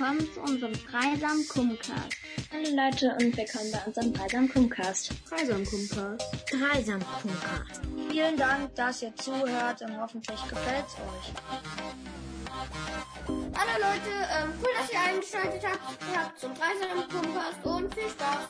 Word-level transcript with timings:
willkommen 0.00 0.32
zu 0.32 0.40
unserem 0.40 0.72
Dreisam 0.72 1.46
Kumcast. 1.46 2.16
Hallo 2.50 2.70
Leute 2.74 3.14
und 3.20 3.36
willkommen 3.36 3.70
bei 3.70 3.80
unserem 3.84 4.14
Dreisam 4.14 4.48
Kumcast. 4.48 5.12
Dreisam 5.28 5.62
Kumcast. 5.62 6.24
Dreisam 6.50 7.00
Kumcast. 7.20 7.82
Vielen 8.08 8.36
Dank, 8.38 8.74
dass 8.76 9.02
ihr 9.02 9.14
zuhört 9.16 9.82
und 9.82 10.00
hoffentlich 10.00 10.40
gefällt 10.48 10.86
es 10.86 10.94
euch. 10.94 11.34
Hallo 13.28 13.72
Leute, 13.78 14.10
ähm, 14.40 14.54
cool, 14.62 14.70
dass 14.80 14.90
ihr 14.90 15.00
eingeschaltet 15.00 15.62
habt. 15.70 16.02
Ihr 16.10 16.18
habt 16.18 16.40
zum 16.40 16.54
Dreisam 16.54 17.06
Kumcast 17.10 17.62
und 17.64 17.94
viel 17.94 18.08
Spaß. 18.08 18.48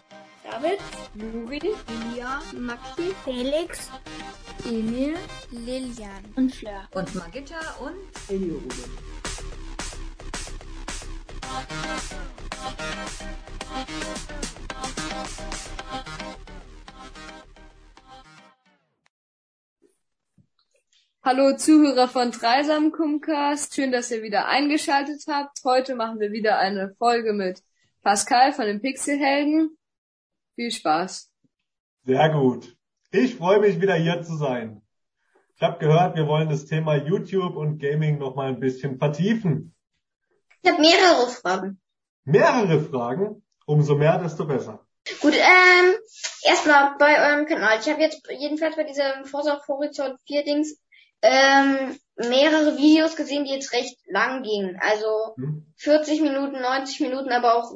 David, 0.60 0.80
Juri, 1.14 1.60
Julia, 1.88 2.42
Maxi, 2.52 3.14
Felix, 3.24 3.90
Emil, 4.64 5.14
Lilian 5.52 6.24
und 6.34 6.52
Fleur. 6.52 6.88
Und 6.94 7.14
Magitta 7.14 7.60
und 7.78 7.94
Hallo 21.22 21.56
Zuhörer 21.56 22.08
von 22.08 22.32
Dreisam 22.32 22.90
Kumcast, 22.90 23.76
schön, 23.76 23.92
dass 23.92 24.10
ihr 24.10 24.22
wieder 24.22 24.48
eingeschaltet 24.48 25.22
habt. 25.28 25.58
Heute 25.62 25.94
machen 25.94 26.18
wir 26.18 26.32
wieder 26.32 26.58
eine 26.58 26.96
Folge 26.98 27.32
mit 27.32 27.62
Pascal 28.02 28.52
von 28.52 28.64
den 28.64 28.80
Pixelhelden. 28.80 29.77
Viel 30.58 30.72
Spaß. 30.72 31.30
Sehr 32.04 32.30
gut. 32.30 32.76
Ich 33.12 33.36
freue 33.36 33.60
mich 33.60 33.80
wieder 33.80 33.94
hier 33.94 34.22
zu 34.22 34.36
sein. 34.36 34.82
Ich 35.54 35.62
habe 35.62 35.78
gehört, 35.78 36.16
wir 36.16 36.26
wollen 36.26 36.48
das 36.48 36.66
Thema 36.66 36.96
YouTube 36.96 37.54
und 37.54 37.78
Gaming 37.78 38.18
noch 38.18 38.34
mal 38.34 38.48
ein 38.48 38.58
bisschen 38.58 38.98
vertiefen. 38.98 39.72
Ich 40.60 40.68
habe 40.68 40.80
mehrere 40.80 41.28
Fragen. 41.28 41.80
Mehrere 42.24 42.80
Fragen, 42.80 43.44
umso 43.66 43.94
mehr, 43.94 44.18
desto 44.18 44.46
besser. 44.46 44.84
Gut, 45.20 45.34
ähm, 45.34 45.94
erstmal 46.42 46.96
bei 46.98 47.30
eurem 47.30 47.46
Kanal. 47.46 47.78
Ich 47.78 47.88
habe 47.88 48.02
jetzt 48.02 48.28
jedenfalls 48.28 48.74
bei 48.74 48.82
dieser 48.82 49.24
Forza 49.26 49.62
Horizon 49.68 50.16
4 50.26 50.42
Dings 50.42 50.76
ähm, 51.22 51.96
mehrere 52.16 52.76
Videos 52.76 53.14
gesehen, 53.14 53.44
die 53.44 53.52
jetzt 53.52 53.72
recht 53.72 53.96
lang 54.08 54.42
gingen. 54.42 54.76
Also 54.80 55.36
Hm? 55.36 55.72
40 55.76 56.20
Minuten, 56.20 56.60
90 56.60 56.98
Minuten, 56.98 57.30
aber 57.30 57.54
auch 57.54 57.72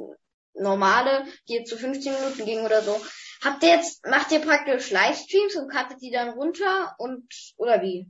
normale, 0.55 1.25
die 1.49 1.55
jetzt 1.55 1.71
so 1.71 1.77
15 1.77 2.13
Minuten 2.13 2.45
gingen 2.45 2.65
oder 2.65 2.83
so. 2.83 2.97
Habt 3.43 3.63
ihr 3.63 3.71
jetzt, 3.71 4.07
macht 4.07 4.31
ihr 4.33 4.41
praktisch 4.41 4.91
Livestreams 4.91 5.57
und 5.57 5.71
cuttet 5.71 6.01
die 6.01 6.11
dann 6.11 6.31
runter 6.31 6.95
und, 6.99 7.25
oder 7.57 7.83
wie? 7.83 8.09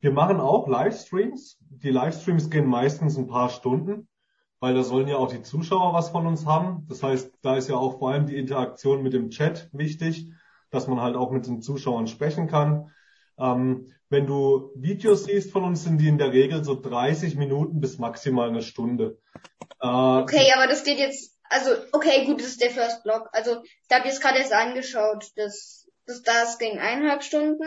Wir 0.00 0.12
machen 0.12 0.40
auch 0.40 0.68
Livestreams. 0.68 1.58
Die 1.60 1.90
Livestreams 1.90 2.50
gehen 2.50 2.66
meistens 2.66 3.18
ein 3.18 3.26
paar 3.26 3.50
Stunden, 3.50 4.08
weil 4.60 4.74
da 4.74 4.82
sollen 4.82 5.08
ja 5.08 5.16
auch 5.16 5.30
die 5.30 5.42
Zuschauer 5.42 5.92
was 5.92 6.10
von 6.10 6.26
uns 6.26 6.46
haben. 6.46 6.86
Das 6.88 7.02
heißt, 7.02 7.32
da 7.42 7.56
ist 7.56 7.68
ja 7.68 7.76
auch 7.76 7.98
vor 7.98 8.12
allem 8.12 8.26
die 8.26 8.36
Interaktion 8.36 9.02
mit 9.02 9.12
dem 9.12 9.30
Chat 9.30 9.68
wichtig, 9.72 10.30
dass 10.70 10.86
man 10.86 11.00
halt 11.00 11.16
auch 11.16 11.30
mit 11.30 11.46
den 11.46 11.60
Zuschauern 11.60 12.06
sprechen 12.06 12.46
kann. 12.46 12.92
Ähm, 13.38 13.92
wenn 14.10 14.26
du 14.26 14.70
Videos 14.74 15.24
siehst 15.24 15.52
von 15.52 15.64
uns, 15.64 15.84
sind 15.84 15.98
die 15.98 16.08
in 16.08 16.18
der 16.18 16.32
Regel 16.32 16.64
so 16.64 16.80
30 16.80 17.36
Minuten 17.36 17.80
bis 17.80 17.98
maximal 17.98 18.48
eine 18.48 18.62
Stunde. 18.62 19.18
Äh, 19.80 19.86
Okay, 19.86 20.52
aber 20.54 20.66
das 20.66 20.84
geht 20.84 20.98
jetzt, 20.98 21.36
also, 21.50 21.70
okay, 21.92 22.24
gut, 22.26 22.40
das 22.40 22.48
ist 22.48 22.62
der 22.62 22.70
First 22.70 23.02
Block. 23.02 23.28
Also, 23.32 23.62
da 23.88 23.96
habe 23.96 24.08
ich 24.08 24.14
es 24.14 24.20
gerade 24.20 24.38
erst 24.38 24.52
angeschaut. 24.52 25.26
Das, 25.36 25.86
das, 26.06 26.22
das 26.22 26.58
ging 26.58 26.78
eineinhalb 26.78 27.22
Stunden. 27.22 27.64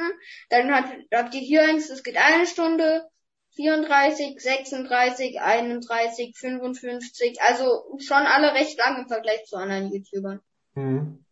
Dann 0.49 0.71
hat, 0.71 0.85
habt 1.13 1.33
ihr 1.33 1.41
hier 1.41 1.63
eins, 1.63 1.87
das 1.87 2.03
geht 2.03 2.17
eine 2.17 2.47
Stunde. 2.47 3.03
34, 3.55 4.39
36, 4.39 5.41
31, 5.41 6.37
55. 6.37 7.41
Also, 7.41 7.97
schon 7.99 8.17
alle 8.17 8.53
recht 8.53 8.77
lang 8.77 9.01
im 9.01 9.07
Vergleich 9.07 9.43
zu 9.45 9.57
anderen 9.57 9.91
YouTubern. 9.91 10.39
Mhm. 10.75 11.25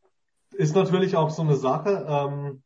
Ist 0.52 0.76
natürlich 0.76 1.16
auch 1.16 1.30
so 1.30 1.44
eine 1.44 1.56
Sache, 1.56 2.06
ähm, 2.10 2.64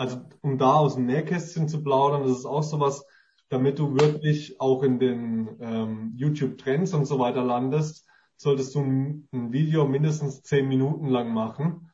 also 0.00 0.22
um 0.40 0.56
da 0.56 0.76
aus 0.76 0.94
dem 0.94 1.04
Nähkästchen 1.04 1.68
zu 1.68 1.82
plaudern, 1.82 2.22
das 2.22 2.38
ist 2.38 2.46
auch 2.46 2.62
sowas, 2.62 3.04
damit 3.50 3.78
du 3.78 3.96
wirklich 4.00 4.58
auch 4.58 4.82
in 4.82 4.98
den 4.98 5.58
ähm, 5.60 6.14
YouTube-Trends 6.16 6.94
und 6.94 7.04
so 7.04 7.18
weiter 7.18 7.44
landest, 7.44 8.06
solltest 8.34 8.74
du 8.74 8.80
ein, 8.80 9.28
Video 9.30 9.86
mindestens 9.86 10.42
zehn 10.42 10.68
Minuten 10.68 11.06
lang 11.08 11.34
machen. 11.34 11.90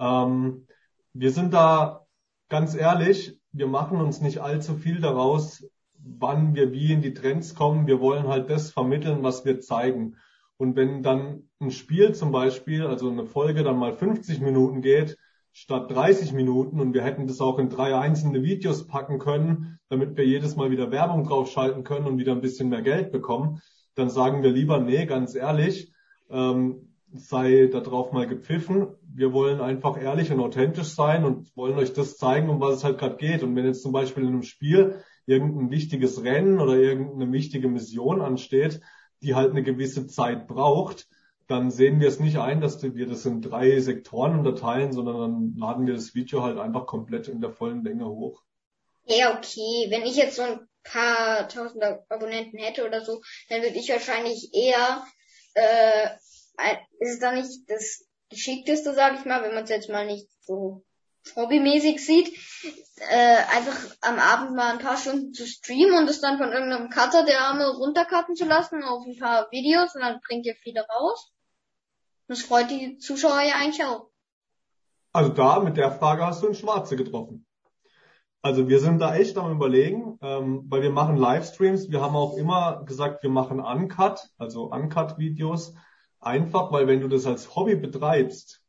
Ähm, 0.00 0.66
wir 1.12 1.32
sind 1.32 1.52
da 1.52 2.06
ganz 2.48 2.74
ehrlich, 2.74 3.38
wir 3.52 3.66
machen 3.66 4.00
uns 4.00 4.22
nicht 4.22 4.38
allzu 4.38 4.76
viel 4.76 5.02
daraus, 5.02 5.68
wann 5.98 6.54
wir 6.54 6.72
wie 6.72 6.94
in 6.94 7.02
die 7.02 7.12
Trends 7.12 7.54
kommen. 7.54 7.86
Wir 7.86 8.00
wollen 8.00 8.26
halt 8.26 8.48
das 8.48 8.70
vermitteln, 8.70 9.22
was 9.22 9.44
wir 9.44 9.60
zeigen. 9.60 10.16
Und 10.56 10.76
wenn 10.76 11.02
dann 11.02 11.50
ein 11.60 11.72
Spiel 11.72 12.14
zum 12.14 12.32
Beispiel, 12.32 12.86
also 12.86 13.10
eine 13.10 13.26
Folge 13.26 13.64
dann 13.64 13.76
mal 13.76 13.92
50 13.92 14.40
Minuten 14.40 14.80
geht, 14.80 15.18
statt 15.54 15.88
30 15.88 16.32
Minuten 16.32 16.80
und 16.80 16.94
wir 16.94 17.02
hätten 17.02 17.28
das 17.28 17.40
auch 17.40 17.60
in 17.60 17.70
drei 17.70 17.96
einzelne 17.96 18.42
Videos 18.42 18.88
packen 18.88 19.20
können, 19.20 19.78
damit 19.88 20.16
wir 20.16 20.26
jedes 20.26 20.56
Mal 20.56 20.72
wieder 20.72 20.90
Werbung 20.90 21.24
draufschalten 21.24 21.84
können 21.84 22.06
und 22.06 22.18
wieder 22.18 22.32
ein 22.32 22.40
bisschen 22.40 22.68
mehr 22.68 22.82
Geld 22.82 23.12
bekommen, 23.12 23.62
dann 23.94 24.10
sagen 24.10 24.42
wir 24.42 24.50
lieber, 24.50 24.80
nee, 24.80 25.06
ganz 25.06 25.36
ehrlich, 25.36 25.92
ähm, 26.28 26.88
sei 27.12 27.68
darauf 27.68 28.10
mal 28.10 28.26
gepfiffen. 28.26 28.88
Wir 29.06 29.32
wollen 29.32 29.60
einfach 29.60 29.96
ehrlich 29.96 30.32
und 30.32 30.40
authentisch 30.40 30.88
sein 30.88 31.24
und 31.24 31.56
wollen 31.56 31.78
euch 31.78 31.92
das 31.92 32.16
zeigen, 32.16 32.50
um 32.50 32.60
was 32.60 32.78
es 32.78 32.84
halt 32.84 32.98
gerade 32.98 33.16
geht. 33.16 33.44
Und 33.44 33.54
wenn 33.54 33.64
jetzt 33.64 33.82
zum 33.82 33.92
Beispiel 33.92 34.24
in 34.24 34.30
einem 34.30 34.42
Spiel 34.42 34.96
irgendein 35.24 35.70
wichtiges 35.70 36.24
Rennen 36.24 36.58
oder 36.58 36.74
irgendeine 36.74 37.30
wichtige 37.30 37.68
Mission 37.68 38.20
ansteht, 38.20 38.80
die 39.22 39.36
halt 39.36 39.52
eine 39.52 39.62
gewisse 39.62 40.08
Zeit 40.08 40.48
braucht, 40.48 41.06
dann 41.46 41.70
sehen 41.70 42.00
wir 42.00 42.08
es 42.08 42.20
nicht 42.20 42.38
ein, 42.38 42.60
dass 42.60 42.82
wir 42.82 43.06
das 43.06 43.26
in 43.26 43.42
drei 43.42 43.78
Sektoren 43.80 44.38
unterteilen, 44.38 44.92
sondern 44.92 45.18
dann 45.18 45.54
laden 45.56 45.86
wir 45.86 45.94
das 45.94 46.14
Video 46.14 46.42
halt 46.42 46.58
einfach 46.58 46.86
komplett 46.86 47.28
in 47.28 47.40
der 47.40 47.52
vollen 47.52 47.84
Länge 47.84 48.06
hoch. 48.06 48.42
Ja, 49.04 49.36
okay. 49.36 49.86
Wenn 49.90 50.02
ich 50.02 50.16
jetzt 50.16 50.36
so 50.36 50.42
ein 50.42 50.60
paar 50.82 51.48
tausend 51.48 51.82
Abonnenten 52.08 52.58
hätte 52.58 52.86
oder 52.86 53.04
so, 53.04 53.20
dann 53.48 53.62
würde 53.62 53.76
ich 53.76 53.88
wahrscheinlich 53.90 54.50
eher, 54.54 55.04
äh, 55.54 56.08
ist 57.00 57.14
es 57.14 57.18
dann 57.18 57.36
nicht 57.36 57.68
das 57.68 58.06
Geschickteste, 58.30 58.94
sag 58.94 59.18
ich 59.18 59.24
mal, 59.26 59.42
wenn 59.42 59.54
man 59.54 59.64
es 59.64 59.70
jetzt 59.70 59.90
mal 59.90 60.06
nicht 60.06 60.28
so 60.40 60.82
hobbymäßig 61.36 62.04
sieht, 62.04 62.36
äh, 63.10 63.36
einfach 63.56 63.76
am 64.00 64.18
Abend 64.18 64.56
mal 64.56 64.72
ein 64.72 64.78
paar 64.78 64.96
Stunden 64.96 65.32
zu 65.32 65.46
streamen 65.46 65.98
und 65.98 66.08
es 66.08 66.20
dann 66.20 66.38
von 66.38 66.52
irgendeinem 66.52 66.90
Cutter 66.90 67.24
der 67.24 67.40
Arme 67.40 67.66
runtercutten 67.68 68.36
zu 68.36 68.44
lassen 68.44 68.82
auf 68.82 69.04
ein 69.06 69.18
paar 69.18 69.50
Videos 69.50 69.94
und 69.94 70.02
dann 70.02 70.20
bringt 70.26 70.46
ihr 70.46 70.54
viele 70.56 70.86
raus. 70.86 71.32
Das 72.28 72.42
freut 72.42 72.70
die 72.70 72.98
Zuschauer 72.98 73.42
ja 73.42 73.56
eigentlich 73.56 73.84
auch. 73.84 74.08
Also 75.12 75.30
da 75.30 75.60
mit 75.60 75.76
der 75.76 75.92
Frage 75.92 76.26
hast 76.26 76.42
du 76.42 76.48
ein 76.48 76.54
Schwarze 76.54 76.96
getroffen. 76.96 77.46
Also 78.42 78.68
wir 78.68 78.78
sind 78.78 78.98
da 78.98 79.14
echt 79.14 79.38
am 79.38 79.52
überlegen, 79.52 80.18
ähm, 80.20 80.64
weil 80.68 80.82
wir 80.82 80.90
machen 80.90 81.16
Livestreams. 81.16 81.90
Wir 81.90 82.02
haben 82.02 82.14
auch 82.14 82.36
immer 82.36 82.84
gesagt, 82.84 83.22
wir 83.22 83.30
machen 83.30 83.58
Uncut, 83.58 84.28
also 84.36 84.70
Uncut-Videos. 84.70 85.74
Einfach, 86.20 86.70
weil 86.72 86.86
wenn 86.86 87.00
du 87.00 87.08
das 87.08 87.26
als 87.26 87.54
Hobby 87.54 87.76
betreibst, 87.76 88.62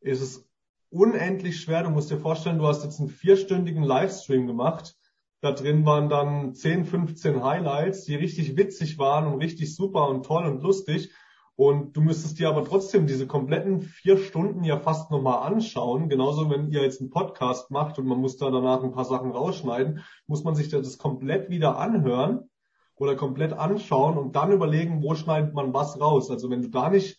ist 0.00 0.20
es 0.20 0.48
unendlich 0.92 1.60
schwer. 1.60 1.82
Du 1.82 1.90
musst 1.90 2.10
dir 2.10 2.18
vorstellen, 2.18 2.58
du 2.58 2.66
hast 2.66 2.84
jetzt 2.84 3.00
einen 3.00 3.08
vierstündigen 3.08 3.82
Livestream 3.82 4.46
gemacht. 4.46 4.94
Da 5.40 5.52
drin 5.52 5.84
waren 5.84 6.08
dann 6.08 6.54
10, 6.54 6.84
15 6.84 7.42
Highlights, 7.42 8.04
die 8.04 8.14
richtig 8.14 8.56
witzig 8.56 8.98
waren 8.98 9.26
und 9.26 9.40
richtig 9.40 9.74
super 9.74 10.08
und 10.08 10.24
toll 10.24 10.46
und 10.46 10.62
lustig. 10.62 11.10
Und 11.56 11.96
du 11.96 12.00
müsstest 12.00 12.38
dir 12.38 12.48
aber 12.48 12.64
trotzdem 12.64 13.06
diese 13.06 13.26
kompletten 13.26 13.82
vier 13.82 14.16
Stunden 14.18 14.64
ja 14.64 14.78
fast 14.78 15.10
nochmal 15.10 15.46
anschauen. 15.46 16.08
Genauso, 16.08 16.48
wenn 16.48 16.70
ihr 16.70 16.82
jetzt 16.82 17.00
einen 17.00 17.10
Podcast 17.10 17.70
macht 17.70 17.98
und 17.98 18.06
man 18.06 18.18
muss 18.18 18.36
da 18.36 18.50
danach 18.50 18.82
ein 18.82 18.92
paar 18.92 19.04
Sachen 19.04 19.32
rausschneiden, 19.32 20.00
muss 20.26 20.44
man 20.44 20.54
sich 20.54 20.68
das 20.68 20.98
komplett 20.98 21.50
wieder 21.50 21.78
anhören 21.78 22.48
oder 22.96 23.16
komplett 23.16 23.52
anschauen 23.52 24.16
und 24.16 24.36
dann 24.36 24.52
überlegen, 24.52 25.02
wo 25.02 25.14
schneidet 25.14 25.54
man 25.54 25.74
was 25.74 26.00
raus. 26.00 26.30
Also 26.30 26.50
wenn 26.50 26.62
du 26.62 26.68
da 26.68 26.88
nicht 26.88 27.18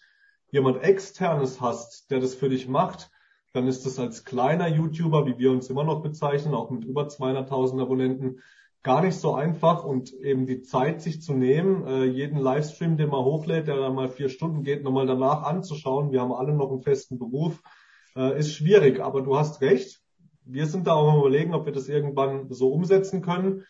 jemand 0.52 0.81
externes 0.81 1.60
hast, 1.62 2.10
der 2.10 2.20
das 2.20 2.36
für 2.36 2.50
dich 2.50 2.68
macht, 2.68 3.12
dann 3.54 3.68
ist 3.68 3.86
das 3.86 4.00
als 4.00 4.26
kleiner 4.26 4.68
YouTuber, 4.68 5.26
wie 5.28 5.38
wir 5.38 5.52
uns 5.52 5.70
immer 5.70 5.84
noch 5.84 6.02
bezeichnen, 6.02 6.56
auch 6.56 6.72
mit 6.72 6.84
über 6.84 7.04
200.000 7.04 7.82
Abonnenten, 7.82 8.42
gar 8.82 9.02
nicht 9.02 9.16
so 9.16 9.34
einfach 9.34 9.86
und 9.86 10.12
eben 10.12 10.46
die 10.46 10.62
Zeit 10.62 11.02
sich 11.02 11.22
zu 11.22 11.34
nehmen, 11.34 11.88
äh, 11.88 12.04
jeden 12.04 12.38
Livestream, 12.38 12.98
den 12.98 13.10
man 13.10 13.24
hochlädt, 13.24 13.68
der 13.68 13.78
dann 13.78 13.96
mal 13.96 14.10
vier 14.10 14.28
Stunden 14.28 14.64
geht, 14.64 14.84
nochmal 14.84 15.08
danach 15.08 15.44
anzuschauen. 15.44 16.12
Wir 16.12 16.20
haben 16.20 16.34
alle 16.34 16.54
noch 16.54 16.70
einen 16.70 16.82
festen 16.82 17.18
Beruf, 17.18 17.62
äh, 18.16 18.38
ist 18.38 18.54
schwierig. 18.54 19.00
Aber 19.00 19.22
du 19.22 19.38
hast 19.38 19.62
recht. 19.62 20.02
Wir 20.44 20.66
sind 20.68 20.88
da 20.88 20.94
auch 20.94 21.14
am 21.14 21.20
überlegen, 21.20 21.54
ob 21.54 21.66
wir 21.66 21.72
das 21.72 21.88
irgendwann 21.88 22.52
so 22.52 22.74
umsetzen 22.74 23.22
können. 23.22 23.64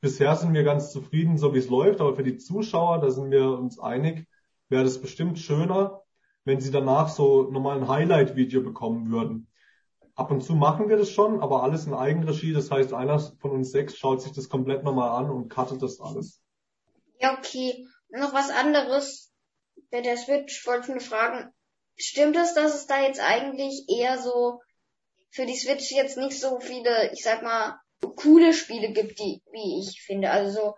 Bisher 0.00 0.36
sind 0.36 0.54
wir 0.54 0.62
ganz 0.62 0.92
zufrieden, 0.92 1.36
so 1.36 1.52
wie 1.52 1.58
es 1.58 1.68
läuft. 1.68 2.00
Aber 2.00 2.14
für 2.14 2.22
die 2.22 2.36
Zuschauer, 2.36 3.00
da 3.00 3.10
sind 3.10 3.32
wir 3.32 3.58
uns 3.58 3.80
einig, 3.80 4.28
wäre 4.68 4.84
das 4.84 5.00
bestimmt 5.00 5.40
schöner, 5.40 6.02
wenn 6.44 6.60
sie 6.60 6.70
danach 6.70 7.08
so 7.08 7.44
nochmal 7.50 7.78
ein 7.78 7.88
Highlight-Video 7.88 8.62
bekommen 8.62 9.10
würden. 9.10 9.46
ab 10.14 10.30
und 10.30 10.42
zu 10.42 10.54
machen 10.54 10.88
wir 10.88 10.96
das 10.96 11.10
schon, 11.10 11.40
aber 11.40 11.62
alles 11.62 11.86
in 11.86 11.94
Eigenregie. 11.94 12.52
Das 12.52 12.70
heißt, 12.70 12.92
einer 12.92 13.18
von 13.18 13.52
uns 13.52 13.70
sechs 13.70 13.96
schaut 13.96 14.20
sich 14.20 14.32
das 14.32 14.48
komplett 14.48 14.84
nochmal 14.84 15.10
an 15.10 15.30
und 15.30 15.48
cuttet 15.48 15.82
das 15.82 16.00
alles. 16.00 16.42
Ja, 17.18 17.38
okay. 17.38 17.86
Noch 18.10 18.34
was 18.34 18.50
anderes. 18.50 19.32
Bei 19.90 20.00
der 20.02 20.16
Switch 20.16 20.66
wollte 20.66 20.82
ich 20.82 20.88
nur 20.88 21.00
fragen, 21.00 21.52
stimmt 21.96 22.36
es, 22.36 22.54
dass 22.54 22.74
es 22.74 22.86
da 22.86 23.00
jetzt 23.00 23.20
eigentlich 23.20 23.86
eher 23.88 24.18
so 24.18 24.60
für 25.30 25.46
die 25.46 25.56
Switch 25.56 25.90
jetzt 25.92 26.18
nicht 26.18 26.38
so 26.38 26.60
viele, 26.60 27.12
ich 27.12 27.22
sag 27.22 27.42
mal, 27.42 27.78
coole 28.16 28.52
Spiele 28.52 28.92
gibt, 28.92 29.18
die, 29.18 29.42
wie 29.52 29.80
ich 29.80 30.02
finde. 30.02 30.30
Also 30.30 30.60
so, 30.60 30.74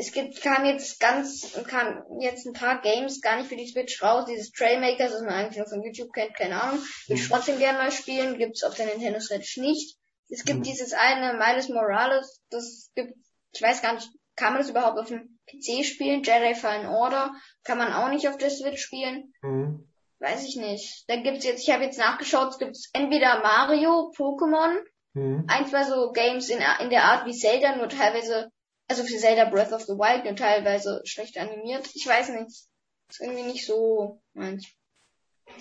es 0.00 0.12
gibt, 0.12 0.40
kam 0.40 0.64
jetzt 0.64 0.98
ganz, 0.98 1.52
kam 1.68 2.02
jetzt 2.20 2.46
ein 2.46 2.52
paar 2.54 2.80
Games 2.80 3.20
gar 3.20 3.36
nicht 3.36 3.48
für 3.48 3.56
die 3.56 3.66
Switch 3.68 4.02
raus. 4.02 4.24
Dieses 4.26 4.50
Trailmakers, 4.50 5.12
das 5.12 5.20
man 5.22 5.30
eigentlich 5.34 5.58
nur 5.58 5.68
von 5.68 5.82
YouTube 5.82 6.12
kennt, 6.12 6.34
keine 6.34 6.60
Ahnung. 6.62 6.78
Würde 7.06 7.20
ich 7.20 7.28
Mhm. 7.28 7.32
trotzdem 7.32 7.58
gerne 7.58 7.78
mal 7.78 7.92
spielen, 7.92 8.38
gibt's 8.38 8.64
auf 8.64 8.74
der 8.74 8.86
Nintendo 8.86 9.20
Switch 9.20 9.56
nicht. 9.58 9.96
Es 10.30 10.44
gibt 10.44 10.60
Mhm. 10.60 10.64
dieses 10.64 10.92
eine 10.92 11.34
Miles 11.34 11.68
Morales, 11.68 12.40
das 12.50 12.90
gibt, 12.94 13.14
ich 13.52 13.60
weiß 13.62 13.82
gar 13.82 13.94
nicht, 13.94 14.08
kann 14.36 14.52
man 14.54 14.62
das 14.62 14.70
überhaupt 14.70 14.98
auf 14.98 15.08
dem 15.08 15.38
PC 15.46 15.84
spielen? 15.84 16.22
Jedi 16.22 16.54
Fallen 16.54 16.86
Order 16.86 17.32
kann 17.64 17.76
man 17.78 17.92
auch 17.92 18.08
nicht 18.08 18.26
auf 18.28 18.38
der 18.38 18.50
Switch 18.50 18.80
spielen. 18.80 19.34
Mhm. 19.42 19.86
Weiß 20.18 20.44
ich 20.46 20.56
nicht. 20.56 21.04
Dann 21.08 21.22
gibt's 21.24 21.44
jetzt, 21.44 21.62
ich 21.66 21.72
habe 21.74 21.84
jetzt 21.84 21.98
nachgeschaut, 21.98 22.50
es 22.50 22.58
gibt 22.58 22.76
entweder 22.94 23.40
Mario, 23.40 24.12
Pokémon, 24.16 24.78
Mhm. 25.14 25.44
ein, 25.48 25.66
zwei 25.66 25.82
so 25.84 26.12
Games 26.12 26.48
in, 26.48 26.60
in 26.80 26.90
der 26.90 27.04
Art 27.04 27.26
wie 27.26 27.32
Zelda, 27.36 27.74
nur 27.76 27.88
teilweise, 27.88 28.48
also 28.90 29.04
für 29.04 29.18
Zelda 29.18 29.44
Breath 29.44 29.72
of 29.72 29.82
the 29.82 29.92
Wild, 29.92 30.24
nur 30.24 30.34
teilweise 30.34 31.00
schlecht 31.04 31.38
animiert. 31.38 31.88
Ich 31.94 32.06
weiß 32.06 32.30
nicht. 32.30 32.66
Ist 33.08 33.20
irgendwie 33.20 33.44
nicht 33.44 33.64
so 33.64 34.20
meins. 34.34 34.66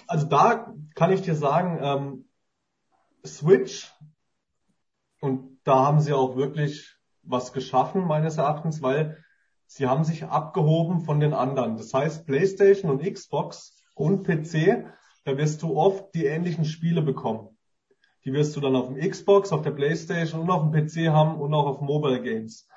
Also 0.08 0.26
da 0.26 0.74
kann 0.96 1.12
ich 1.12 1.22
dir 1.22 1.36
sagen, 1.36 1.80
ähm, 1.82 2.30
Switch, 3.24 3.94
und 5.22 5.60
da 5.64 5.86
haben 5.86 6.00
sie 6.00 6.14
auch 6.14 6.36
wirklich 6.36 6.96
was 7.22 7.54
geschaffen, 7.54 8.06
meines 8.06 8.38
Erachtens, 8.38 8.82
weil 8.82 9.24
sie 9.68 9.86
haben 9.86 10.04
sich 10.04 10.24
abgehoben 10.24 11.02
von 11.02 11.20
den 11.20 11.34
anderen. 11.34 11.78
Das 11.78 11.94
heißt, 11.94 12.26
PlayStation 12.26 12.90
und 12.90 13.04
Xbox 13.04 13.76
und 13.94 14.26
PC, 14.26 14.86
da 15.26 15.38
wirst 15.38 15.62
du 15.62 15.78
oft 15.78 16.16
die 16.16 16.26
ähnlichen 16.26 16.66
Spiele 16.66 17.04
bekommen. 17.04 17.56
Die 18.26 18.34
wirst 18.34 18.56
du 18.56 18.60
dann 18.60 18.76
auf 18.76 18.88
dem 18.88 18.98
Xbox, 18.98 19.52
auf 19.52 19.62
der 19.62 19.72
PlayStation 19.72 20.42
und 20.42 20.50
auf 20.50 20.72
dem 20.72 20.72
PC 20.72 21.10
haben 21.10 21.40
und 21.40 21.54
auch 21.54 21.68
auf 21.68 21.82
Mobile 21.82 22.22
Games. 22.24 22.68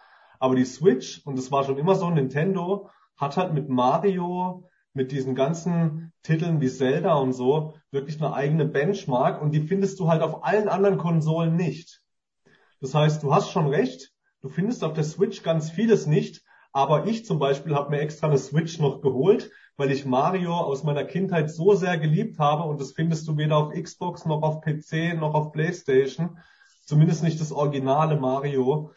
Aber 0.43 0.57
die 0.57 0.65
Switch, 0.65 1.25
und 1.25 1.39
das 1.39 1.53
war 1.53 1.63
schon 1.63 1.79
immer 1.79 1.95
so, 1.95 2.11
Nintendo 2.11 2.91
hat 3.17 3.37
halt 3.37 3.55
mit 3.55 3.69
Mario, 3.69 4.69
mit 4.93 5.13
diesen 5.13 5.37
ganzen 5.37 6.13
Titeln 6.25 6.61
wie 6.61 6.69
Zelda 6.69 7.15
und 7.15 7.33
so, 7.33 7.75
wirklich 7.93 8.21
eine 8.21 8.35
eigene 8.35 8.65
Benchmark 8.65 9.41
und 9.41 9.53
die 9.53 9.61
findest 9.61 10.01
du 10.01 10.09
halt 10.09 10.21
auf 10.21 10.43
allen 10.43 10.69
anderen 10.69 10.99
Konsolen 10.99 11.55
nicht. 11.55 12.03
Das 12.81 12.93
heißt, 12.93 13.23
du 13.23 13.33
hast 13.33 13.53
schon 13.53 13.69
recht, 13.69 14.11
du 14.41 14.49
findest 14.49 14.83
auf 14.83 14.95
der 14.95 15.05
Switch 15.05 15.45
ganz 15.45 15.71
vieles 15.71 16.09
nicht, 16.09 16.43
aber 16.73 17.07
ich 17.07 17.25
zum 17.25 17.39
Beispiel 17.39 17.77
habe 17.77 17.91
mir 17.91 18.01
extra 18.01 18.27
eine 18.27 18.37
Switch 18.39 18.81
noch 18.81 19.01
geholt, 19.01 19.49
weil 19.77 19.93
ich 19.93 20.07
Mario 20.07 20.57
aus 20.57 20.83
meiner 20.83 21.05
Kindheit 21.05 21.53
so 21.53 21.75
sehr 21.75 21.99
geliebt 21.99 22.41
habe 22.41 22.65
und 22.65 22.81
das 22.81 22.95
findest 22.95 23.29
du 23.29 23.37
weder 23.37 23.59
auf 23.59 23.73
Xbox 23.73 24.27
noch 24.27 24.43
auf 24.43 24.61
PC 24.61 25.15
noch 25.15 25.35
auf 25.35 25.53
PlayStation, 25.53 26.39
zumindest 26.85 27.23
nicht 27.23 27.41
das 27.41 27.53
originale 27.53 28.19
Mario. 28.19 28.91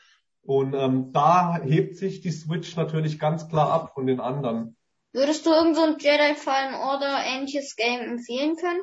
Und 0.45 0.74
ähm, 0.74 1.12
da 1.12 1.59
hebt 1.62 1.97
sich 1.97 2.21
die 2.21 2.31
Switch 2.31 2.75
natürlich 2.75 3.19
ganz 3.19 3.50
klar 3.50 3.71
ab 3.71 3.94
von 3.94 4.06
den 4.06 4.19
anderen. 4.19 4.77
Würdest 5.12 5.45
du 5.45 5.51
irgend 5.51 5.75
so 5.75 5.83
ein 5.83 5.97
Jedi 5.97 6.36
Fallen 6.36 6.75
Order 6.75 7.24
ähnliches 7.25 7.75
Game 7.75 8.01
empfehlen 8.01 8.56
können? 8.56 8.81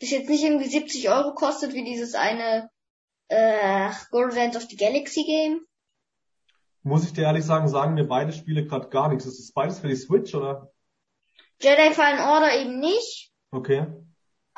Das 0.00 0.10
jetzt 0.10 0.28
nicht 0.28 0.44
irgendwie 0.44 0.68
70 0.68 1.10
Euro 1.10 1.34
kostet 1.34 1.74
wie 1.74 1.84
dieses 1.84 2.14
eine 2.14 2.70
äh, 3.28 3.90
Guardians 4.10 4.56
of 4.56 4.62
the 4.70 4.76
Galaxy 4.76 5.24
Game? 5.24 5.60
Muss 6.82 7.04
ich 7.04 7.12
dir 7.12 7.22
ehrlich 7.24 7.44
sagen, 7.44 7.68
sagen 7.68 7.94
mir 7.94 8.06
beide 8.06 8.32
Spiele 8.32 8.64
gerade 8.64 8.88
gar 8.88 9.08
nichts. 9.08 9.26
Ist 9.26 9.40
das 9.40 9.52
beides 9.52 9.80
für 9.80 9.88
die 9.88 9.96
Switch 9.96 10.34
oder? 10.34 10.72
Jedi 11.60 11.92
Fallen 11.92 12.20
Order 12.20 12.60
eben 12.60 12.78
nicht, 12.78 13.28
Okay. 13.50 13.86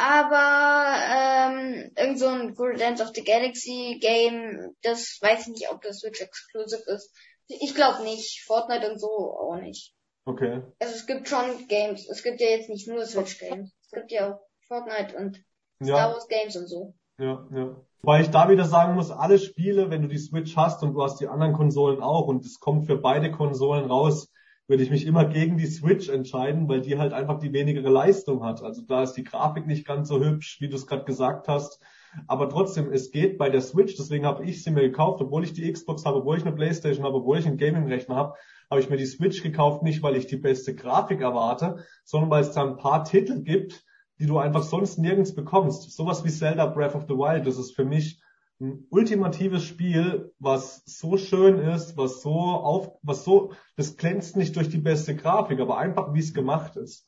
Aber 0.00 0.96
ähm, 1.12 1.92
irgend 1.96 2.18
so 2.18 2.26
ein 2.28 2.54
Guardians 2.54 3.00
of 3.02 3.10
the 3.14 3.22
Galaxy 3.22 3.98
Game, 4.00 4.74
das 4.82 5.18
weiß 5.20 5.42
ich 5.42 5.48
nicht, 5.48 5.70
ob 5.70 5.82
das 5.82 5.98
Switch 5.98 6.20
Exclusive 6.20 6.82
ist. 6.90 7.14
Ich 7.48 7.74
glaube 7.74 8.02
nicht. 8.02 8.42
Fortnite 8.46 8.90
und 8.90 8.98
so 8.98 9.08
auch 9.08 9.56
nicht. 9.60 9.92
Okay. 10.24 10.62
Also 10.78 10.94
es 10.94 11.06
gibt 11.06 11.28
schon 11.28 11.66
Games. 11.68 12.08
Es 12.08 12.22
gibt 12.22 12.40
ja 12.40 12.48
jetzt 12.48 12.68
nicht 12.70 12.88
nur 12.88 13.04
Switch 13.04 13.38
Games. 13.38 13.72
Es 13.84 13.90
gibt 13.90 14.10
ja 14.10 14.32
auch 14.32 14.40
Fortnite 14.68 15.16
und 15.16 15.36
Star 15.82 15.88
Ja, 15.98 16.12
Wars 16.12 16.28
Games 16.28 16.56
und 16.56 16.66
so. 16.66 16.94
ja, 17.18 17.46
ja. 17.54 17.76
Weil 18.02 18.22
ich 18.22 18.30
da 18.30 18.48
wieder 18.48 18.64
sagen 18.64 18.94
muss, 18.94 19.10
alle 19.10 19.38
Spiele, 19.38 19.90
wenn 19.90 20.00
du 20.00 20.08
die 20.08 20.16
Switch 20.18 20.56
hast 20.56 20.82
und 20.82 20.94
du 20.94 21.02
hast 21.02 21.20
die 21.20 21.26
anderen 21.28 21.52
Konsolen 21.52 22.00
auch 22.02 22.26
und 22.28 22.46
es 22.46 22.58
kommt 22.58 22.86
für 22.86 22.96
beide 22.96 23.30
Konsolen 23.30 23.84
raus, 23.90 24.30
würde 24.70 24.84
ich 24.84 24.90
mich 24.90 25.04
immer 25.04 25.24
gegen 25.24 25.58
die 25.58 25.66
Switch 25.66 26.08
entscheiden, 26.08 26.68
weil 26.68 26.80
die 26.80 26.96
halt 26.96 27.12
einfach 27.12 27.40
die 27.40 27.52
wenigere 27.52 27.90
Leistung 27.90 28.44
hat. 28.44 28.62
Also 28.62 28.82
da 28.82 29.02
ist 29.02 29.14
die 29.14 29.24
Grafik 29.24 29.66
nicht 29.66 29.84
ganz 29.84 30.08
so 30.08 30.24
hübsch, 30.24 30.60
wie 30.60 30.68
du 30.68 30.76
es 30.76 30.86
gerade 30.86 31.04
gesagt 31.04 31.48
hast. 31.48 31.82
Aber 32.28 32.48
trotzdem, 32.48 32.92
es 32.92 33.10
geht 33.10 33.36
bei 33.36 33.50
der 33.50 33.62
Switch, 33.62 33.96
deswegen 33.96 34.24
habe 34.24 34.44
ich 34.44 34.62
sie 34.62 34.70
mir 34.70 34.82
gekauft, 34.82 35.20
obwohl 35.20 35.42
ich 35.42 35.52
die 35.52 35.70
Xbox 35.70 36.04
habe, 36.06 36.18
obwohl 36.18 36.38
ich 36.38 36.46
eine 36.46 36.54
Playstation 36.54 37.04
habe, 37.04 37.16
obwohl 37.16 37.38
ich 37.38 37.48
einen 37.48 37.58
Gaming-Rechner 37.58 38.14
habe, 38.14 38.34
habe 38.70 38.80
ich 38.80 38.88
mir 38.88 38.96
die 38.96 39.06
Switch 39.06 39.42
gekauft, 39.42 39.82
nicht 39.82 40.04
weil 40.04 40.14
ich 40.14 40.28
die 40.28 40.36
beste 40.36 40.72
Grafik 40.72 41.20
erwarte, 41.20 41.84
sondern 42.04 42.30
weil 42.30 42.42
es 42.42 42.52
da 42.52 42.62
ein 42.62 42.76
paar 42.76 43.02
Titel 43.02 43.42
gibt, 43.42 43.84
die 44.20 44.26
du 44.26 44.38
einfach 44.38 44.62
sonst 44.62 44.98
nirgends 44.98 45.34
bekommst. 45.34 45.90
Sowas 45.90 46.24
wie 46.24 46.30
Zelda 46.30 46.66
Breath 46.66 46.94
of 46.94 47.06
the 47.08 47.14
Wild, 47.14 47.44
das 47.44 47.58
ist 47.58 47.74
für 47.74 47.84
mich 47.84 48.20
ein 48.60 48.86
ultimatives 48.90 49.64
Spiel, 49.64 50.32
was 50.38 50.82
so 50.84 51.16
schön 51.16 51.58
ist, 51.58 51.96
was 51.96 52.20
so 52.20 52.30
auf, 52.30 52.92
was 53.02 53.24
so, 53.24 53.52
das 53.76 53.96
glänzt 53.96 54.36
nicht 54.36 54.54
durch 54.56 54.68
die 54.68 54.78
beste 54.78 55.16
Grafik, 55.16 55.60
aber 55.60 55.78
einfach 55.78 56.12
wie 56.12 56.20
es 56.20 56.34
gemacht 56.34 56.76
ist. 56.76 57.06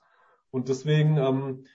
Und 0.51 0.69
deswegen, 0.69 1.19
ähm, 1.19 1.67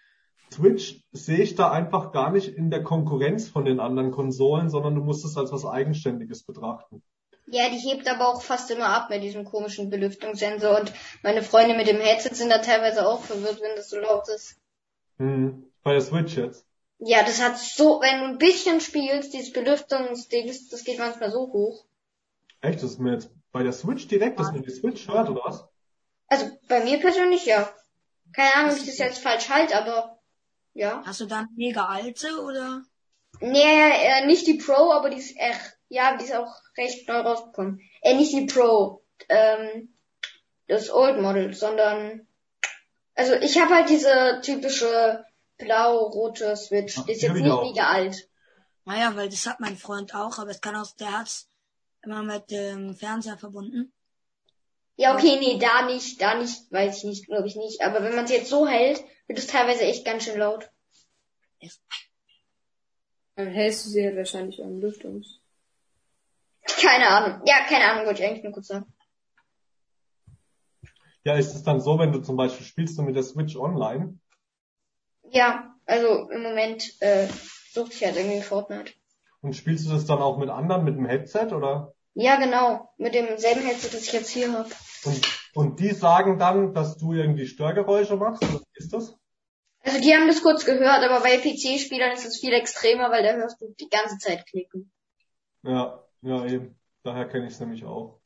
Switch 0.52 1.04
sehe 1.12 1.40
ich 1.40 1.56
da 1.56 1.72
einfach 1.72 2.12
gar 2.12 2.32
nicht 2.32 2.48
in 2.48 2.72
der 2.72 2.84
Konkurrenz 2.84 3.50
von 3.50 3.66
den 3.66 3.80
anderen 3.80 4.12
Konsolen, 4.12 4.70
sondern 4.70 4.96
du 4.96 5.04
musst 5.04 5.26
es 5.26 5.38
als 5.38 5.52
was 5.52 5.66
Eigenständiges 5.66 6.44
betrachten. 6.44 7.04
Ja, 7.50 7.70
die 7.70 7.78
hebt 7.78 8.10
aber 8.10 8.28
auch 8.28 8.42
fast 8.42 8.72
immer 8.72 8.90
ab 8.90 9.10
mit 9.10 9.24
diesem 9.24 9.46
komischen 9.46 9.90
Belüftungssensor 9.90 10.80
und 10.80 10.92
meine 11.24 11.42
Freunde 11.42 11.76
mit 11.76 11.88
dem 11.88 12.00
Headset 12.00 12.34
sind 12.34 12.50
da 12.50 12.60
teilweise 12.60 13.08
auch 13.08 13.22
verwirrt, 13.22 13.62
wenn 13.62 13.76
das 13.76 13.90
so 13.90 13.98
laut 13.98 14.28
ist. 14.28 14.60
Hm. 15.18 15.64
Bei 15.84 15.94
der 15.94 16.02
Switch 16.02 16.36
jetzt. 16.36 16.67
Ja, 17.00 17.24
das 17.24 17.42
hat 17.42 17.58
so, 17.60 18.02
wenn 18.02 18.20
du 18.20 18.26
ein 18.26 18.38
bisschen 18.38 18.82
spielst, 18.82 19.34
dieses 19.34 19.54
Belüftungsding, 19.54 20.48
das 20.48 20.84
geht 20.84 20.98
manchmal 20.98 21.32
so 21.32 21.52
hoch. 21.54 21.86
Echt, 22.62 22.82
das 22.82 22.92
ist 22.92 23.00
mir 23.00 23.14
jetzt 23.14 23.30
bei 23.52 23.64
der 23.64 23.74
Switch 23.74 24.08
direkt, 24.08 24.40
dass 24.40 24.52
man 24.52 24.64
die 24.64 24.72
Switch 24.72 25.08
hört, 25.08 25.30
oder 25.30 25.42
was? 25.46 25.66
Also 26.28 26.50
bei 26.68 26.84
mir 26.84 27.00
persönlich 27.00 27.46
ja. 27.46 27.72
Keine 28.34 28.56
Ahnung, 28.56 28.72
ob 28.72 28.78
ich 28.78 28.86
das 28.86 28.98
jetzt 28.98 29.20
falsch 29.20 29.50
halte, 29.50 29.78
aber 29.78 30.20
ja. 30.74 31.02
Hast 31.06 31.22
du 31.22 31.26
dann 31.26 31.50
mega 31.56 31.86
alte 31.86 32.42
oder? 32.42 32.84
Nee, 33.40 33.62
äh, 33.62 34.26
nicht 34.26 34.48
die 34.48 34.56
Pro, 34.56 34.92
aber 34.92 35.10
die 35.10 35.18
ist 35.18 35.38
echt, 35.38 35.78
ja, 35.90 36.18
die 36.18 36.26
ist 36.26 36.36
auch 36.36 36.54
recht 36.78 37.08
neu 37.08 37.20
rausgekommen. 37.20 37.80
Äh, 38.02 38.16
nicht 38.16 38.34
die 38.34 38.46
Pro, 38.46 39.04
ähm, 39.30 39.94
das 40.68 40.92
Old 40.92 41.22
Model, 41.22 41.54
sondern, 41.54 42.28
also 43.16 43.34
ich 43.34 43.60
habe 43.60 43.76
halt 43.76 43.90
diese 43.90 44.42
typische 44.44 45.26
blau-rote 45.58 46.56
Switch. 46.56 46.96
Die 47.06 47.12
ist 47.12 47.22
Ja, 47.22 47.34
jetzt 47.34 47.42
nicht 47.42 47.62
mega 47.62 47.90
alt. 47.90 48.30
Naja, 48.86 49.16
weil 49.16 49.30
das 49.30 49.46
hat 49.46 49.60
mein 49.60 49.78
Freund 49.78 50.16
auch, 50.16 50.40
aber 50.40 50.52
es 50.52 50.62
kann 50.62 50.76
auch, 50.76 50.92
der 50.96 51.20
hat's 51.20 51.50
immer 52.04 52.24
mit 52.24 52.52
dem 52.52 52.96
Fernseher 52.96 53.38
verbunden. 53.38 53.92
Ja, 54.96 55.14
okay, 55.14 55.38
nee, 55.40 55.60
da 55.60 55.86
nicht, 55.86 56.22
da 56.22 56.36
nicht, 56.36 56.72
weiß 56.72 56.98
ich 56.98 57.04
nicht, 57.04 57.26
glaube 57.28 57.48
ich 57.48 57.56
nicht. 57.56 57.82
Aber 57.82 58.02
wenn 58.04 58.16
man 58.16 58.26
es 58.26 58.32
jetzt 58.32 58.50
so 58.50 58.68
hält, 58.68 59.04
wird 59.28 59.38
es 59.38 59.48
teilweise 59.48 59.82
echt 59.82 60.06
ganz 60.06 60.24
schön 60.24 60.40
laut. 60.40 60.70
Dann 63.36 63.48
hältst 63.48 63.86
du 63.86 63.90
sie 63.90 64.04
halt 64.04 64.18
wahrscheinlich 64.18 64.64
am 64.64 64.80
Lüftungs. 64.80 65.40
Keine 66.82 67.08
Ahnung. 67.08 67.42
Ja, 67.46 67.66
keine 67.68 67.86
Ahnung, 67.86 68.08
wollte 68.08 68.24
ich 68.24 68.28
eigentlich 68.28 68.44
nur 68.44 68.54
kurz 68.54 68.68
sagen. 68.68 68.92
Ja, 71.24 71.36
ist 71.36 71.54
es 71.54 71.64
dann 71.64 71.82
so, 71.82 72.00
wenn 72.00 72.12
du 72.12 72.20
zum 72.20 72.38
Beispiel 72.38 72.66
spielst 72.66 72.98
du 72.98 73.04
mit 73.04 73.16
der 73.16 73.24
Switch 73.24 73.56
online? 73.56 74.18
Ja, 75.32 75.76
also 75.86 76.30
im 76.30 76.44
Moment 76.44 76.94
äh, 77.02 77.28
suche 77.74 77.92
ich 77.92 78.04
halt 78.06 78.18
irgendwie 78.18 78.42
Fortnite. 78.42 78.94
Und 79.42 79.56
spielst 79.56 79.86
du 79.86 79.92
das 79.92 80.06
dann 80.06 80.20
auch 80.20 80.38
mit 80.38 80.50
anderen, 80.50 80.84
mit 80.84 80.96
dem 80.96 81.06
Headset 81.06 81.48
oder? 81.54 81.94
Ja, 82.14 82.38
genau. 82.38 82.90
Mit 82.98 83.14
demselben 83.14 83.62
Headset, 83.62 83.90
das 83.94 84.04
ich 84.04 84.14
jetzt 84.14 84.30
hier 84.30 84.52
habe. 84.52 84.70
Und, 85.06 85.50
und 85.54 85.80
die 85.80 85.92
sagen 85.92 86.40
dann, 86.40 86.74
dass 86.74 86.98
du 86.98 87.14
irgendwie 87.14 87.46
Störgeräusche 87.46 88.16
machst? 88.16 88.44
Oder 88.44 88.60
wie 88.60 88.78
ist 88.78 88.92
das? 88.94 89.16
Also 89.84 90.02
die 90.02 90.14
haben 90.14 90.28
das 90.28 90.42
kurz 90.42 90.66
gehört, 90.66 91.04
aber 91.04 91.22
bei 91.22 91.38
PC-Spielern 91.38 92.12
ist 92.12 92.26
es 92.26 92.40
viel 92.40 92.54
extremer, 92.54 93.12
weil 93.12 93.24
da 93.24 93.34
hörst 93.34 93.62
du 93.62 93.74
die 93.80 93.90
ganze 93.90 94.18
Zeit 94.18 94.46
klicken. 94.48 94.92
Ja, 95.64 96.04
ja, 96.22 96.46
eben. 96.46 96.76
Daher 97.04 97.28
kenne 97.28 97.48
ich 97.48 97.54
es 97.54 97.60
nämlich 97.60 97.86
auch. 97.86 98.20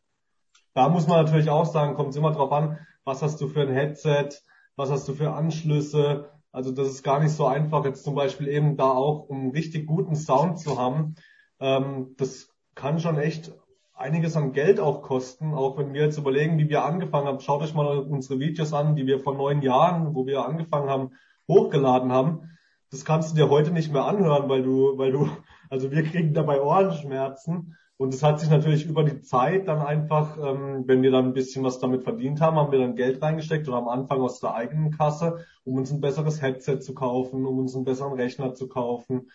Da 0.73 0.89
muss 0.89 1.05
man 1.05 1.23
natürlich 1.23 1.49
auch 1.49 1.65
sagen, 1.65 1.95
kommt 1.95 2.11
es 2.11 2.15
immer 2.15 2.31
drauf 2.31 2.51
an, 2.51 2.79
was 3.03 3.21
hast 3.21 3.41
du 3.41 3.47
für 3.47 3.61
ein 3.61 3.73
Headset, 3.73 4.29
was 4.75 4.89
hast 4.89 5.07
du 5.07 5.13
für 5.13 5.33
Anschlüsse, 5.33 6.31
Also 6.51 6.71
das 6.71 6.89
ist 6.89 7.03
gar 7.03 7.21
nicht 7.21 7.31
so 7.31 7.45
einfach, 7.45 7.85
jetzt 7.85 8.03
zum 8.03 8.15
Beispiel 8.15 8.47
eben 8.47 8.75
da 8.75 8.89
auch, 8.91 9.29
um 9.29 9.51
richtig 9.51 9.87
guten 9.87 10.15
Sound 10.15 10.59
zu 10.59 10.77
haben. 10.77 11.15
Ähm, 11.59 12.15
das 12.17 12.49
kann 12.75 12.99
schon 12.99 13.17
echt 13.17 13.53
einiges 13.93 14.35
an 14.35 14.51
Geld 14.51 14.79
auch 14.79 15.01
kosten, 15.01 15.53
auch 15.53 15.77
wenn 15.77 15.93
wir 15.93 16.01
jetzt 16.01 16.17
überlegen, 16.17 16.57
wie 16.57 16.69
wir 16.69 16.83
angefangen 16.83 17.27
haben. 17.27 17.39
Schaut 17.39 17.61
euch 17.61 17.73
mal 17.73 17.99
unsere 17.99 18.39
Videos 18.39 18.73
an, 18.73 18.95
die 18.95 19.05
wir 19.05 19.19
vor 19.19 19.35
neun 19.35 19.61
Jahren, 19.61 20.15
wo 20.15 20.25
wir 20.25 20.45
angefangen 20.45 20.89
haben, 20.89 21.11
hochgeladen 21.47 22.11
haben. 22.11 22.49
Das 22.89 23.05
kannst 23.05 23.31
du 23.31 23.35
dir 23.35 23.49
heute 23.49 23.71
nicht 23.71 23.93
mehr 23.93 24.05
anhören, 24.05 24.49
weil 24.49 24.63
du, 24.63 24.97
weil 24.97 25.11
du, 25.11 25.29
also 25.69 25.91
wir 25.91 26.03
kriegen 26.03 26.33
dabei 26.33 26.61
Ohrenschmerzen. 26.61 27.77
Und 28.01 28.15
es 28.15 28.23
hat 28.23 28.39
sich 28.39 28.49
natürlich 28.49 28.87
über 28.87 29.03
die 29.03 29.21
Zeit 29.21 29.67
dann 29.67 29.79
einfach, 29.79 30.35
ähm, 30.35 30.85
wenn 30.87 31.03
wir 31.03 31.11
dann 31.11 31.25
ein 31.25 31.33
bisschen 31.33 31.63
was 31.63 31.77
damit 31.77 32.01
verdient 32.01 32.41
haben, 32.41 32.57
haben 32.57 32.71
wir 32.71 32.79
dann 32.79 32.95
Geld 32.95 33.21
reingesteckt 33.21 33.67
oder 33.67 33.77
am 33.77 33.87
Anfang 33.87 34.21
aus 34.21 34.39
der 34.39 34.55
eigenen 34.55 34.89
Kasse, 34.89 35.45
um 35.65 35.77
uns 35.77 35.91
ein 35.91 36.01
besseres 36.01 36.41
Headset 36.41 36.79
zu 36.79 36.95
kaufen, 36.95 37.45
um 37.45 37.59
uns 37.59 37.75
einen 37.75 37.85
besseren 37.85 38.13
Rechner 38.13 38.55
zu 38.55 38.67
kaufen. 38.67 39.29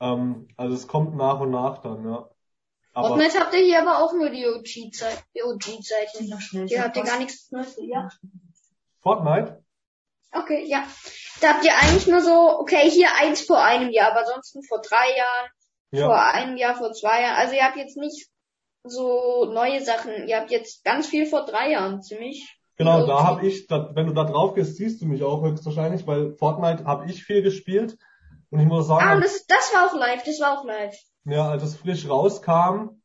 Ähm, 0.00 0.48
also 0.56 0.74
es 0.74 0.88
kommt 0.88 1.14
nach 1.14 1.38
und 1.38 1.52
nach 1.52 1.78
dann, 1.82 2.04
ja. 2.04 2.28
Aber 2.94 3.08
Fortnite 3.10 3.38
habt 3.38 3.54
ihr 3.54 3.64
hier 3.64 3.80
aber 3.80 4.02
auch 4.02 4.12
nur 4.12 4.28
die 4.28 4.44
OG-Zeit. 4.44 5.22
Die 5.36 5.44
OG-Zeit. 5.44 6.66
Hier 6.66 6.82
habt 6.82 6.96
ihr 6.96 7.04
gar 7.04 7.20
nichts 7.20 7.52
Neues. 7.52 7.78
Ja. 7.80 8.08
Fortnite? 9.02 9.62
Okay, 10.32 10.64
ja. 10.66 10.82
Da 11.40 11.54
habt 11.54 11.64
ihr 11.64 11.76
eigentlich 11.78 12.08
nur 12.08 12.22
so, 12.22 12.58
okay, 12.58 12.90
hier 12.90 13.10
eins 13.20 13.42
vor 13.42 13.62
einem 13.62 13.90
Jahr, 13.90 14.10
aber 14.10 14.22
ansonsten 14.22 14.64
vor 14.64 14.80
drei 14.80 15.16
Jahren, 15.16 15.50
Ja. 15.94 16.06
vor 16.06 16.20
einem 16.20 16.56
Jahr, 16.56 16.74
vor 16.76 16.92
zwei 16.92 17.22
Jahren. 17.22 17.36
Also 17.36 17.54
ihr 17.54 17.62
habt 17.64 17.76
jetzt 17.76 17.96
nicht 17.96 18.28
so 18.84 19.50
neue 19.52 19.82
Sachen. 19.82 20.28
Ihr 20.28 20.36
habt 20.38 20.50
jetzt 20.50 20.84
ganz 20.84 21.06
viel 21.06 21.26
vor 21.26 21.44
drei 21.46 21.70
Jahren, 21.70 22.02
ziemlich. 22.02 22.58
Genau, 22.76 23.06
da 23.06 23.22
habe 23.22 23.46
ich, 23.46 23.66
da, 23.68 23.90
wenn 23.94 24.06
du 24.08 24.12
da 24.12 24.24
drauf 24.24 24.54
gehst, 24.54 24.76
siehst 24.76 25.00
du 25.00 25.06
mich 25.06 25.22
auch 25.22 25.42
höchstwahrscheinlich, 25.42 26.06
weil 26.06 26.32
Fortnite 26.34 26.84
habe 26.84 27.08
ich 27.08 27.22
viel 27.22 27.40
gespielt. 27.42 27.96
Und 28.50 28.60
ich 28.60 28.66
muss 28.66 28.88
sagen, 28.88 29.06
Ah, 29.06 29.20
das, 29.20 29.46
das 29.46 29.72
war 29.74 29.86
auch 29.88 29.94
live, 29.94 30.22
das 30.24 30.40
war 30.40 30.58
auch 30.58 30.64
live. 30.64 30.94
ja, 31.24 31.48
als 31.48 31.62
es 31.62 31.76
frisch 31.76 32.08
rauskam, 32.08 33.00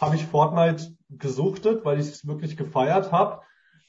habe 0.00 0.16
ich 0.16 0.24
Fortnite 0.26 0.94
gesuchtet, 1.08 1.84
weil 1.84 1.98
ich 1.98 2.06
es 2.08 2.26
wirklich 2.26 2.56
gefeiert 2.56 3.10
habe. 3.12 3.40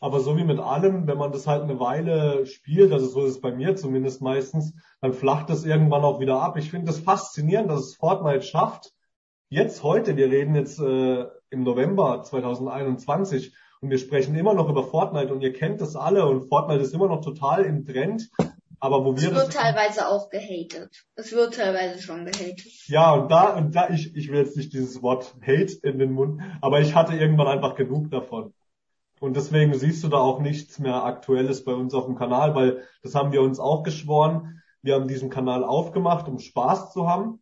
Aber 0.02 0.22
so 0.22 0.38
wie 0.38 0.46
mit 0.46 0.60
allem, 0.60 1.08
wenn 1.08 1.18
man 1.18 1.32
das 1.32 1.46
halt 1.46 1.64
eine 1.64 1.80
Weile 1.80 2.46
spielt, 2.46 2.94
also 2.94 3.08
so 3.08 3.26
ist 3.26 3.32
es 3.32 3.42
bei 3.42 3.52
mir 3.52 3.76
zumindest 3.76 4.22
meistens, 4.22 4.74
dann 5.02 5.14
flacht 5.14 5.50
es 5.50 5.66
irgendwann 5.66 6.04
auch 6.04 6.20
wieder 6.22 6.42
ab. 6.42 6.58
Ich 6.58 6.72
finde 6.72 6.92
es 6.92 7.00
faszinierend, 7.00 7.70
dass 7.70 7.82
es 7.82 7.96
Fortnite 7.96 8.44
schafft. 8.44 8.94
Jetzt 9.50 9.84
heute, 9.84 10.16
wir 10.16 10.28
reden 10.28 10.56
jetzt 10.56 10.80
äh, 10.80 11.26
im 11.50 11.64
November 11.64 12.24
2021 12.24 13.54
und 13.82 13.90
wir 13.90 13.98
sprechen 13.98 14.36
immer 14.36 14.54
noch 14.54 14.70
über 14.70 14.84
Fortnite 14.84 15.34
und 15.34 15.42
ihr 15.42 15.54
kennt 15.54 15.82
das 15.82 15.96
alle 15.96 16.26
und 16.26 16.48
Fortnite 16.48 16.82
ist 16.82 16.94
immer 16.94 17.08
noch 17.08 17.22
total 17.22 17.66
im 17.66 17.86
Trend. 17.86 18.30
Aber 18.82 19.04
wo 19.04 19.12
Es 19.14 19.22
wir 19.22 19.36
wird 19.36 19.48
das 19.48 19.56
teilweise 19.56 20.08
auch 20.08 20.30
gehatet. 20.30 21.06
Es 21.16 21.34
wird 21.34 21.56
teilweise 21.56 22.02
schon 22.02 22.24
gehatet. 22.24 22.88
ja, 22.88 23.12
und 23.14 23.30
da, 23.30 23.58
und 23.58 23.76
da, 23.76 23.90
ich, 23.90 24.16
ich 24.16 24.32
will 24.32 24.40
jetzt 24.40 24.56
nicht 24.56 24.72
dieses 24.72 25.02
Wort 25.02 25.36
Hate 25.42 25.74
in 25.84 26.00
den 26.00 26.14
Mund, 26.14 26.42
aber 26.62 26.80
ich 26.80 26.96
hatte 26.96 27.14
irgendwann 27.14 27.48
einfach 27.48 27.76
genug 27.76 28.10
davon. 28.10 28.54
Und 29.20 29.36
deswegen 29.36 29.74
siehst 29.74 30.04
du 30.04 30.08
da 30.08 30.18
auch 30.18 30.40
nichts 30.40 30.80
mehr 30.80 31.04
Aktuelles 31.04 31.66
bei 31.66 31.74
uns 31.74 31.94
auf 31.94 32.06
dem 32.06 32.16
Kanal, 32.16 32.56
weil 32.56 32.84
das 33.04 33.16
haben 33.16 33.32
wir 33.32 33.42
uns 33.42 33.60
auch 33.60 33.84
geschworen. 33.84 34.62
Wir 34.82 34.96
haben 34.96 35.08
diesen 35.08 35.30
Kanal 35.30 35.64
aufgemacht, 35.64 36.28
um 36.28 36.40
Spaß 36.40 36.94
zu 36.94 37.08
haben, 37.08 37.42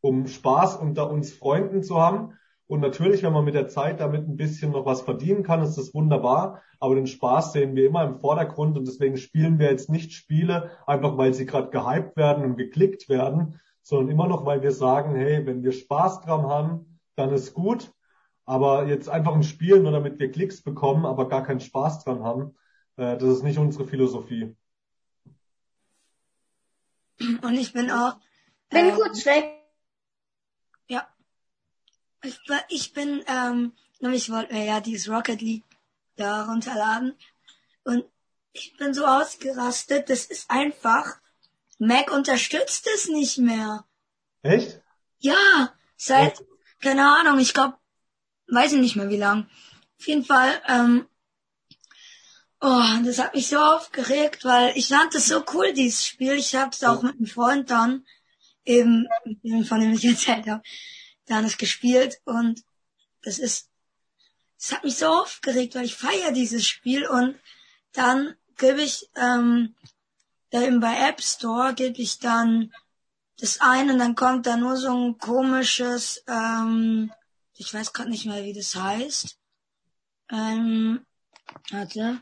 um 0.00 0.26
Spaß 0.26 0.76
unter 0.76 1.10
uns 1.10 1.32
Freunden 1.32 1.82
zu 1.82 2.00
haben. 2.00 2.38
Und 2.66 2.80
natürlich, 2.80 3.22
wenn 3.22 3.32
man 3.32 3.44
mit 3.44 3.54
der 3.54 3.68
Zeit 3.68 4.00
damit 4.00 4.28
ein 4.28 4.36
bisschen 4.36 4.72
noch 4.72 4.86
was 4.86 5.02
verdienen 5.02 5.42
kann, 5.42 5.62
ist 5.62 5.76
das 5.76 5.94
wunderbar. 5.94 6.62
Aber 6.80 6.94
den 6.94 7.06
Spaß 7.06 7.52
sehen 7.52 7.74
wir 7.74 7.86
immer 7.86 8.04
im 8.04 8.18
Vordergrund 8.18 8.76
und 8.78 8.86
deswegen 8.86 9.16
spielen 9.16 9.58
wir 9.58 9.70
jetzt 9.70 9.90
nicht 9.90 10.12
Spiele, 10.12 10.70
einfach 10.86 11.16
weil 11.16 11.34
sie 11.34 11.46
gerade 11.46 11.70
gehypt 11.70 12.16
werden 12.16 12.44
und 12.44 12.56
geklickt 12.56 13.08
werden, 13.08 13.60
sondern 13.82 14.10
immer 14.10 14.28
noch, 14.28 14.44
weil 14.44 14.62
wir 14.62 14.72
sagen, 14.72 15.16
hey, 15.16 15.44
wenn 15.46 15.62
wir 15.62 15.72
Spaß 15.72 16.20
dran 16.20 16.46
haben, 16.46 17.00
dann 17.16 17.32
ist 17.32 17.54
gut. 17.54 17.90
Aber 18.48 18.86
jetzt 18.86 19.10
einfach 19.10 19.34
ein 19.34 19.42
Spiel, 19.42 19.78
nur 19.78 19.92
damit 19.92 20.18
wir 20.18 20.32
Klicks 20.32 20.62
bekommen, 20.62 21.04
aber 21.04 21.28
gar 21.28 21.42
keinen 21.42 21.60
Spaß 21.60 22.02
dran 22.02 22.22
haben, 22.22 22.56
äh, 22.96 23.18
das 23.18 23.28
ist 23.28 23.42
nicht 23.42 23.58
unsere 23.58 23.86
Philosophie. 23.86 24.56
Und 27.20 27.54
ich 27.58 27.74
bin 27.74 27.90
auch, 27.90 28.16
Bin 28.70 28.86
ähm, 28.86 28.94
kurz 28.94 29.26
weg. 29.26 29.52
ja, 30.88 31.06
ich, 32.24 32.40
ich 32.70 32.94
bin, 32.94 33.22
ähm, 33.26 33.74
nämlich 34.00 34.32
wollte 34.32 34.54
mir 34.54 34.64
ja 34.64 34.80
dieses 34.80 35.10
Rocket 35.10 35.42
League 35.42 35.66
da 36.16 36.46
runterladen 36.46 37.16
und 37.84 38.06
ich 38.54 38.74
bin 38.78 38.94
so 38.94 39.04
ausgerastet, 39.04 40.08
das 40.08 40.24
ist 40.24 40.50
einfach, 40.50 41.20
Mac 41.78 42.10
unterstützt 42.10 42.88
es 42.94 43.08
nicht 43.08 43.36
mehr. 43.36 43.84
Echt? 44.40 44.80
Ja, 45.18 45.74
seit, 45.98 46.42
keine 46.80 47.06
Ahnung, 47.14 47.40
ich 47.40 47.52
glaube, 47.52 47.77
weiß 48.48 48.72
ich 48.72 48.80
nicht 48.80 48.96
mehr 48.96 49.10
wie 49.10 49.16
lang. 49.16 49.46
Auf 49.98 50.06
jeden 50.06 50.24
Fall, 50.24 50.60
ähm, 50.68 51.06
oh, 52.60 52.82
das 53.04 53.18
hat 53.18 53.34
mich 53.34 53.48
so 53.48 53.58
aufgeregt, 53.58 54.44
weil 54.44 54.76
ich 54.76 54.88
fand 54.88 55.14
das 55.14 55.28
so 55.28 55.44
cool, 55.52 55.72
dieses 55.72 56.06
Spiel. 56.06 56.34
Ich 56.34 56.54
habe 56.54 56.70
es 56.72 56.84
auch 56.84 57.02
mit 57.02 57.16
einem 57.16 57.26
Freund 57.26 57.70
dann, 57.70 58.04
eben, 58.64 59.06
von 59.64 59.80
dem 59.80 59.92
ich 59.92 60.04
erzählt 60.06 60.46
habe, 60.46 60.62
dann 61.26 61.44
es 61.44 61.58
gespielt 61.58 62.20
und 62.24 62.62
das 63.22 63.38
ist, 63.38 63.68
das 64.58 64.72
hat 64.72 64.84
mich 64.84 64.96
so 64.96 65.06
aufgeregt, 65.06 65.74
weil 65.74 65.84
ich 65.84 65.94
feiere 65.94 66.32
dieses 66.32 66.66
Spiel 66.66 67.06
und 67.06 67.38
dann 67.92 68.34
gebe 68.56 68.82
ich, 68.82 69.08
ähm, 69.16 69.74
da 70.50 70.62
eben 70.62 70.80
bei 70.80 71.08
App 71.08 71.22
Store 71.22 71.74
gebe 71.74 72.00
ich 72.00 72.18
dann 72.18 72.72
das 73.38 73.60
ein 73.60 73.90
und 73.90 73.98
dann 73.98 74.14
kommt 74.14 74.46
da 74.46 74.56
nur 74.56 74.76
so 74.76 74.92
ein 74.92 75.18
komisches, 75.18 76.24
ähm, 76.26 77.12
ich 77.58 77.74
weiß 77.74 77.92
gerade 77.92 78.10
nicht 78.10 78.24
mehr, 78.24 78.44
wie 78.44 78.52
das 78.52 78.74
heißt. 78.74 79.38
Ähm, 80.30 81.04
warte. 81.70 82.20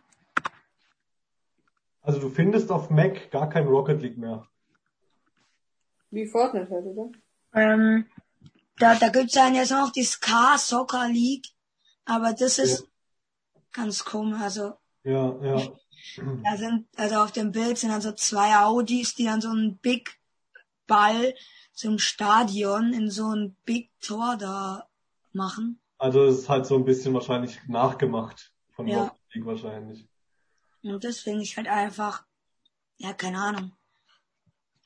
Also 2.00 2.21
du 2.21 2.31
findest 2.31 2.71
auf 2.71 2.88
Mac 2.88 3.31
gar 3.31 3.49
kein 3.49 3.66
Rocket 3.66 4.00
League 4.00 4.16
mehr. 4.16 4.47
Wie 6.11 6.26
Fortnite 6.26 6.71
halt, 6.71 6.87
oder? 6.87 7.11
Ähm, 7.52 8.07
da, 8.78 8.95
da 8.95 9.09
gibt's 9.09 9.35
dann 9.35 9.55
jetzt 9.55 9.73
noch 9.73 9.90
die 9.90 10.05
Ska 10.05 10.57
Soccer 10.57 11.09
League, 11.09 11.47
aber 12.05 12.33
das 12.33 12.59
ist 12.59 12.88
ganz 13.73 14.05
komisch. 14.05 14.40
Also 14.40 14.75
Ja, 15.02 15.37
ja. 15.43 15.73
da 16.45 16.57
sind, 16.57 16.87
also 16.97 17.16
auf 17.16 17.33
dem 17.33 17.52
Bild 17.52 17.76
sind 17.76 17.90
dann 17.90 18.00
so 18.00 18.12
zwei 18.12 18.57
Audis, 18.57 19.14
die 19.14 19.25
dann 19.25 19.40
so 19.40 19.50
einen 19.50 19.78
Big 19.78 20.19
Ball 20.87 21.35
zum 21.73 21.99
Stadion 21.99 22.93
in 22.93 23.11
so 23.11 23.35
ein 23.35 23.57
Big 23.64 23.90
Tor 24.00 24.37
da 24.38 24.86
machen. 25.37 25.81
Also 25.99 26.25
es 26.25 26.40
ist 26.40 26.49
halt 26.49 26.66
so 26.66 26.75
ein 26.75 26.85
bisschen 26.85 27.14
wahrscheinlich 27.14 27.61
nachgemacht 27.69 28.52
von 28.71 28.88
Ja. 28.88 29.05
Rocket 29.05 29.21
League 29.35 29.47
wahrscheinlich. 29.47 30.09
Und 30.83 31.05
finde 31.05 31.43
ich 31.43 31.57
halt 31.57 31.69
einfach, 31.69 32.25
ja, 32.99 33.12
keine 33.12 33.38
Ahnung. 33.38 33.73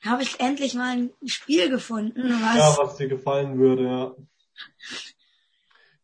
Habe 0.03 0.23
ich 0.23 0.39
endlich 0.39 0.73
mal 0.73 0.97
ein 0.97 1.11
Spiel 1.25 1.69
gefunden, 1.69 2.23
was, 2.23 2.55
Ja, 2.57 2.77
was 2.83 2.95
dir 2.97 3.07
gefallen 3.07 3.59
würde, 3.59 3.83
ja. 3.83 4.15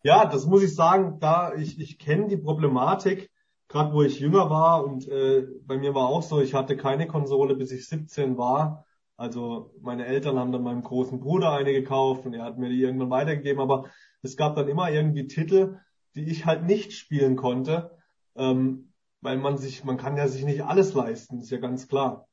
Ja, 0.04 0.26
das 0.26 0.46
muss 0.46 0.62
ich 0.64 0.76
sagen, 0.76 1.20
da 1.20 1.54
ich, 1.56 1.80
ich 1.80 1.98
kenne 1.98 2.28
die 2.28 2.38
Problematik, 2.38 3.32
gerade 3.68 3.94
wo 3.94 4.04
ich 4.04 4.20
jünger 4.20 4.50
war 4.50 4.86
und 4.86 5.08
äh, 5.08 5.48
bei 5.66 5.78
mir 5.78 5.96
war 5.96 6.08
auch 6.08 6.22
so, 6.22 6.40
ich 6.42 6.54
hatte 6.54 6.78
keine 6.78 7.08
Konsole, 7.08 7.56
bis 7.56 7.72
ich 7.72 7.88
17 7.88 8.38
war. 8.38 8.86
Also 9.18 9.74
meine 9.82 10.06
Eltern 10.06 10.38
haben 10.38 10.52
dann 10.52 10.62
meinem 10.62 10.84
großen 10.84 11.20
Bruder 11.20 11.52
eine 11.52 11.74
gekauft 11.74 12.26
und 12.26 12.36
er 12.36 12.44
hat 12.44 12.60
mir 12.60 12.70
die 12.70 12.82
irgendwann 12.82 13.10
weitergegeben, 13.10 13.60
aber 13.60 13.90
es 14.28 14.38
gab 14.38 14.56
dann 14.56 14.68
immer 14.68 14.92
irgendwie 14.92 15.28
Titel, 15.28 15.80
die 16.16 16.30
ich 16.30 16.46
halt 16.46 16.64
nicht 16.64 16.94
spielen 16.94 17.36
konnte, 17.36 17.98
ähm, 18.36 18.94
weil 19.22 19.38
man 19.38 19.58
sich, 19.58 19.84
man 19.84 19.98
kann 19.98 20.18
ja 20.18 20.28
sich 20.28 20.44
nicht 20.44 20.64
alles 20.64 20.94
leisten, 20.94 21.40
ist 21.40 21.50
ja 21.50 21.58
ganz 21.58 21.88
klar. 21.88 22.28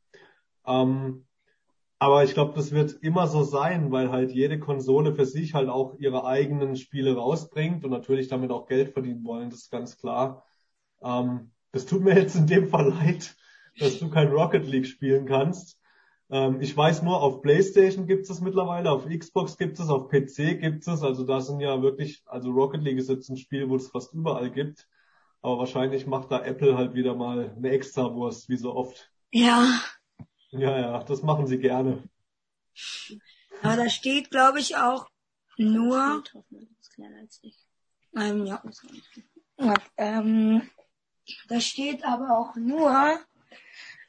Ähm, 0.66 1.26
aber 1.98 2.24
ich 2.24 2.34
glaube, 2.34 2.54
das 2.54 2.72
wird 2.72 3.02
immer 3.02 3.26
so 3.26 3.44
sein, 3.44 3.90
weil 3.92 4.10
halt 4.10 4.32
jede 4.32 4.58
Konsole 4.58 5.14
für 5.14 5.24
sich 5.24 5.54
halt 5.54 5.68
auch 5.68 5.94
ihre 5.98 6.26
eigenen 6.26 6.76
Spiele 6.76 7.14
rausbringt 7.14 7.84
und 7.84 7.90
natürlich 7.90 8.28
damit 8.28 8.50
auch 8.50 8.66
Geld 8.66 8.90
verdienen 8.90 9.24
wollen, 9.24 9.50
das 9.50 9.60
ist 9.60 9.70
ganz 9.70 9.96
klar. 9.96 10.44
Ähm, 11.02 11.52
das 11.72 11.86
tut 11.86 12.02
mir 12.02 12.14
jetzt 12.14 12.36
in 12.36 12.46
dem 12.46 12.68
Fall 12.68 12.90
leid, 12.90 13.36
dass 13.78 13.98
du 13.98 14.10
kein 14.10 14.28
Rocket 14.28 14.66
League 14.66 14.86
spielen 14.86 15.26
kannst. 15.26 15.78
Ähm, 16.31 16.61
ich 16.61 16.76
weiß 16.76 17.02
nur, 17.02 17.21
auf 17.23 17.43
PlayStation 17.43 18.07
gibt 18.07 18.23
es 18.23 18.28
das 18.28 18.40
mittlerweile, 18.40 18.90
auf 18.90 19.07
Xbox 19.07 19.57
gibt 19.57 19.78
es, 19.78 19.88
auf 19.88 20.09
PC 20.09 20.59
gibt 20.61 20.87
es. 20.87 21.02
Also 21.02 21.25
da 21.25 21.40
sind 21.40 21.61
ja 21.61 21.83
wirklich, 21.83 22.23
also 22.26 22.50
Rocket 22.50 22.83
League 22.83 22.99
ist 22.99 23.09
jetzt 23.09 23.28
ein 23.28 23.37
Spiel, 23.37 23.69
wo 23.69 23.76
es 23.76 23.88
fast 23.88 24.14
überall 24.14 24.50
gibt. 24.50 24.88
Aber 25.43 25.59
wahrscheinlich 25.59 26.07
macht 26.07 26.31
da 26.31 26.43
Apple 26.43 26.76
halt 26.76 26.95
wieder 26.95 27.14
mal 27.14 27.52
eine 27.57 27.71
Extrawurst, 27.71 28.49
wie 28.49 28.57
so 28.57 28.75
oft. 28.75 29.11
ja, 29.31 29.81
Ja, 30.50 30.78
ja, 30.78 31.04
das 31.04 31.23
machen 31.23 31.47
sie 31.47 31.59
gerne. 31.59 32.02
aber 33.62 33.76
da 33.76 33.90
steht, 33.90 34.31
glaube 34.31 34.61
ich, 34.61 34.76
auch 34.76 35.07
nur, 35.59 36.23
ähm, 38.16 38.47
ja, 38.47 38.62
ja, 39.59 39.75
ähm, 39.97 40.62
da 41.49 41.61
steht 41.61 42.04
aber 42.04 42.38
auch 42.38 42.57
nur, 42.57 43.19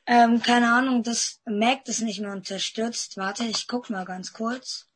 Ähm, 0.08 0.42
keine 0.42 0.72
Ahnung, 0.72 1.02
das 1.04 1.42
Mac 1.46 1.84
das 1.86 2.00
nicht 2.02 2.20
mehr 2.22 2.32
unterstützt. 2.32 3.18
Warte, 3.18 3.44
ich 3.46 3.68
guck 3.68 3.90
mal 3.90 4.06
ganz 4.06 4.34
kurz. 4.34 4.88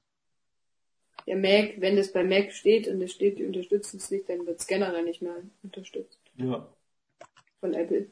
Der 1.25 1.35
Mac, 1.35 1.79
wenn 1.81 1.95
das 1.95 2.11
bei 2.11 2.23
Mac 2.23 2.51
steht 2.53 2.87
und 2.87 3.01
es 3.01 3.11
steht, 3.13 3.39
die 3.39 3.45
unterstützen 3.45 3.97
es 3.97 4.09
nicht, 4.11 4.29
dann 4.29 4.45
wird 4.45 4.59
es 4.59 4.67
generell 4.67 5.03
nicht 5.03 5.21
mehr 5.21 5.35
unterstützt 5.63 6.19
Ja. 6.35 6.67
von 7.59 7.73
Apple. 7.73 8.07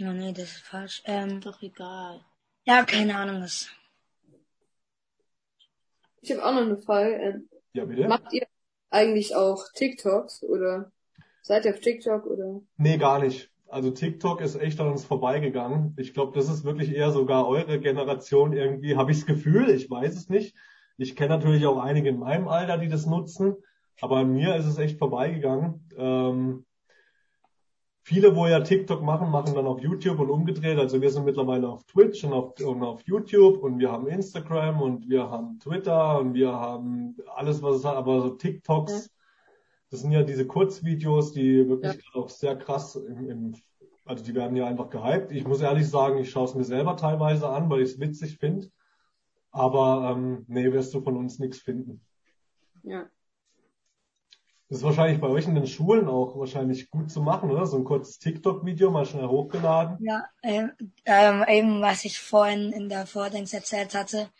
Oh, 0.00 0.12
nee, 0.12 0.32
das 0.32 0.44
ist 0.44 0.62
falsch. 0.62 1.02
Ähm, 1.04 1.40
Doch 1.40 1.62
egal. 1.62 2.24
ja, 2.64 2.84
keine 2.84 3.16
Ahnung, 3.16 3.42
was. 3.42 3.68
Ich 6.22 6.30
habe 6.30 6.44
auch 6.44 6.52
noch 6.52 6.62
eine 6.62 6.78
Frage. 6.78 7.14
Ähm, 7.14 7.48
Ja, 7.74 7.84
bitte? 7.84 8.08
Macht 8.08 8.32
ihr 8.32 8.46
eigentlich 8.90 9.34
auch 9.36 9.64
TikToks 9.74 10.44
oder 10.44 10.90
seid 11.42 11.64
ihr 11.64 11.72
auf 11.72 11.80
TikTok 11.80 12.26
oder? 12.26 12.60
Nee, 12.76 12.96
gar 12.96 13.18
nicht. 13.18 13.50
Also 13.68 13.90
TikTok 13.90 14.40
ist 14.40 14.54
echt 14.56 14.78
an 14.80 14.88
uns 14.88 15.04
vorbeigegangen. 15.04 15.94
Ich 15.98 16.12
glaube, 16.14 16.32
das 16.38 16.48
ist 16.48 16.64
wirklich 16.64 16.94
eher 16.94 17.10
sogar 17.10 17.48
eure 17.48 17.80
Generation 17.80 18.52
irgendwie, 18.52 18.96
habe 18.96 19.10
ich 19.10 19.18
das 19.18 19.26
Gefühl, 19.26 19.70
ich 19.70 19.90
weiß 19.90 20.14
es 20.14 20.28
nicht. 20.28 20.54
Ich 20.98 21.16
kenne 21.16 21.30
natürlich 21.30 21.66
auch 21.66 21.78
einige 21.78 22.10
in 22.10 22.18
meinem 22.18 22.48
Alter, 22.48 22.76
die 22.78 22.88
das 22.88 23.06
nutzen, 23.06 23.56
aber 24.00 24.18
an 24.18 24.32
mir 24.32 24.56
ist 24.56 24.66
es 24.66 24.78
echt 24.78 24.98
vorbeigegangen. 24.98 25.88
Ähm, 25.96 26.66
viele, 28.02 28.34
wo 28.34 28.46
ja 28.46 28.60
TikTok 28.60 29.02
machen, 29.02 29.30
machen 29.30 29.54
dann 29.54 29.66
auf 29.66 29.80
YouTube 29.80 30.18
und 30.18 30.30
umgedreht. 30.30 30.78
Also 30.78 31.00
wir 31.00 31.10
sind 31.10 31.24
mittlerweile 31.24 31.68
auf 31.68 31.84
Twitch 31.84 32.24
und 32.24 32.32
auf, 32.32 32.60
und 32.60 32.82
auf 32.82 33.02
YouTube 33.02 33.62
und 33.62 33.78
wir 33.78 33.90
haben 33.90 34.06
Instagram 34.08 34.80
und 34.80 35.08
wir 35.08 35.30
haben 35.30 35.58
Twitter 35.60 36.18
und 36.18 36.34
wir 36.34 36.52
haben 36.52 37.16
alles, 37.34 37.62
was 37.62 37.76
es 37.76 37.84
hat, 37.84 37.96
aber 37.96 38.20
so 38.20 38.30
TikToks, 38.30 39.10
das 39.90 40.00
sind 40.00 40.12
ja 40.12 40.22
diese 40.22 40.46
Kurzvideos, 40.46 41.32
die 41.32 41.68
wirklich 41.68 42.02
auch 42.14 42.28
sehr 42.28 42.56
krass 42.56 42.96
im, 42.96 43.28
im, 43.28 43.54
also 44.04 44.24
die 44.24 44.34
werden 44.34 44.56
ja 44.56 44.66
einfach 44.66 44.90
gehypt. 44.90 45.30
Ich 45.32 45.46
muss 45.46 45.60
ehrlich 45.60 45.88
sagen, 45.88 46.18
ich 46.18 46.30
schaue 46.30 46.46
es 46.46 46.54
mir 46.54 46.64
selber 46.64 46.96
teilweise 46.96 47.48
an, 47.48 47.70
weil 47.70 47.82
ich 47.82 47.90
es 47.90 48.00
witzig 48.00 48.38
finde. 48.38 48.68
Aber 49.50 50.14
ähm, 50.16 50.44
nee, 50.48 50.72
wirst 50.72 50.94
du 50.94 51.02
von 51.02 51.16
uns 51.16 51.38
nichts 51.38 51.58
finden. 51.58 52.00
Ja. 52.82 53.06
Das 54.72 54.78
ist 54.78 54.84
wahrscheinlich 54.84 55.20
bei 55.20 55.26
euch 55.26 55.46
in 55.46 55.54
den 55.54 55.66
Schulen 55.66 56.08
auch 56.08 56.38
wahrscheinlich 56.38 56.88
gut 56.88 57.10
zu 57.10 57.20
machen, 57.20 57.50
oder? 57.50 57.66
So 57.66 57.76
ein 57.76 57.84
kurzes 57.84 58.18
TikTok-Video 58.18 58.90
mal 58.90 59.04
schnell 59.04 59.26
hochgeladen. 59.26 59.98
Ja, 60.00 60.24
ähm, 60.42 60.72
ähm, 61.04 61.44
eben 61.46 61.82
was 61.82 62.06
ich 62.06 62.18
vorhin 62.18 62.72
in 62.72 62.88
der 62.88 63.06
Vordings 63.06 63.52
erzählt 63.52 63.94
hatte. 63.94 64.30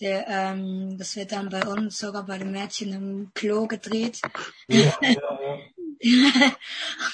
Der, 0.00 0.26
ähm, 0.26 0.98
das 0.98 1.14
wird 1.14 1.30
dann 1.30 1.48
bei 1.48 1.64
uns 1.64 1.96
sogar 1.96 2.26
bei 2.26 2.38
den 2.38 2.50
Mädchen 2.50 2.92
im 2.92 3.30
Klo 3.34 3.68
gedreht. 3.68 4.20
Ja, 4.66 4.98
ja, 5.00 5.38
ja. 6.00 6.50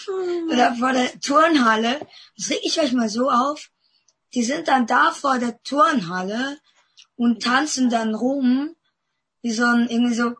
Oder 0.50 0.74
vor 0.76 0.94
der 0.94 1.20
Turnhalle. 1.20 2.00
Das 2.34 2.48
reg 2.48 2.60
ich 2.62 2.80
euch 2.80 2.94
mal 2.94 3.10
so 3.10 3.28
auf. 3.28 3.68
Die 4.32 4.42
sind 4.42 4.68
dann 4.68 4.86
da 4.86 5.10
vor 5.10 5.38
der 5.38 5.62
Turnhalle 5.64 6.56
und 7.14 7.42
tanzen 7.42 7.90
dann 7.90 8.14
rum, 8.14 8.74
wie 9.42 9.52
so 9.52 9.66
ein, 9.66 9.86
irgendwie 9.90 10.14
so, 10.14 10.32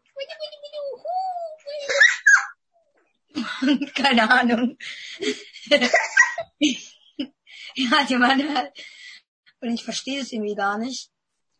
keine 3.94 4.30
Ahnung. 4.30 4.76
ja, 7.74 8.04
die 8.04 8.20
waren 8.20 8.56
halt, 8.56 8.72
und 9.60 9.70
ich 9.72 9.84
verstehe 9.84 10.20
es 10.20 10.32
irgendwie 10.32 10.54
gar 10.54 10.78
nicht. 10.78 11.10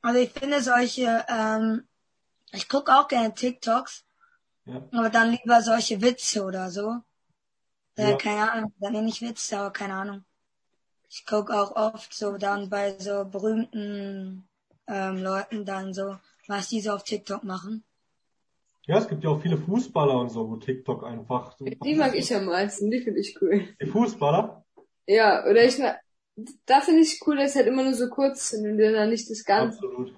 Also 0.03 0.21
ich 0.21 0.31
finde 0.31 0.63
solche, 0.63 1.25
ähm, 1.29 1.89
ich 2.53 2.69
gucke 2.69 2.95
auch 2.97 3.09
gerne 3.09 3.35
TikToks, 3.35 4.05
Ja. 4.65 4.83
aber 4.93 5.11
dann 5.11 5.33
lieber 5.33 5.63
solche 5.63 6.01
Witze 6.01 6.45
oder 6.45 6.71
so. 6.71 7.03
Äh, 7.97 8.11
Ja. 8.11 8.17
Keine 8.17 8.53
Ahnung, 8.53 8.75
dann 8.79 8.93
nee, 8.93 9.03
nicht 9.03 9.23
Witze, 9.23 9.59
aber 9.59 9.73
keine 9.73 9.95
Ahnung. 9.95 10.25
Ich 11.11 11.25
gucke 11.27 11.55
auch 11.59 11.73
oft 11.75 12.13
so 12.15 12.37
dann 12.39 12.69
bei 12.71 12.99
so 12.99 13.25
berühmten 13.25 14.47
ähm, 14.87 15.23
Leuten 15.23 15.65
dann 15.65 15.95
so, 15.95 16.19
was 16.47 16.69
die 16.69 16.81
so 16.81 16.93
auf 16.93 17.03
TikTok 17.05 17.45
machen. 17.45 17.85
Ja, 18.89 18.99
es 18.99 19.07
gibt 19.09 19.23
ja 19.23 19.31
auch 19.31 19.41
viele 19.43 19.59
Fußballer 19.59 20.19
und 20.19 20.31
so, 20.31 20.49
wo 20.51 20.57
TikTok 20.57 21.05
einfach. 21.05 21.55
Die 21.61 21.95
mag 21.95 22.15
ich 22.17 22.35
am 22.35 22.47
meisten, 22.47 22.91
die 22.91 23.01
finde 23.01 23.21
ich 23.21 23.37
cool. 23.41 23.69
Die 23.81 23.87
Fußballer? 23.87 24.65
Ja, 25.07 25.45
oder 25.45 25.65
ich 25.65 25.77
da 26.67 26.81
finde 26.81 27.03
ich 27.03 27.21
cool, 27.27 27.37
dass 27.37 27.55
halt 27.55 27.67
immer 27.67 27.83
nur 27.85 27.95
so 27.95 28.09
kurz 28.09 28.51
sind 28.51 28.65
und 28.67 28.79
dann 28.79 29.11
nicht 29.11 29.29
das 29.29 29.45
Ganze. 29.45 29.77
Absolut. 29.79 30.15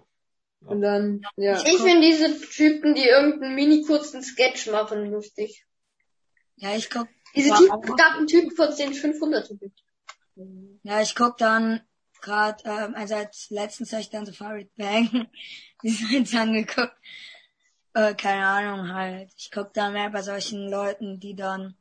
Und 0.61 0.83
dann, 0.83 1.23
ja. 1.37 1.55
Ich 1.65 1.79
finde 1.79 2.03
diese 2.07 2.39
Typen, 2.51 2.95
die 2.95 3.05
irgendeinen 3.07 3.55
mini 3.55 3.83
kurzen 3.83 4.23
Sketch 4.23 4.71
machen, 4.71 5.11
lustig. 5.11 5.65
Ja, 6.57 6.77
ich 6.77 6.91
guck, 6.91 7.09
Diese 7.35 7.49
Ja, 7.49 7.57
Typen, 7.57 7.71
aber- 7.73 7.89
es 7.89 7.97
gab 7.97 8.17
einen 8.19 8.27
Typen, 8.27 8.51
von 8.55 8.69
denen 8.77 8.93
es 8.93 8.99
500 9.01 9.49
gibt. 9.59 9.83
ja, 10.85 11.01
ich 11.01 11.15
guck 11.17 11.39
dann 11.39 11.81
gerade, 12.21 12.63
ähm, 12.67 12.95
also 12.95 13.15
als 13.15 13.49
letztens 13.51 13.93
habe 13.93 14.03
ich 14.03 14.11
dann 14.11 14.27
Safari 14.27 14.71
Bang 14.77 15.27
Designs 15.83 16.35
angeguckt. 16.35 16.93
Äh, 17.95 18.15
keine 18.15 18.47
Ahnung 18.47 18.93
halt. 18.93 19.33
Ich 19.37 19.51
guck 19.51 19.73
da 19.75 19.91
mehr 19.91 20.11
bei 20.11 20.23
solchen 20.23 20.69
Leuten, 20.69 21.19
die 21.19 21.35
dann, 21.35 21.75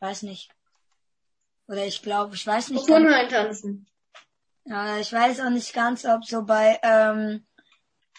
weiß 0.00 0.22
nicht. 0.22 0.50
Oder 1.66 1.84
ich 1.86 2.02
glaube, 2.02 2.34
ich 2.34 2.46
weiß 2.46 2.70
nicht. 2.70 2.86
ganz- 2.86 3.02
Turnhallen 3.02 3.28
tanzen. 3.28 3.86
Ja, 4.64 4.98
ich 4.98 5.12
weiß 5.12 5.40
auch 5.40 5.50
nicht 5.50 5.72
ganz, 5.72 6.04
ob 6.04 6.24
so 6.24 6.42
bei, 6.44 6.78
ähm, 6.82 7.44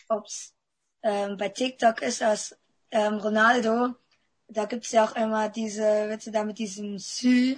ob's 0.10 0.54
ähm, 1.04 1.38
bei 1.38 1.50
TikTok 1.50 2.02
ist, 2.02 2.22
dass 2.22 2.58
ähm, 2.92 3.16
Ronaldo, 3.16 3.96
da 4.48 4.66
gibt's 4.66 4.92
ja 4.92 5.06
auch 5.06 5.16
immer 5.16 5.48
diese 5.50 6.10
Witze 6.10 6.32
da 6.32 6.44
mit 6.44 6.58
diesem 6.60 6.98
Sü. 7.00 7.56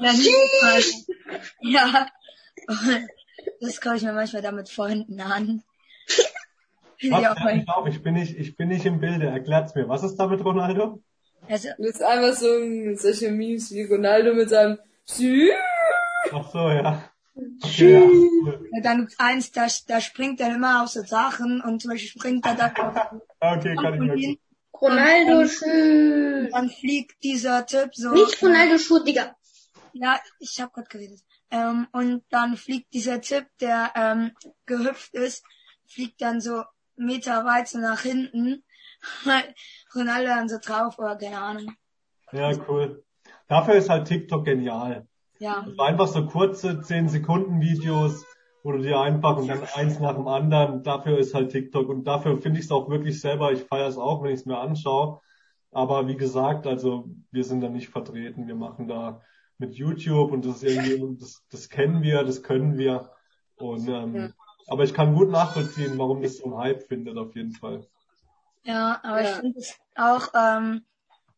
Ja, 0.00 0.12
nicht- 0.12 1.06
ja. 1.60 2.08
Und 2.66 3.08
das 3.60 3.80
gucke 3.80 3.96
ich 3.96 4.02
mir 4.02 4.12
manchmal 4.14 4.42
da 4.42 4.52
mit 4.52 4.68
Freunden 4.70 5.20
an. 5.20 5.62
Was? 7.02 7.22
ja, 7.22 7.34
mich 7.54 7.68
auf, 7.68 7.86
ich 7.86 8.02
bin 8.02 8.14
nicht, 8.14 8.36
ich 8.36 8.56
bin 8.56 8.68
nicht 8.68 8.84
im 8.84 9.00
Bilde. 9.00 9.26
Erklärt's 9.26 9.74
mir. 9.74 9.88
Was 9.88 10.02
ist 10.02 10.16
da 10.16 10.26
mit 10.26 10.44
Ronaldo? 10.44 11.02
also, 11.48 11.68
Das 11.78 11.86
ist 11.86 12.02
einfach 12.02 12.34
so 12.34 12.48
ein, 12.48 12.96
solche 12.96 13.30
Memes 13.30 13.70
wie 13.72 13.84
Ronaldo 13.84 14.34
mit 14.34 14.50
seinem 14.50 14.78
Sü. 15.04 15.48
Ach 16.32 16.50
so, 16.52 16.68
ja. 16.70 17.10
Okay, 17.62 18.06
ja. 18.72 18.80
dann 18.82 19.08
eins, 19.16 19.50
da, 19.52 19.66
da 19.86 20.00
springt 20.00 20.40
er 20.40 20.54
immer 20.54 20.82
auf 20.82 20.88
so 20.90 21.02
Sachen 21.02 21.62
und 21.62 21.80
zum 21.80 21.92
Beispiel 21.92 22.10
springt 22.10 22.44
er 22.44 22.54
da 22.54 23.20
Okay, 23.40 23.74
kann 23.76 23.94
ich 23.94 24.00
mir 24.00 24.36
Ronaldo 24.78 25.46
schön. 25.46 26.50
dann 26.50 26.68
fliegt 26.68 27.22
dieser 27.22 27.64
Typ 27.66 27.94
so. 27.94 28.12
Nicht 28.12 28.42
Ronaldo 28.42 28.78
Schuh, 28.78 29.02
Digga. 29.02 29.36
Ja, 29.92 30.20
ich 30.38 30.60
habe 30.60 30.72
gerade 30.72 30.88
geredet. 30.88 31.20
Ähm, 31.50 31.86
und 31.92 32.24
dann 32.30 32.56
fliegt 32.56 32.92
dieser 32.94 33.20
Typ, 33.20 33.46
der 33.60 33.92
ähm, 33.94 34.32
gehüpft 34.66 35.14
ist, 35.14 35.44
fliegt 35.86 36.20
dann 36.22 36.40
so 36.40 36.62
Meter 37.00 37.44
weit 37.44 37.68
so 37.68 37.78
nach 37.78 38.00
hinten. 38.00 38.62
weil 39.24 39.42
Ronaldo 39.94 40.28
dann 40.28 40.48
so 40.48 40.58
drauf 40.64 40.98
oder 40.98 41.16
keine 41.16 41.38
Ahnung. 41.40 41.74
Ja, 42.32 42.52
cool. 42.68 43.02
Dafür 43.48 43.74
ist 43.74 43.88
halt 43.88 44.06
TikTok 44.06 44.44
genial. 44.44 45.06
Ja, 45.38 45.62
Also 45.66 45.82
einfach 45.82 46.06
so 46.06 46.26
kurze 46.26 46.80
10 46.80 47.08
Sekunden 47.08 47.60
Videos, 47.60 48.24
wo 48.62 48.72
du 48.72 48.78
dir 48.78 49.00
einfach 49.00 49.38
und 49.38 49.48
dann 49.48 49.62
eins 49.74 49.98
nach 49.98 50.14
dem 50.14 50.28
anderen, 50.28 50.82
dafür 50.82 51.18
ist 51.18 51.34
halt 51.34 51.50
TikTok 51.50 51.88
und 51.88 52.04
dafür 52.04 52.36
finde 52.36 52.60
ich 52.60 52.66
es 52.66 52.70
auch 52.70 52.88
wirklich 52.90 53.20
selber, 53.20 53.50
ich 53.50 53.62
feiere 53.62 53.88
es 53.88 53.96
auch, 53.96 54.22
wenn 54.22 54.32
ich 54.32 54.40
es 54.40 54.46
mir 54.46 54.58
anschaue. 54.58 55.20
Aber 55.72 56.08
wie 56.08 56.16
gesagt, 56.16 56.66
also 56.66 57.08
wir 57.30 57.44
sind 57.44 57.62
da 57.62 57.68
nicht 57.68 57.88
vertreten. 57.88 58.46
Wir 58.46 58.54
machen 58.56 58.86
da 58.86 59.22
mit 59.56 59.74
YouTube 59.74 60.32
und 60.32 60.44
das 60.44 60.62
ist 60.62 60.64
irgendwie, 60.64 61.18
das, 61.18 61.42
das 61.50 61.68
kennen 61.68 62.02
wir, 62.02 62.22
das 62.24 62.42
können 62.42 62.76
wir. 62.76 63.10
Und 63.56 63.88
ähm, 63.88 64.14
Ja. 64.14 64.28
Aber 64.66 64.84
ich 64.84 64.94
kann 64.94 65.14
gut 65.14 65.30
nachvollziehen, 65.30 65.98
warum 65.98 66.22
das 66.22 66.38
so 66.38 66.44
einen 66.44 66.58
Hype 66.58 66.86
findet, 66.88 67.16
auf 67.16 67.34
jeden 67.34 67.52
Fall. 67.52 67.86
ja, 68.64 69.00
aber 69.02 69.22
ich 69.22 69.28
Ja. 69.28 69.40
finde 69.40 69.58
es 69.58 69.78
auch, 69.96 70.28
ähm, 70.34 70.84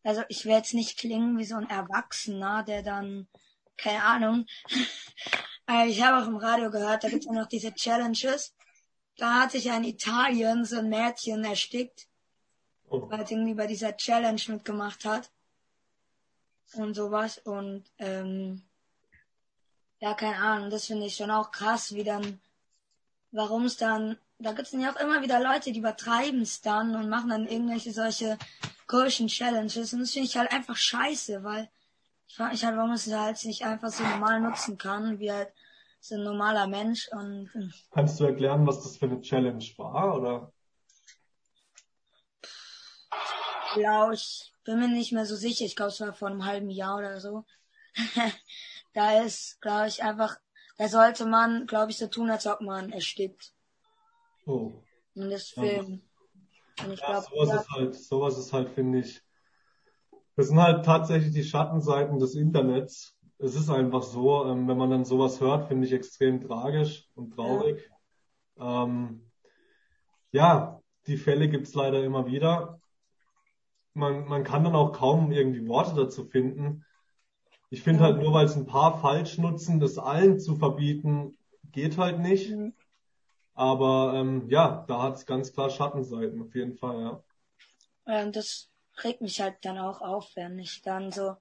also 0.03 0.23
ich 0.29 0.45
will 0.45 0.51
jetzt 0.53 0.73
nicht 0.73 0.97
klingen 0.99 1.37
wie 1.37 1.45
so 1.45 1.55
ein 1.55 1.69
Erwachsener, 1.69 2.63
der 2.63 2.83
dann, 2.83 3.27
keine 3.77 4.03
Ahnung. 4.03 4.45
Äh, 5.65 5.87
ich 5.87 6.03
habe 6.03 6.21
auch 6.21 6.27
im 6.27 6.35
Radio 6.35 6.69
gehört, 6.69 7.05
da 7.05 7.09
gibt 7.09 7.23
es 7.23 7.29
auch 7.29 7.33
noch 7.33 7.47
diese 7.47 7.73
Challenges. 7.73 8.53
Da 9.15 9.35
hat 9.43 9.51
sich 9.51 9.63
ja 9.63 9.77
in 9.77 9.85
Italien 9.85 10.65
so 10.65 10.79
ein 10.79 10.89
Mädchen 10.89 11.45
erstickt. 11.45 12.07
Oh. 12.89 13.09
weil 13.09 13.21
es 13.21 13.31
irgendwie 13.31 13.53
bei 13.53 13.65
dieser 13.65 13.95
Challenge 13.95 14.41
mitgemacht 14.49 15.05
hat 15.05 15.31
und 16.75 16.93
sowas 16.95 17.37
und 17.39 17.85
ähm, 17.97 18.61
ja, 19.99 20.13
keine 20.15 20.35
Ahnung, 20.35 20.69
das 20.69 20.85
finde 20.87 21.05
ich 21.05 21.15
schon 21.15 21.31
auch 21.31 21.49
krass, 21.51 21.95
wie 21.95 22.03
dann, 22.03 22.41
warum 23.33 23.65
es 23.65 23.75
dann, 23.75 24.17
da 24.39 24.53
gibt 24.53 24.67
es 24.67 24.71
ja 24.71 24.91
auch 24.91 24.99
immer 25.01 25.21
wieder 25.21 25.41
Leute, 25.41 25.71
die 25.73 25.79
übertreiben 25.79 26.41
es 26.41 26.61
dann 26.61 26.95
und 26.95 27.09
machen 27.09 27.29
dann 27.29 27.47
irgendwelche 27.47 27.91
solche 27.91 28.37
komischen 28.87 29.27
Challenges 29.27 29.93
und 29.93 29.99
das 29.99 30.11
finde 30.11 30.27
ich 30.27 30.37
halt 30.37 30.51
einfach 30.53 30.77
scheiße, 30.77 31.43
weil 31.43 31.69
ich 32.27 32.35
frage 32.35 32.51
mich 32.51 32.63
halt, 32.63 32.77
warum 32.77 32.91
es 32.91 33.11
halt 33.11 33.43
nicht 33.43 33.65
einfach 33.65 33.89
so 33.89 34.03
normal 34.03 34.39
nutzen 34.39 34.77
kann, 34.77 35.19
wie 35.19 35.31
halt 35.31 35.49
so 35.99 36.15
ein 36.15 36.23
normaler 36.23 36.67
Mensch 36.67 37.09
und 37.11 37.49
Kannst 37.91 38.19
du 38.19 38.25
erklären, 38.25 38.65
was 38.65 38.81
das 38.81 38.97
für 38.97 39.05
eine 39.05 39.21
Challenge 39.21 39.63
war, 39.77 40.15
oder? 40.15 40.53
glaube 43.73 44.15
ich, 44.15 44.53
bin 44.63 44.79
mir 44.79 44.87
nicht 44.87 45.11
mehr 45.11 45.25
so 45.25 45.35
sicher. 45.35 45.65
Ich 45.65 45.75
glaube, 45.75 45.91
es 45.91 45.99
war 45.99 46.13
vor 46.13 46.29
einem 46.29 46.45
halben 46.45 46.69
Jahr 46.69 46.97
oder 46.97 47.19
so. 47.19 47.45
da 48.93 49.21
ist, 49.21 49.61
glaube 49.61 49.87
ich, 49.87 50.03
einfach, 50.03 50.37
da 50.77 50.87
sollte 50.87 51.25
man, 51.25 51.65
glaube 51.67 51.91
ich, 51.91 51.97
so 51.97 52.07
tun, 52.07 52.29
als 52.29 52.45
ob 52.47 52.61
man 52.61 52.91
erstickt. 52.91 53.53
Oh. 54.47 54.71
Und 55.15 55.29
das 55.29 55.49
Ja. 55.55 55.63
Film. 55.63 56.01
Und 56.83 56.93
ich 56.93 56.99
Ja, 56.99 57.21
glaube, 57.21 57.27
sowas 57.29 57.61
ist 57.61 57.69
halt, 57.71 57.95
sowas 57.95 58.37
ist 58.37 58.53
halt, 58.53 58.69
finde 58.69 58.99
ich, 58.99 59.21
das 60.35 60.47
sind 60.47 60.59
halt 60.61 60.85
tatsächlich 60.85 61.33
die 61.33 61.43
Schattenseiten 61.43 62.19
des 62.19 62.35
Internets. 62.35 63.15
Es 63.37 63.55
ist 63.55 63.69
einfach 63.69 64.03
so, 64.03 64.45
ähm, 64.45 64.67
wenn 64.67 64.77
man 64.77 64.89
dann 64.89 65.05
sowas 65.05 65.41
hört, 65.41 65.67
finde 65.67 65.85
ich 65.85 65.93
extrem 65.93 66.41
tragisch 66.41 67.07
und 67.15 67.31
traurig. 67.33 67.89
Ähm, 68.57 69.29
ja, 70.31 70.81
die 71.07 71.17
Fälle 71.17 71.49
gibt's 71.49 71.73
leider 71.73 72.03
immer 72.03 72.25
wieder. 72.27 72.79
Man, 73.93 74.25
man 74.27 74.43
kann 74.43 74.63
dann 74.63 74.75
auch 74.75 74.91
kaum 74.91 75.31
irgendwie 75.31 75.67
Worte 75.67 75.95
dazu 75.95 76.25
finden. 76.25 76.83
Ich 77.73 77.81
finde 77.81 78.03
halt 78.03 78.21
nur, 78.21 78.31
weil 78.33 78.45
es 78.45 78.55
ein 78.55 78.67
paar 78.67 78.99
falsch 78.99 79.39
nutzen, 79.39 79.79
das 79.79 79.97
allen 79.97 80.39
zu 80.39 80.55
verbieten, 80.57 81.35
geht 81.71 81.97
halt 81.97 82.19
nicht. 82.19 82.51
Mhm. 82.51 82.71
Aber 83.55 84.13
ähm, 84.15 84.47
ja, 84.47 84.85
da 84.87 85.01
hat's 85.01 85.25
ganz 85.25 85.53
klar 85.53 85.71
Schattenseiten, 85.71 86.39
auf 86.39 86.53
jeden 86.53 86.77
Fall, 86.77 87.01
ja. 87.01 87.23
Ähm, 88.05 88.31
das 88.31 88.69
regt 89.03 89.21
mich 89.21 89.41
halt 89.41 89.55
dann 89.63 89.79
auch 89.79 90.01
auf, 90.01 90.29
wenn 90.35 90.59
ich 90.59 90.83
dann 90.83 91.11
so. 91.11 91.35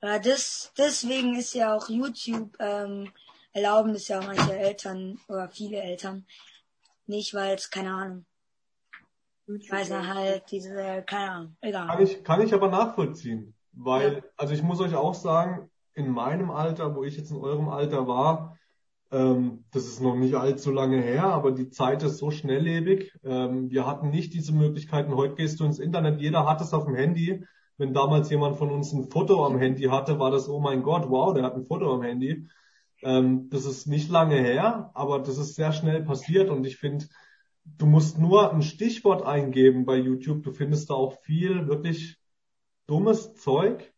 Äh, 0.00 0.18
das, 0.18 0.72
deswegen 0.78 1.34
ist 1.34 1.52
ja 1.52 1.76
auch 1.76 1.90
YouTube 1.90 2.56
ähm, 2.58 3.12
erlauben 3.52 3.92
das 3.92 4.08
ja 4.08 4.20
auch 4.20 4.26
manche 4.26 4.56
Eltern 4.56 5.20
oder 5.28 5.50
viele 5.50 5.76
Eltern 5.76 6.24
nicht, 7.06 7.34
weil 7.34 7.56
es 7.56 7.68
keine 7.68 7.92
Ahnung. 7.92 8.24
Ich 9.46 9.70
weiß 9.70 9.90
nicht, 9.90 10.08
halt 10.08 10.50
diese, 10.50 11.02
keine 11.06 11.30
Ahnung, 11.30 11.56
Kann 11.60 11.68
egal. 11.68 12.02
ich, 12.02 12.24
kann 12.24 12.40
ich 12.40 12.54
aber 12.54 12.68
nachvollziehen, 12.68 13.53
weil, 13.76 14.22
also 14.36 14.54
ich 14.54 14.62
muss 14.62 14.80
euch 14.80 14.94
auch 14.94 15.14
sagen, 15.14 15.70
in 15.94 16.10
meinem 16.10 16.50
Alter, 16.50 16.94
wo 16.96 17.04
ich 17.04 17.16
jetzt 17.16 17.30
in 17.30 17.36
eurem 17.36 17.68
Alter 17.68 18.06
war, 18.06 18.58
ähm, 19.10 19.64
das 19.72 19.84
ist 19.86 20.00
noch 20.00 20.16
nicht 20.16 20.34
allzu 20.34 20.72
lange 20.72 21.00
her, 21.00 21.24
aber 21.24 21.52
die 21.52 21.70
Zeit 21.70 22.02
ist 22.02 22.18
so 22.18 22.30
schnelllebig. 22.30 23.12
Ähm, 23.22 23.70
wir 23.70 23.86
hatten 23.86 24.10
nicht 24.10 24.34
diese 24.34 24.52
Möglichkeiten. 24.52 25.14
Heute 25.14 25.36
gehst 25.36 25.60
du 25.60 25.64
ins 25.64 25.78
Internet, 25.78 26.20
jeder 26.20 26.48
hat 26.48 26.60
es 26.60 26.74
auf 26.74 26.86
dem 26.86 26.96
Handy. 26.96 27.44
Wenn 27.76 27.92
damals 27.92 28.30
jemand 28.30 28.56
von 28.56 28.70
uns 28.70 28.92
ein 28.92 29.10
Foto 29.10 29.44
am 29.44 29.58
Handy 29.58 29.84
hatte, 29.84 30.18
war 30.18 30.30
das, 30.30 30.48
oh 30.48 30.60
mein 30.60 30.82
Gott, 30.82 31.08
wow, 31.08 31.34
der 31.34 31.44
hat 31.44 31.54
ein 31.54 31.66
Foto 31.66 31.92
am 31.92 32.02
Handy. 32.02 32.48
Ähm, 33.02 33.48
das 33.50 33.66
ist 33.66 33.86
nicht 33.86 34.10
lange 34.10 34.36
her, 34.36 34.90
aber 34.94 35.20
das 35.20 35.38
ist 35.38 35.54
sehr 35.54 35.72
schnell 35.72 36.02
passiert 36.02 36.50
und 36.50 36.66
ich 36.66 36.76
finde, 36.76 37.06
du 37.64 37.86
musst 37.86 38.18
nur 38.18 38.52
ein 38.52 38.62
Stichwort 38.62 39.24
eingeben 39.24 39.84
bei 39.84 39.96
YouTube. 39.96 40.42
Du 40.42 40.52
findest 40.52 40.90
da 40.90 40.94
auch 40.94 41.20
viel 41.22 41.68
wirklich 41.68 42.16
dummes 42.86 43.34
Zeug, 43.34 43.92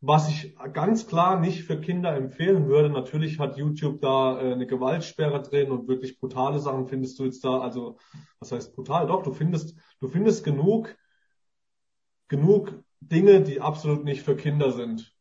was 0.00 0.28
ich 0.28 0.56
ganz 0.72 1.06
klar 1.06 1.38
nicht 1.40 1.64
für 1.64 1.80
Kinder 1.80 2.14
empfehlen 2.14 2.68
würde. 2.68 2.88
Natürlich 2.88 3.38
hat 3.38 3.58
YouTube 3.58 4.00
da 4.00 4.40
äh, 4.40 4.52
eine 4.52 4.66
Gewaltsperre 4.66 5.42
drin 5.42 5.70
und 5.70 5.88
wirklich 5.88 6.18
brutale 6.18 6.58
Sachen 6.58 6.86
findest 6.86 7.18
du 7.18 7.24
jetzt 7.24 7.44
da. 7.44 7.60
Also, 7.60 7.98
was 8.38 8.52
heißt 8.52 8.74
brutal? 8.74 9.06
Doch, 9.06 9.22
du 9.22 9.32
findest, 9.32 9.76
du 10.00 10.08
findest 10.08 10.44
genug, 10.44 10.96
genug 12.28 12.82
Dinge, 13.00 13.42
die 13.42 13.60
absolut 13.60 14.04
nicht 14.04 14.22
für 14.22 14.36
Kinder 14.36 14.72
sind. 14.72 15.14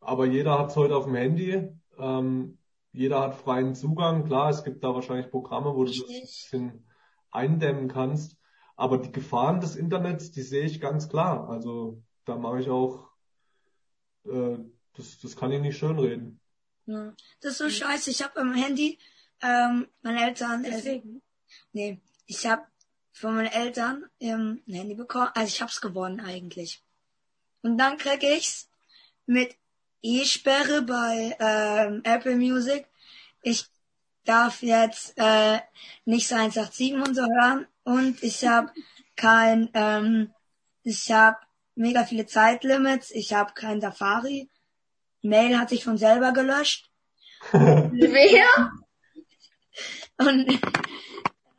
Aber 0.00 0.26
jeder 0.26 0.58
hat 0.58 0.70
es 0.70 0.76
heute 0.76 0.96
auf 0.96 1.04
dem 1.04 1.14
Handy. 1.14 1.68
Ähm, 1.98 2.58
jeder 2.92 3.20
hat 3.20 3.36
freien 3.36 3.74
Zugang. 3.74 4.24
Klar, 4.24 4.50
es 4.50 4.64
gibt 4.64 4.82
da 4.82 4.94
wahrscheinlich 4.94 5.30
Programme, 5.30 5.74
wo 5.74 5.84
du 5.84 5.90
das 5.90 6.00
ein 6.00 6.20
bisschen 6.20 6.86
eindämmen 7.30 7.88
kannst. 7.88 8.36
Aber 8.76 8.98
die 8.98 9.12
Gefahren 9.12 9.60
des 9.60 9.76
Internets, 9.76 10.30
die 10.30 10.42
sehe 10.42 10.64
ich 10.64 10.80
ganz 10.80 11.08
klar. 11.08 11.48
Also 11.48 12.02
da 12.30 12.36
mache 12.36 12.60
ich 12.60 12.68
auch, 12.68 13.10
äh, 14.24 14.56
das, 14.94 15.18
das 15.18 15.36
kann 15.36 15.52
ich 15.52 15.60
nicht 15.60 15.78
schönreden. 15.78 16.40
Ja. 16.86 17.12
Das 17.40 17.52
ist 17.52 17.58
so 17.58 17.68
scheiße. 17.68 18.10
Ich 18.10 18.22
habe 18.22 18.40
am 18.40 18.54
Handy, 18.54 18.98
ähm, 19.42 19.88
meine 20.02 20.24
Eltern, 20.24 20.64
äh, 20.64 21.02
nee, 21.72 22.00
ich 22.26 22.46
habe 22.46 22.62
von 23.12 23.34
meinen 23.34 23.52
Eltern 23.52 24.04
ähm, 24.20 24.62
ein 24.66 24.74
Handy 24.74 24.94
bekommen. 24.94 25.30
Also 25.34 25.48
ich 25.48 25.60
hab's 25.60 25.80
gewonnen 25.80 26.20
eigentlich. 26.20 26.84
Und 27.62 27.78
dann 27.78 27.98
krieg 27.98 28.22
ich's 28.22 28.70
mit 29.26 29.56
E-Sperre 30.02 30.82
bei 30.82 31.36
ähm, 31.40 32.02
Apple 32.04 32.36
Music. 32.36 32.86
Ich 33.42 33.66
darf 34.24 34.62
jetzt 34.62 35.14
äh, 35.16 35.60
nicht 36.04 36.28
so 36.28 36.36
187 36.36 36.94
und 36.94 37.14
so 37.14 37.22
hören. 37.22 37.66
Und 37.82 38.22
ich 38.22 38.46
habe 38.46 38.72
kein, 39.16 39.68
ähm, 39.74 40.32
ich 40.84 41.10
habe 41.10 41.38
mega 41.80 42.04
viele 42.04 42.26
Zeitlimits. 42.26 43.10
Ich 43.10 43.32
habe 43.32 43.54
kein 43.54 43.80
Safari. 43.80 44.48
Mail 45.22 45.58
hat 45.58 45.70
sich 45.70 45.82
von 45.82 45.98
selber 45.98 46.32
gelöscht. 46.32 46.90
Wer? 47.52 48.72
Und 50.18 50.60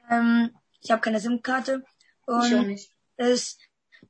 ähm, 0.10 0.56
ich 0.80 0.92
habe 0.92 1.02
keine 1.02 1.20
SIM-Karte. 1.20 1.84
Und 2.26 2.80
es 3.18 3.58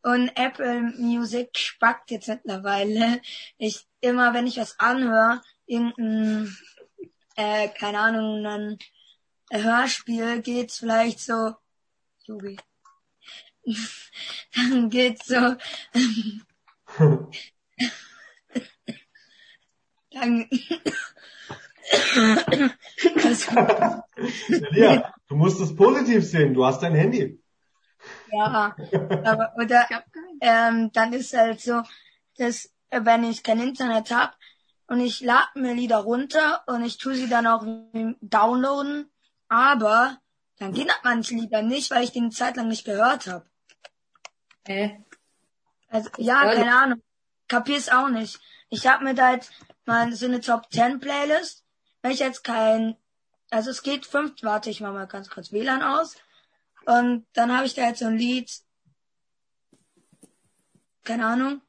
und 0.03 0.29
Apple 0.35 0.81
Music 0.97 1.57
spackt 1.57 2.11
jetzt 2.11 2.27
mittlerweile. 2.27 3.21
Ich 3.57 3.87
immer, 3.99 4.33
wenn 4.33 4.47
ich 4.47 4.57
was 4.57 4.79
anhöre, 4.79 5.41
irgendein, 5.65 6.55
äh, 7.35 7.69
keine 7.69 7.99
Ahnung, 7.99 8.45
ein 8.45 8.79
Hörspiel, 9.51 10.41
geht's 10.41 10.79
vielleicht 10.79 11.19
so, 11.19 11.53
Yugi. 12.23 12.57
Dann 14.55 14.89
geht's 14.89 15.27
so, 15.27 15.55
dann, 20.11 20.49
gut. 23.21 23.47
Ja, 24.73 25.13
du 25.27 25.35
musst 25.35 25.59
es 25.61 25.75
positiv 25.75 26.23
sehen. 26.25 26.53
Du 26.53 26.65
hast 26.65 26.81
dein 26.81 26.95
Handy. 26.95 27.41
Ja, 28.31 28.75
aber 29.23 29.53
oder 29.57 29.87
ähm, 30.41 30.91
dann 30.93 31.13
ist 31.13 31.33
halt 31.33 31.61
so, 31.61 31.81
dass 32.37 32.71
wenn 32.89 33.23
ich 33.23 33.43
kein 33.43 33.59
Internet 33.59 34.11
hab 34.11 34.37
und 34.87 34.99
ich 34.99 35.21
lade 35.21 35.47
mir 35.55 35.73
Lieder 35.73 35.97
runter 35.97 36.63
und 36.67 36.83
ich 36.83 36.97
tue 36.97 37.15
sie 37.15 37.29
dann 37.29 37.47
auch 37.47 37.65
downloaden, 38.21 39.11
aber 39.47 40.17
dann 40.57 40.73
geht 40.73 40.89
das 40.89 40.99
manche 41.03 41.35
Lieder 41.35 41.61
nicht, 41.61 41.91
weil 41.91 42.03
ich 42.03 42.11
die 42.11 42.19
eine 42.19 42.29
Zeit 42.29 42.55
lang 42.55 42.67
nicht 42.67 42.85
gehört 42.85 43.27
habe. 43.27 43.50
Hä? 44.65 45.03
Also 45.87 46.09
ja, 46.17 46.45
Ja, 46.45 46.55
keine 46.55 46.75
Ahnung. 46.75 47.01
Kapier's 47.47 47.89
auch 47.89 48.09
nicht. 48.09 48.39
Ich 48.69 48.87
habe 48.87 49.03
mir 49.03 49.13
da 49.13 49.33
jetzt 49.33 49.51
mal 49.85 50.13
so 50.13 50.25
eine 50.25 50.39
Top 50.39 50.71
10 50.71 50.99
Playlist. 50.99 51.65
Wenn 52.01 52.11
ich 52.11 52.19
jetzt 52.19 52.43
kein, 52.43 52.95
also 53.49 53.69
es 53.69 53.83
geht 53.83 54.05
fünf, 54.05 54.41
warte, 54.43 54.69
ich 54.69 54.81
mach 54.81 54.93
mal 54.93 55.07
ganz 55.07 55.29
kurz 55.29 55.51
WLAN 55.51 55.83
aus. 55.83 56.15
Und 56.85 57.27
dann 57.33 57.55
habe 57.55 57.65
ich 57.65 57.73
da 57.73 57.87
jetzt 57.87 57.99
so 57.99 58.05
ein 58.05 58.17
Lied, 58.17 58.51
keine 61.03 61.25
Ahnung. 61.25 61.61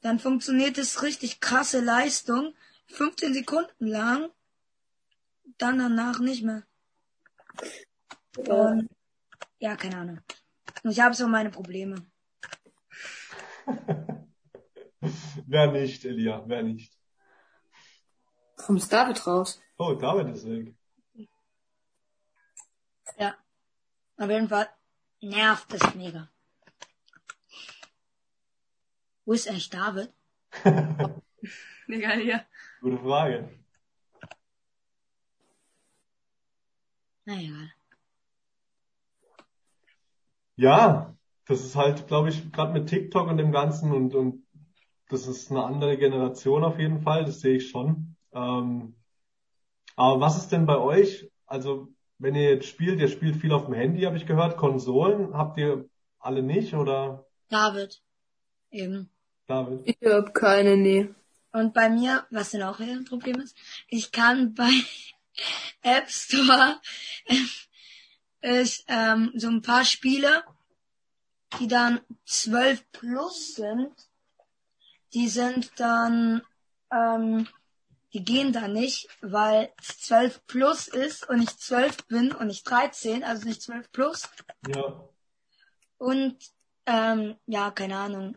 Dann 0.00 0.18
funktioniert 0.18 0.78
es 0.78 1.02
richtig 1.02 1.40
krasse 1.40 1.80
Leistung, 1.80 2.54
15 2.86 3.34
Sekunden 3.34 3.86
lang, 3.86 4.30
dann 5.58 5.78
danach 5.78 6.18
nicht 6.20 6.42
mehr. 6.42 6.62
Und, 8.36 8.88
ja, 9.58 9.76
keine 9.76 9.98
Ahnung. 9.98 10.20
Und 10.82 10.90
ich 10.90 11.00
habe 11.00 11.14
so 11.14 11.28
meine 11.28 11.50
Probleme. 11.50 12.06
Wer 15.46 15.72
nicht, 15.72 16.04
Elia, 16.04 16.44
wer 16.46 16.62
nicht. 16.62 16.96
Warum 18.56 18.76
ist 18.76 18.92
David 18.92 19.26
raus? 19.26 19.60
Oh, 19.78 19.94
David 19.94 20.34
ist 20.34 20.46
weg. 20.46 20.74
Ja. 23.18 23.34
Auf 24.18 24.28
jeden 24.28 24.48
Fall 24.48 24.68
nervt 25.20 25.72
das 25.72 25.94
mega. 25.94 26.30
Wo 29.24 29.32
ist 29.32 29.48
eigentlich 29.48 29.70
David? 29.70 30.12
Egal, 31.88 32.20
hier. 32.20 32.46
Gute 32.80 32.98
Frage. 32.98 33.48
Na 37.24 37.34
egal. 37.40 37.72
Ja, 40.60 41.16
das 41.46 41.64
ist 41.64 41.74
halt, 41.74 42.06
glaube 42.06 42.28
ich, 42.28 42.52
gerade 42.52 42.74
mit 42.74 42.86
TikTok 42.86 43.28
und 43.28 43.38
dem 43.38 43.50
Ganzen 43.50 43.92
und, 43.92 44.14
und 44.14 44.46
das 45.08 45.26
ist 45.26 45.50
eine 45.50 45.64
andere 45.64 45.96
Generation 45.96 46.64
auf 46.64 46.78
jeden 46.78 47.00
Fall, 47.00 47.24
das 47.24 47.40
sehe 47.40 47.56
ich 47.56 47.70
schon. 47.70 48.14
Ähm, 48.34 48.94
aber 49.96 50.20
was 50.20 50.36
ist 50.36 50.52
denn 50.52 50.66
bei 50.66 50.76
euch? 50.76 51.30
Also, 51.46 51.88
wenn 52.18 52.34
ihr 52.34 52.50
jetzt 52.50 52.66
spielt, 52.66 53.00
ihr 53.00 53.08
spielt 53.08 53.36
viel 53.36 53.54
auf 53.54 53.64
dem 53.64 53.74
Handy, 53.74 54.02
habe 54.02 54.18
ich 54.18 54.26
gehört, 54.26 54.58
Konsolen 54.58 55.32
habt 55.32 55.56
ihr 55.56 55.88
alle 56.18 56.42
nicht 56.42 56.74
oder 56.74 57.24
David. 57.48 58.02
Eben. 58.70 59.08
David? 59.46 59.80
Ich 59.86 59.96
hab 60.04 60.34
keine, 60.34 60.76
nee. 60.76 61.08
Und 61.52 61.72
bei 61.72 61.88
mir, 61.88 62.26
was 62.30 62.50
denn 62.50 62.62
auch 62.62 62.80
ein 62.80 63.06
Problem 63.06 63.40
ist, 63.40 63.56
ich 63.88 64.12
kann 64.12 64.52
bei 64.52 64.70
App 65.82 66.10
Store 66.10 66.76
ist, 68.40 68.84
ähm, 68.88 69.32
so 69.34 69.48
ein 69.48 69.62
paar 69.62 69.84
Spiele 69.84 70.42
die 71.58 71.68
dann 71.68 72.00
12 72.26 72.84
plus 72.92 73.54
sind, 73.54 73.92
die 75.12 75.28
sind 75.28 75.72
dann, 75.80 76.42
ähm, 76.92 77.48
die 78.12 78.24
gehen 78.24 78.52
da 78.52 78.68
nicht, 78.68 79.08
weil 79.20 79.72
es 79.80 80.00
12 80.00 80.46
plus 80.46 80.88
ist 80.88 81.28
und 81.28 81.42
ich 81.42 81.56
12 81.56 82.06
bin 82.06 82.32
und 82.32 82.48
nicht 82.48 82.68
13, 82.68 83.24
also 83.24 83.46
nicht 83.46 83.62
12 83.62 83.90
plus. 83.92 84.28
Ja. 84.68 85.08
Und 85.98 86.36
ähm, 86.86 87.36
ja, 87.46 87.70
keine 87.70 87.96
Ahnung. 87.98 88.36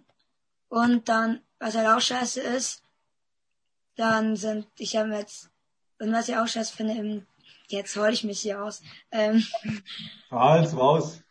Und 0.69 1.07
dann, 1.09 1.41
was 1.59 1.75
halt 1.75 1.87
auch 1.87 2.01
scheiße 2.01 2.41
ist, 2.41 2.83
dann 3.95 4.35
sind, 4.35 4.67
ich 4.77 4.95
habe 4.95 5.15
jetzt, 5.15 5.49
und 5.99 6.11
was 6.11 6.29
ich 6.29 6.37
auch 6.37 6.47
scheiße 6.47 6.75
finde, 6.75 6.93
im, 6.95 7.27
jetzt 7.67 7.95
heul 7.95 8.13
ich 8.13 8.23
mich 8.23 8.41
hier 8.41 8.63
aus, 8.63 8.81
ähm, 9.11 9.45
Hals 10.31 10.75
raus. 10.75 11.21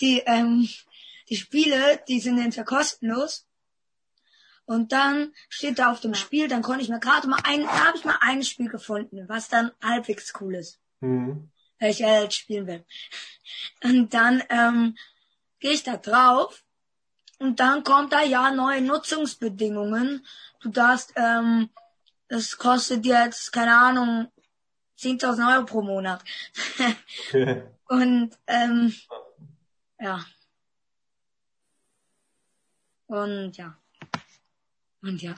die, 0.00 0.18
ähm, 0.26 0.68
die 1.28 1.36
Spiele, 1.36 2.00
die 2.08 2.20
sind 2.20 2.38
entweder 2.38 2.64
kostenlos. 2.64 3.46
Und 4.64 4.92
dann 4.92 5.32
steht 5.48 5.78
da 5.78 5.90
auf 5.90 6.00
dem 6.00 6.14
Spiel, 6.14 6.48
dann 6.48 6.62
konnte 6.62 6.82
ich 6.82 6.88
mir 6.88 7.00
gerade 7.00 7.26
mal 7.28 7.40
ein, 7.44 7.62
da 7.62 7.86
habe 7.86 7.98
ich 7.98 8.04
mal 8.04 8.18
ein 8.20 8.42
Spiel 8.44 8.68
gefunden, 8.68 9.28
was 9.28 9.48
dann 9.48 9.72
halbwegs 9.82 10.32
cool 10.40 10.54
ist, 10.54 10.80
Hm. 11.00 11.50
weil 11.80 11.90
ich 11.90 12.00
äh, 12.00 12.22
jetzt 12.22 12.36
spielen 12.36 12.66
will. 12.66 12.84
Und 13.82 14.14
dann 14.14 14.42
ähm, 14.50 14.96
gehe 15.58 15.72
ich 15.72 15.82
da 15.82 15.96
drauf 15.96 16.64
und 17.38 17.58
dann 17.58 17.82
kommt 17.82 18.12
da 18.12 18.22
ja 18.22 18.52
neue 18.52 18.80
Nutzungsbedingungen. 18.82 20.24
Du 20.60 20.68
darfst, 20.68 21.12
ähm, 21.16 21.68
das 22.28 22.56
kostet 22.56 23.04
jetzt, 23.04 23.52
keine 23.52 23.76
Ahnung, 23.76 24.28
10.000 25.02 25.54
Euro 25.54 25.64
pro 25.66 25.82
Monat. 25.82 26.24
Und 27.88 28.38
ähm, 28.46 28.94
ja. 30.00 30.24
Und 33.06 33.56
ja. 33.56 33.76
Und 35.02 35.20
ja. 35.20 35.34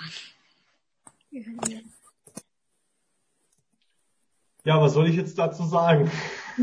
Ja, 4.64 4.80
was 4.80 4.92
soll 4.92 5.08
ich 5.08 5.16
jetzt 5.16 5.38
dazu 5.38 5.64
sagen? 5.64 6.10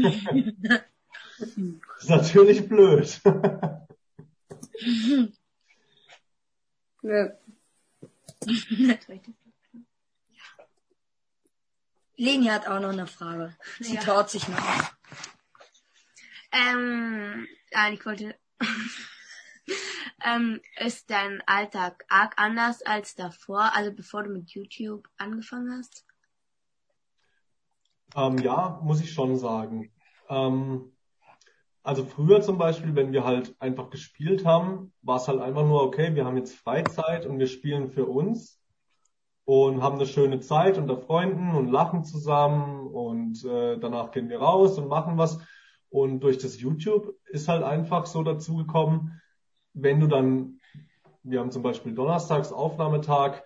ist 1.99 2.09
natürlich 2.09 2.67
blöd. 2.67 3.19
Ja. 7.03 7.31
Leni 12.21 12.45
hat 12.45 12.67
auch 12.67 12.79
noch 12.79 12.89
eine 12.89 13.07
Frage. 13.07 13.55
Sie 13.79 13.95
Ja. 13.95 14.01
traut 14.01 14.29
sich 14.29 14.47
noch. 14.47 14.59
Ähm, 16.51 17.47
ja, 17.71 17.89
ich 17.91 18.05
wollte. 18.05 18.35
ähm, 20.23 20.61
ist 20.77 21.09
dein 21.09 21.41
Alltag 21.47 22.05
arg 22.09 22.35
anders 22.37 22.83
als 22.83 23.15
davor, 23.15 23.75
also 23.75 23.91
bevor 23.91 24.21
du 24.21 24.29
mit 24.29 24.51
YouTube 24.51 25.07
angefangen 25.17 25.79
hast? 25.79 26.05
Ähm, 28.15 28.37
ja, 28.37 28.79
muss 28.83 29.01
ich 29.01 29.11
schon 29.11 29.35
sagen. 29.39 29.91
Ähm, 30.29 30.95
also 31.81 32.05
früher 32.05 32.41
zum 32.41 32.59
Beispiel, 32.59 32.93
wenn 32.93 33.13
wir 33.13 33.23
halt 33.23 33.55
einfach 33.59 33.89
gespielt 33.89 34.45
haben, 34.45 34.93
war 35.01 35.17
es 35.17 35.27
halt 35.27 35.41
einfach 35.41 35.65
nur, 35.65 35.81
okay, 35.81 36.13
wir 36.13 36.25
haben 36.25 36.37
jetzt 36.37 36.55
Freizeit 36.55 37.25
und 37.25 37.39
wir 37.39 37.47
spielen 37.47 37.89
für 37.89 38.05
uns 38.05 38.60
und 39.51 39.83
haben 39.83 39.97
eine 39.97 40.05
schöne 40.05 40.39
Zeit 40.39 40.77
unter 40.77 40.95
Freunden 40.95 41.53
und 41.53 41.69
lachen 41.69 42.05
zusammen 42.05 42.87
und 42.87 43.43
äh, 43.43 43.77
danach 43.77 44.11
gehen 44.11 44.29
wir 44.29 44.39
raus 44.39 44.77
und 44.77 44.87
machen 44.87 45.17
was. 45.17 45.39
Und 45.89 46.21
durch 46.21 46.37
das 46.37 46.61
YouTube 46.61 47.17
ist 47.25 47.49
halt 47.49 47.61
einfach 47.61 48.05
so 48.05 48.23
dazu 48.23 48.55
gekommen, 48.55 49.19
wenn 49.73 49.99
du 49.99 50.07
dann, 50.07 50.61
wir 51.23 51.41
haben 51.41 51.51
zum 51.51 51.63
Beispiel 51.63 51.93
donnerstags 51.93 52.53
Aufnahmetag, 52.53 53.43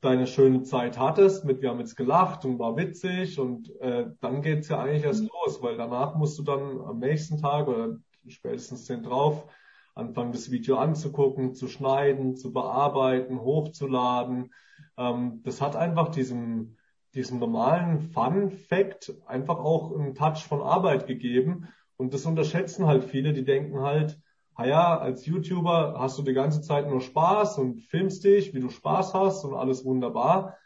deine 0.00 0.28
schöne 0.28 0.62
Zeit 0.62 0.96
hattest, 0.96 1.44
mit 1.44 1.60
wir 1.60 1.70
haben 1.70 1.80
jetzt 1.80 1.96
gelacht 1.96 2.44
und 2.44 2.60
war 2.60 2.76
witzig 2.76 3.40
und 3.40 3.68
äh, 3.80 4.06
dann 4.20 4.42
geht's 4.42 4.68
ja 4.68 4.78
eigentlich 4.78 5.02
erst 5.02 5.24
los, 5.24 5.60
weil 5.60 5.76
danach 5.76 6.14
musst 6.14 6.38
du 6.38 6.44
dann 6.44 6.80
am 6.82 7.00
nächsten 7.00 7.38
Tag 7.38 7.66
oder 7.66 7.96
spätestens 8.28 8.86
den 8.86 9.02
drauf 9.02 9.48
anfangen, 9.96 10.30
das 10.30 10.52
Video 10.52 10.76
anzugucken, 10.76 11.56
zu 11.56 11.66
schneiden, 11.66 12.36
zu 12.36 12.52
bearbeiten, 12.52 13.40
hochzuladen. 13.40 14.52
Ähm, 14.96 15.42
das 15.44 15.60
hat 15.60 15.76
einfach 15.76 16.08
diesem, 16.08 16.76
diesem 17.14 17.38
normalen 17.38 18.00
Fun-Fact 18.00 19.14
einfach 19.26 19.58
auch 19.58 19.94
einen 19.94 20.14
Touch 20.14 20.44
von 20.46 20.62
Arbeit 20.62 21.06
gegeben 21.06 21.68
und 21.96 22.14
das 22.14 22.26
unterschätzen 22.26 22.86
halt 22.86 23.04
viele, 23.04 23.32
die 23.32 23.44
denken 23.44 23.80
halt, 23.80 24.18
ah 24.54 24.66
ja, 24.66 24.98
als 24.98 25.26
YouTuber 25.26 25.96
hast 25.98 26.18
du 26.18 26.22
die 26.22 26.32
ganze 26.32 26.60
Zeit 26.60 26.88
nur 26.88 27.00
Spaß 27.00 27.58
und 27.58 27.80
filmst 27.80 28.24
dich, 28.24 28.54
wie 28.54 28.60
du 28.60 28.70
Spaß 28.70 29.14
hast 29.14 29.44
und 29.44 29.54
alles 29.54 29.84
wunderbar. 29.84 30.56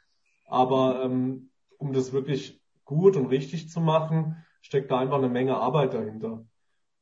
Aber 0.47 1.03
ähm, 1.05 1.51
um 1.79 1.93
das 1.93 2.13
wirklich 2.13 2.61
gut 2.85 3.17
und 3.17 3.27
richtig 3.27 3.69
zu 3.69 3.81
machen, 3.81 4.45
steckt 4.63 4.91
da 4.91 4.99
einfach 4.99 5.19
eine 5.19 5.29
Menge 5.29 5.57
Arbeit 5.57 5.95
dahinter. 5.95 6.45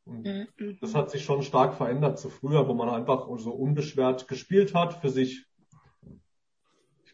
Und 0.04 0.26
Mhm. 0.26 0.78
das 0.80 0.94
hat 0.94 1.10
sich 1.10 1.24
schon 1.24 1.42
stark 1.42 1.74
verändert 1.74 2.18
zu 2.18 2.28
früher, 2.28 2.68
wo 2.68 2.74
man 2.74 2.88
einfach 2.90 3.26
so 3.38 3.52
unbeschwert 3.52 4.28
gespielt 4.28 4.74
hat 4.74 4.94
für 4.94 5.08
sich. 5.08 5.46
Ich 7.04 7.13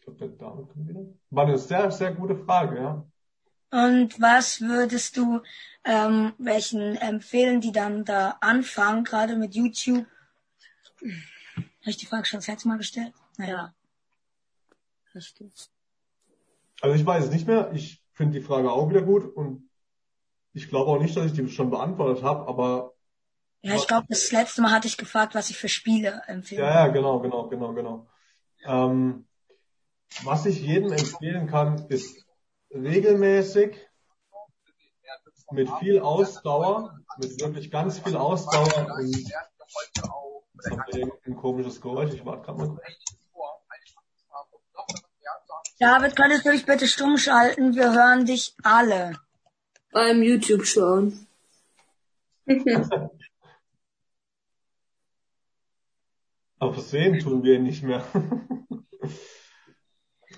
War 1.29 1.45
eine 1.45 1.57
sehr, 1.57 1.91
sehr 1.91 2.13
gute 2.13 2.35
Frage, 2.35 2.77
ja. 2.77 3.05
Und 3.71 4.19
was 4.19 4.59
würdest 4.61 5.15
du 5.15 5.41
ähm, 5.85 6.33
welchen 6.37 6.97
empfehlen, 6.97 7.61
die 7.61 7.71
dann 7.71 8.03
da 8.03 8.37
anfangen, 8.41 9.03
gerade 9.03 9.35
mit 9.35 9.55
YouTube? 9.55 10.05
Habe 11.01 11.89
ich 11.89 11.97
die 11.97 12.05
Frage 12.05 12.25
schon 12.25 12.39
das 12.39 12.47
letzte 12.47 12.67
Mal 12.67 12.77
gestellt? 12.77 13.13
Naja. 13.37 13.73
Richtig. 15.15 15.51
Also 16.81 16.95
ich 16.95 17.05
weiß 17.05 17.25
es 17.25 17.31
nicht 17.31 17.47
mehr. 17.47 17.71
Ich 17.73 18.03
finde 18.13 18.39
die 18.39 18.45
Frage 18.45 18.71
auch 18.71 18.89
wieder 18.89 19.01
gut 19.01 19.35
und 19.35 19.69
ich 20.53 20.67
glaube 20.67 20.91
auch 20.91 20.99
nicht, 20.99 21.15
dass 21.15 21.25
ich 21.25 21.33
die 21.33 21.47
schon 21.49 21.69
beantwortet 21.69 22.23
habe, 22.23 22.47
aber 22.47 22.93
Ja, 23.61 23.75
ich 23.75 23.87
glaube, 23.87 24.07
das 24.09 24.31
letzte 24.31 24.61
Mal 24.61 24.71
hatte 24.71 24.87
ich 24.87 24.97
gefragt, 24.97 25.33
was 25.33 25.49
ich 25.49 25.57
für 25.57 25.69
Spiele 25.69 26.21
empfehle. 26.27 26.63
Ja, 26.63 26.85
ja, 26.85 26.87
genau, 26.87 27.19
genau, 27.19 27.47
genau, 27.47 27.73
genau. 27.73 28.07
Ähm, 28.65 29.25
was 30.23 30.45
ich 30.45 30.61
jedem 30.61 30.91
empfehlen 30.91 31.47
kann, 31.47 31.87
ist 31.89 32.25
regelmäßig 32.73 33.75
mit 35.51 35.69
viel 35.79 35.99
Ausdauer, 35.99 36.97
mit 37.17 37.39
wirklich 37.41 37.71
ganz 37.71 37.99
viel 37.99 38.15
Ausdauer 38.15 38.95
und 38.97 39.09
jetzt 39.09 39.31
hier 40.93 41.11
ein 41.25 41.35
komisches 41.35 41.81
Geräusch, 41.81 42.13
ich 42.13 42.25
warte 42.25 42.45
gerade 42.45 42.57
mal. 42.59 42.79
David, 45.79 46.15
könntest 46.15 46.45
du 46.45 46.51
dich 46.51 46.65
bitte 46.65 46.87
stumm 46.87 47.17
schalten? 47.17 47.75
Wir 47.75 47.91
hören 47.91 48.25
dich 48.25 48.55
alle. 48.61 49.17
Beim 49.91 50.21
YouTube 50.21 50.65
schauen. 50.65 51.27
Aber 56.61 56.79
sehen 56.79 57.17
tun 57.19 57.43
wir 57.43 57.59
nicht 57.59 57.81
mehr. 57.81 58.05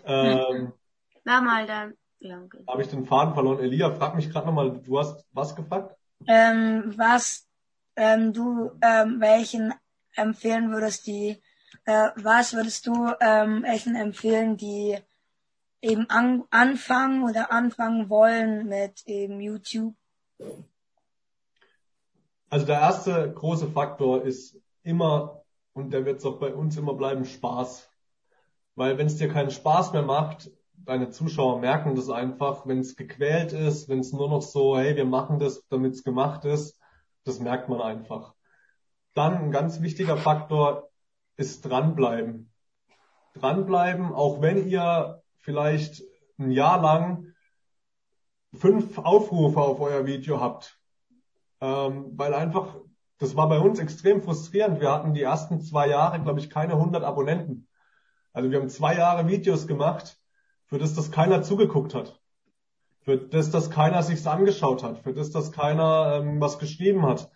ähm, 0.06 0.74
Na 1.24 1.42
mal 1.42 1.66
dann. 1.66 1.94
Ja, 2.20 2.42
okay. 2.42 2.64
Habe 2.68 2.82
ich 2.82 2.90
den 2.90 3.06
Faden 3.06 3.34
verloren? 3.34 3.60
Elia, 3.60 3.92
frag 3.92 4.16
mich 4.16 4.30
gerade 4.30 4.48
nochmal, 4.48 4.80
du 4.80 5.00
hast 5.00 5.26
was 5.34 5.56
gefragt? 5.56 5.96
Ähm, 6.28 6.94
was 6.96 7.48
ähm, 7.96 8.32
du 8.32 8.72
ähm, 8.82 9.20
welchen 9.20 9.74
empfehlen 10.16 10.72
würdest, 10.72 11.06
die 11.08 11.42
äh, 11.86 12.10
was 12.16 12.54
würdest 12.54 12.88
du 12.88 13.12
ähm, 13.20 13.64
welchen 13.64 13.96
empfehlen, 13.96 14.56
die 14.58 14.98
eben 15.82 16.10
an, 16.10 16.44
anfangen 16.50 17.24
oder 17.24 17.52
anfangen 17.52 18.10
wollen 18.10 18.68
mit 18.68 19.06
eben 19.06 19.42
YouTube? 19.42 19.96
Also 22.50 22.66
der 22.66 22.80
erste 22.80 23.34
große 23.34 23.68
Faktor 23.68 24.24
ist 24.24 24.58
immer, 24.84 25.44
und 25.74 25.92
der 25.92 26.06
wird 26.06 26.20
es 26.20 26.26
auch 26.26 26.40
bei 26.40 26.54
uns 26.54 26.78
immer 26.78 26.94
bleiben, 26.94 27.26
Spaß. 27.26 27.90
Weil 28.76 28.98
wenn 28.98 29.08
es 29.08 29.18
dir 29.18 29.30
keinen 29.30 29.52
Spaß 29.52 29.94
mehr 29.94 30.02
macht, 30.02 30.52
deine 30.74 31.10
Zuschauer 31.10 31.60
merken 31.60 31.96
das 31.96 32.10
einfach, 32.10 32.68
wenn 32.68 32.80
es 32.80 32.96
gequält 32.96 33.54
ist, 33.54 33.88
wenn 33.90 34.00
es 34.00 34.14
nur 34.14 34.30
noch 34.30 34.42
so, 34.42 34.78
hey, 34.78 34.96
wir 34.96 35.06
machen 35.06 35.40
das, 35.40 35.68
damit 35.70 35.94
es 35.94 36.04
gemacht 36.04 36.46
ist, 36.46 36.80
das 37.24 37.40
merkt 37.40 37.70
man 37.70 37.82
einfach. 37.82 38.34
Dann 39.14 39.36
ein 39.36 39.52
ganz 39.52 39.82
wichtiger 39.82 40.18
Faktor 40.18 40.90
ist 41.38 41.62
dranbleiben. 41.62 42.52
Dranbleiben, 43.36 44.14
auch 44.14 44.42
wenn 44.42 44.68
ihr 44.68 45.22
vielleicht 45.38 46.04
ein 46.38 46.52
Jahr 46.52 46.82
lang 46.82 47.34
fünf 48.54 48.98
Aufrufe 48.98 49.60
auf 49.60 49.80
euer 49.80 50.06
Video 50.06 50.40
habt. 50.40 50.80
Ähm, 51.62 52.12
weil 52.18 52.34
einfach, 52.34 52.76
das 53.20 53.36
war 53.36 53.48
bei 53.50 53.60
uns 53.60 53.80
extrem 53.80 54.22
frustrierend. 54.22 54.80
Wir 54.80 54.92
hatten 54.92 55.14
die 55.14 55.22
ersten 55.22 55.62
zwei 55.62 55.88
Jahre, 55.88 56.22
glaube 56.22 56.40
ich, 56.40 56.50
keine 56.50 56.74
100 56.74 57.04
Abonnenten. 57.04 57.68
Also 58.34 58.52
wir 58.52 58.60
haben 58.60 58.70
zwei 58.70 58.96
Jahre 58.96 59.28
Videos 59.28 59.68
gemacht, 59.68 60.18
für 60.66 60.80
das 60.80 60.94
das 60.96 61.12
keiner 61.12 61.44
zugeguckt 61.44 61.94
hat. 61.94 62.20
Für 63.02 63.18
das 63.18 63.52
das 63.52 63.70
keiner 63.70 64.02
sich's 64.04 64.28
angeschaut 64.28 64.84
hat. 64.84 65.00
Für 65.00 65.14
das 65.14 65.32
das 65.32 65.52
keiner 65.52 66.22
ähm, 66.22 66.42
was 66.42 66.60
geschrieben 66.60 67.06
hat. 67.06 67.32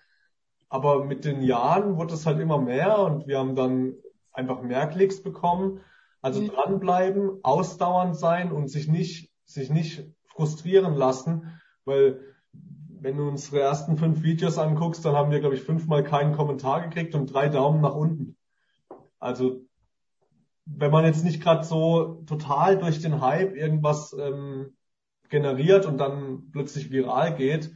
aber 0.70 1.06
mit 1.06 1.24
den 1.26 1.42
Jahren 1.44 1.98
wurde 1.98 2.14
es 2.16 2.26
halt 2.26 2.40
immer 2.40 2.58
mehr 2.60 3.00
und 3.00 3.28
wir 3.28 3.40
haben 3.40 3.56
dann 3.56 3.94
einfach 4.34 4.62
mehr 4.62 4.88
Klicks 4.88 5.24
bekommen. 5.24 5.80
Also 6.22 6.42
Mhm. 6.42 6.50
dranbleiben, 6.50 7.40
ausdauernd 7.44 8.18
sein 8.18 8.52
und 8.52 8.68
sich 8.70 8.88
nicht, 8.88 9.32
sich 9.46 9.70
nicht 9.70 10.06
frustrieren 10.26 10.96
lassen, 10.96 11.60
weil 11.86 12.20
wenn 13.00 13.18
du 13.18 13.28
unsere 13.28 13.62
ersten 13.62 13.98
fünf 13.98 14.24
Videos 14.24 14.58
anguckst, 14.58 15.06
dann 15.06 15.16
haben 15.16 15.32
wir, 15.32 15.40
glaube 15.40 15.56
ich, 15.56 15.62
fünfmal 15.64 16.04
keinen 16.04 16.36
Kommentar 16.36 16.82
gekriegt 16.82 17.16
und 17.16 17.28
drei 17.34 17.48
Daumen 17.50 17.82
nach 17.82 17.96
unten. 17.96 18.36
Also 19.20 19.62
wenn 20.76 20.92
man 20.92 21.06
jetzt 21.06 21.24
nicht 21.24 21.42
gerade 21.42 21.64
so 21.64 22.24
total 22.26 22.78
durch 22.78 23.00
den 23.00 23.22
Hype 23.22 23.56
irgendwas 23.56 24.16
ähm, 24.20 24.76
generiert 25.30 25.86
und 25.86 25.98
dann 25.98 26.52
plötzlich 26.52 26.92
viral 26.92 27.36
geht, 27.36 27.72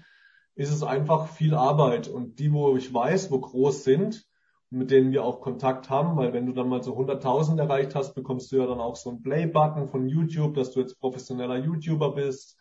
ist 0.56 0.72
es 0.72 0.84
einfach 0.84 1.28
viel 1.28 1.54
Arbeit. 1.54 2.08
Und 2.08 2.40
die, 2.40 2.52
wo 2.52 2.76
ich 2.76 2.94
weiß, 2.94 3.32
wo 3.32 3.40
groß 3.40 3.84
sind, 3.84 4.28
mit 4.70 4.92
denen 4.92 5.12
wir 5.12 5.24
auch 5.24 5.42
Kontakt 5.42 5.90
haben, 5.90 6.16
weil 6.18 6.34
wenn 6.34 6.46
du 6.46 6.54
dann 6.54 6.70
mal 6.70 6.84
so 6.84 6.98
100.000 6.98 7.60
erreicht 7.60 7.96
hast, 7.96 8.14
bekommst 8.14 8.52
du 8.52 8.58
ja 8.58 8.68
dann 8.68 8.80
auch 8.80 8.96
so 8.96 9.10
einen 9.10 9.22
Play-Button 9.22 9.88
von 9.88 10.08
YouTube, 10.08 10.54
dass 10.54 10.72
du 10.72 10.80
jetzt 10.80 11.00
professioneller 11.00 11.58
YouTuber 11.58 12.14
bist. 12.16 12.58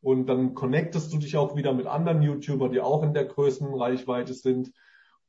Und 0.00 0.26
dann 0.26 0.54
connectest 0.54 1.12
du 1.12 1.18
dich 1.18 1.36
auch 1.36 1.56
wieder 1.56 1.72
mit 1.72 1.86
anderen 1.86 2.22
YouTuber, 2.22 2.68
die 2.68 2.80
auch 2.80 3.02
in 3.02 3.14
der 3.14 3.24
Größenreichweite 3.24 4.34
sind. 4.34 4.72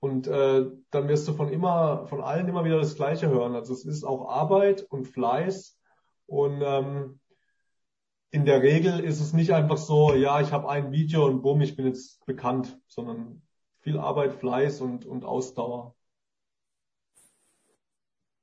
Und 0.05 0.27
äh, 0.27 0.67
dann 0.91 1.07
wirst 1.07 1.27
du 1.27 1.33
von 1.33 1.51
immer, 1.51 2.05
von 2.05 2.21
allen 2.21 2.47
immer 2.47 2.63
wieder 2.63 2.77
das 2.77 2.95
Gleiche 2.95 3.27
hören. 3.27 3.55
Also 3.55 3.73
es 3.73 3.85
ist 3.85 4.03
auch 4.03 4.29
Arbeit 4.29 4.83
und 4.83 5.07
Fleiß. 5.07 5.79
Und 6.27 6.61
ähm, 6.63 7.19
in 8.29 8.45
der 8.45 8.61
Regel 8.61 8.99
ist 8.99 9.19
es 9.19 9.33
nicht 9.33 9.51
einfach 9.51 9.77
so, 9.77 10.13
ja, 10.13 10.39
ich 10.41 10.51
habe 10.51 10.69
ein 10.69 10.91
Video 10.91 11.25
und 11.25 11.41
bumm, 11.41 11.61
ich 11.61 11.75
bin 11.75 11.87
jetzt 11.87 12.23
bekannt, 12.27 12.79
sondern 12.87 13.41
viel 13.79 13.97
Arbeit, 13.97 14.33
Fleiß 14.33 14.79
und, 14.81 15.07
und 15.07 15.25
Ausdauer. 15.25 15.95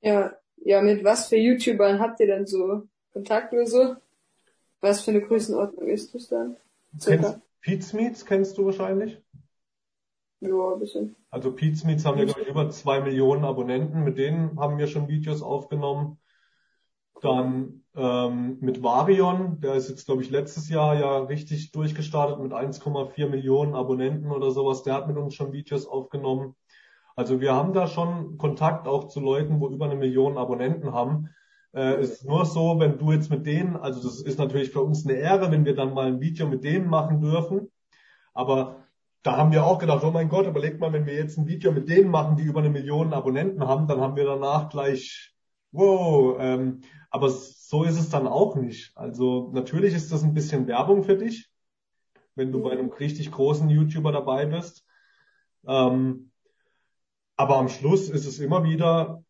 Ja, 0.00 0.32
ja, 0.56 0.82
mit 0.82 1.04
was 1.04 1.28
für 1.28 1.36
YouTubern 1.36 2.00
habt 2.00 2.18
ihr 2.18 2.26
denn 2.26 2.44
so 2.44 2.88
Kontakt 3.12 3.52
oder 3.52 3.66
so? 3.68 3.94
Was 4.80 5.02
für 5.02 5.12
eine 5.12 5.22
Größenordnung 5.22 5.86
ist 5.86 6.12
das 6.12 6.26
dann? 6.26 6.56
Kennst 7.00 7.38
Pete's 7.60 7.92
Meets 7.92 8.26
kennst 8.26 8.58
du 8.58 8.66
wahrscheinlich? 8.66 9.21
Ja, 10.42 10.72
ein 10.72 10.80
bisschen. 10.80 11.14
Also 11.30 11.52
Pete's 11.52 11.84
Meets 11.84 12.04
haben 12.04 12.18
wir, 12.18 12.26
glaube 12.26 12.42
ich, 12.42 12.48
über 12.48 12.68
zwei 12.68 13.00
Millionen 13.00 13.44
Abonnenten. 13.44 14.02
Mit 14.02 14.18
denen 14.18 14.58
haben 14.58 14.76
wir 14.76 14.88
schon 14.88 15.06
Videos 15.06 15.40
aufgenommen. 15.40 16.18
Dann 17.20 17.84
ähm, 17.94 18.58
mit 18.60 18.82
Varion, 18.82 19.60
der 19.60 19.74
ist 19.74 19.88
jetzt, 19.88 20.06
glaube 20.06 20.22
ich, 20.22 20.30
letztes 20.30 20.68
Jahr 20.68 20.98
ja 20.98 21.18
richtig 21.18 21.70
durchgestartet 21.70 22.40
mit 22.40 22.52
1,4 22.52 23.28
Millionen 23.28 23.76
Abonnenten 23.76 24.32
oder 24.32 24.50
sowas. 24.50 24.82
Der 24.82 24.94
hat 24.94 25.06
mit 25.06 25.16
uns 25.16 25.34
schon 25.34 25.52
Videos 25.52 25.86
aufgenommen. 25.86 26.56
Also 27.14 27.40
wir 27.40 27.54
haben 27.54 27.72
da 27.72 27.86
schon 27.86 28.36
Kontakt 28.36 28.88
auch 28.88 29.06
zu 29.06 29.20
Leuten, 29.20 29.60
wo 29.60 29.68
über 29.68 29.84
eine 29.84 29.94
Million 29.94 30.38
Abonnenten 30.38 30.92
haben. 30.92 31.28
Äh, 31.72 32.02
ist 32.02 32.24
nur 32.24 32.46
so, 32.46 32.80
wenn 32.80 32.98
du 32.98 33.12
jetzt 33.12 33.30
mit 33.30 33.46
denen, 33.46 33.76
also 33.76 34.02
das 34.02 34.20
ist 34.20 34.40
natürlich 34.40 34.70
für 34.70 34.82
uns 34.82 35.06
eine 35.06 35.18
Ehre, 35.18 35.52
wenn 35.52 35.64
wir 35.64 35.76
dann 35.76 35.94
mal 35.94 36.08
ein 36.08 36.20
Video 36.20 36.48
mit 36.48 36.64
denen 36.64 36.88
machen 36.88 37.20
dürfen. 37.20 37.70
Aber 38.34 38.81
da 39.22 39.36
haben 39.36 39.52
wir 39.52 39.64
auch 39.64 39.78
gedacht, 39.78 40.02
oh 40.04 40.10
mein 40.10 40.28
Gott, 40.28 40.46
überleg 40.46 40.80
mal, 40.80 40.92
wenn 40.92 41.06
wir 41.06 41.14
jetzt 41.14 41.38
ein 41.38 41.46
Video 41.46 41.70
mit 41.72 41.88
denen 41.88 42.10
machen, 42.10 42.36
die 42.36 42.42
über 42.42 42.60
eine 42.60 42.70
Million 42.70 43.12
Abonnenten 43.12 43.66
haben, 43.66 43.86
dann 43.86 44.00
haben 44.00 44.16
wir 44.16 44.24
danach 44.24 44.68
gleich, 44.68 45.34
wow, 45.70 46.36
ähm, 46.40 46.80
aber 47.10 47.28
so 47.30 47.84
ist 47.84 47.98
es 47.98 48.10
dann 48.10 48.26
auch 48.26 48.56
nicht. 48.56 48.96
Also 48.96 49.50
natürlich 49.52 49.94
ist 49.94 50.10
das 50.10 50.24
ein 50.24 50.34
bisschen 50.34 50.66
Werbung 50.66 51.04
für 51.04 51.16
dich, 51.16 51.50
wenn 52.34 52.50
du 52.50 52.62
bei 52.62 52.72
einem 52.72 52.90
richtig 52.90 53.30
großen 53.30 53.68
YouTuber 53.70 54.10
dabei 54.10 54.46
bist. 54.46 54.84
Ähm, 55.66 56.30
aber 57.36 57.58
am 57.58 57.68
Schluss 57.68 58.08
ist 58.08 58.26
es 58.26 58.40
immer 58.40 58.64
wieder 58.64 59.22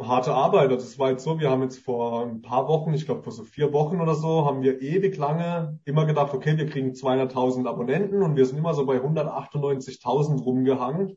harte 0.00 0.34
Arbeit. 0.34 0.70
Also 0.70 0.84
es 0.84 0.98
war 0.98 1.10
jetzt 1.10 1.24
so, 1.24 1.38
wir 1.38 1.50
haben 1.50 1.62
jetzt 1.62 1.78
vor 1.78 2.24
ein 2.24 2.42
paar 2.42 2.68
Wochen, 2.68 2.94
ich 2.94 3.06
glaube 3.06 3.22
vor 3.22 3.32
so 3.32 3.44
vier 3.44 3.72
Wochen 3.72 4.00
oder 4.00 4.14
so, 4.14 4.44
haben 4.46 4.62
wir 4.62 4.80
ewig 4.80 5.16
lange 5.16 5.78
immer 5.84 6.06
gedacht, 6.06 6.34
okay, 6.34 6.56
wir 6.56 6.66
kriegen 6.66 6.92
200.000 6.92 7.68
Abonnenten 7.68 8.22
und 8.22 8.36
wir 8.36 8.46
sind 8.46 8.58
immer 8.58 8.74
so 8.74 8.86
bei 8.86 8.96
198.000 8.98 10.42
rumgehangen 10.42 11.16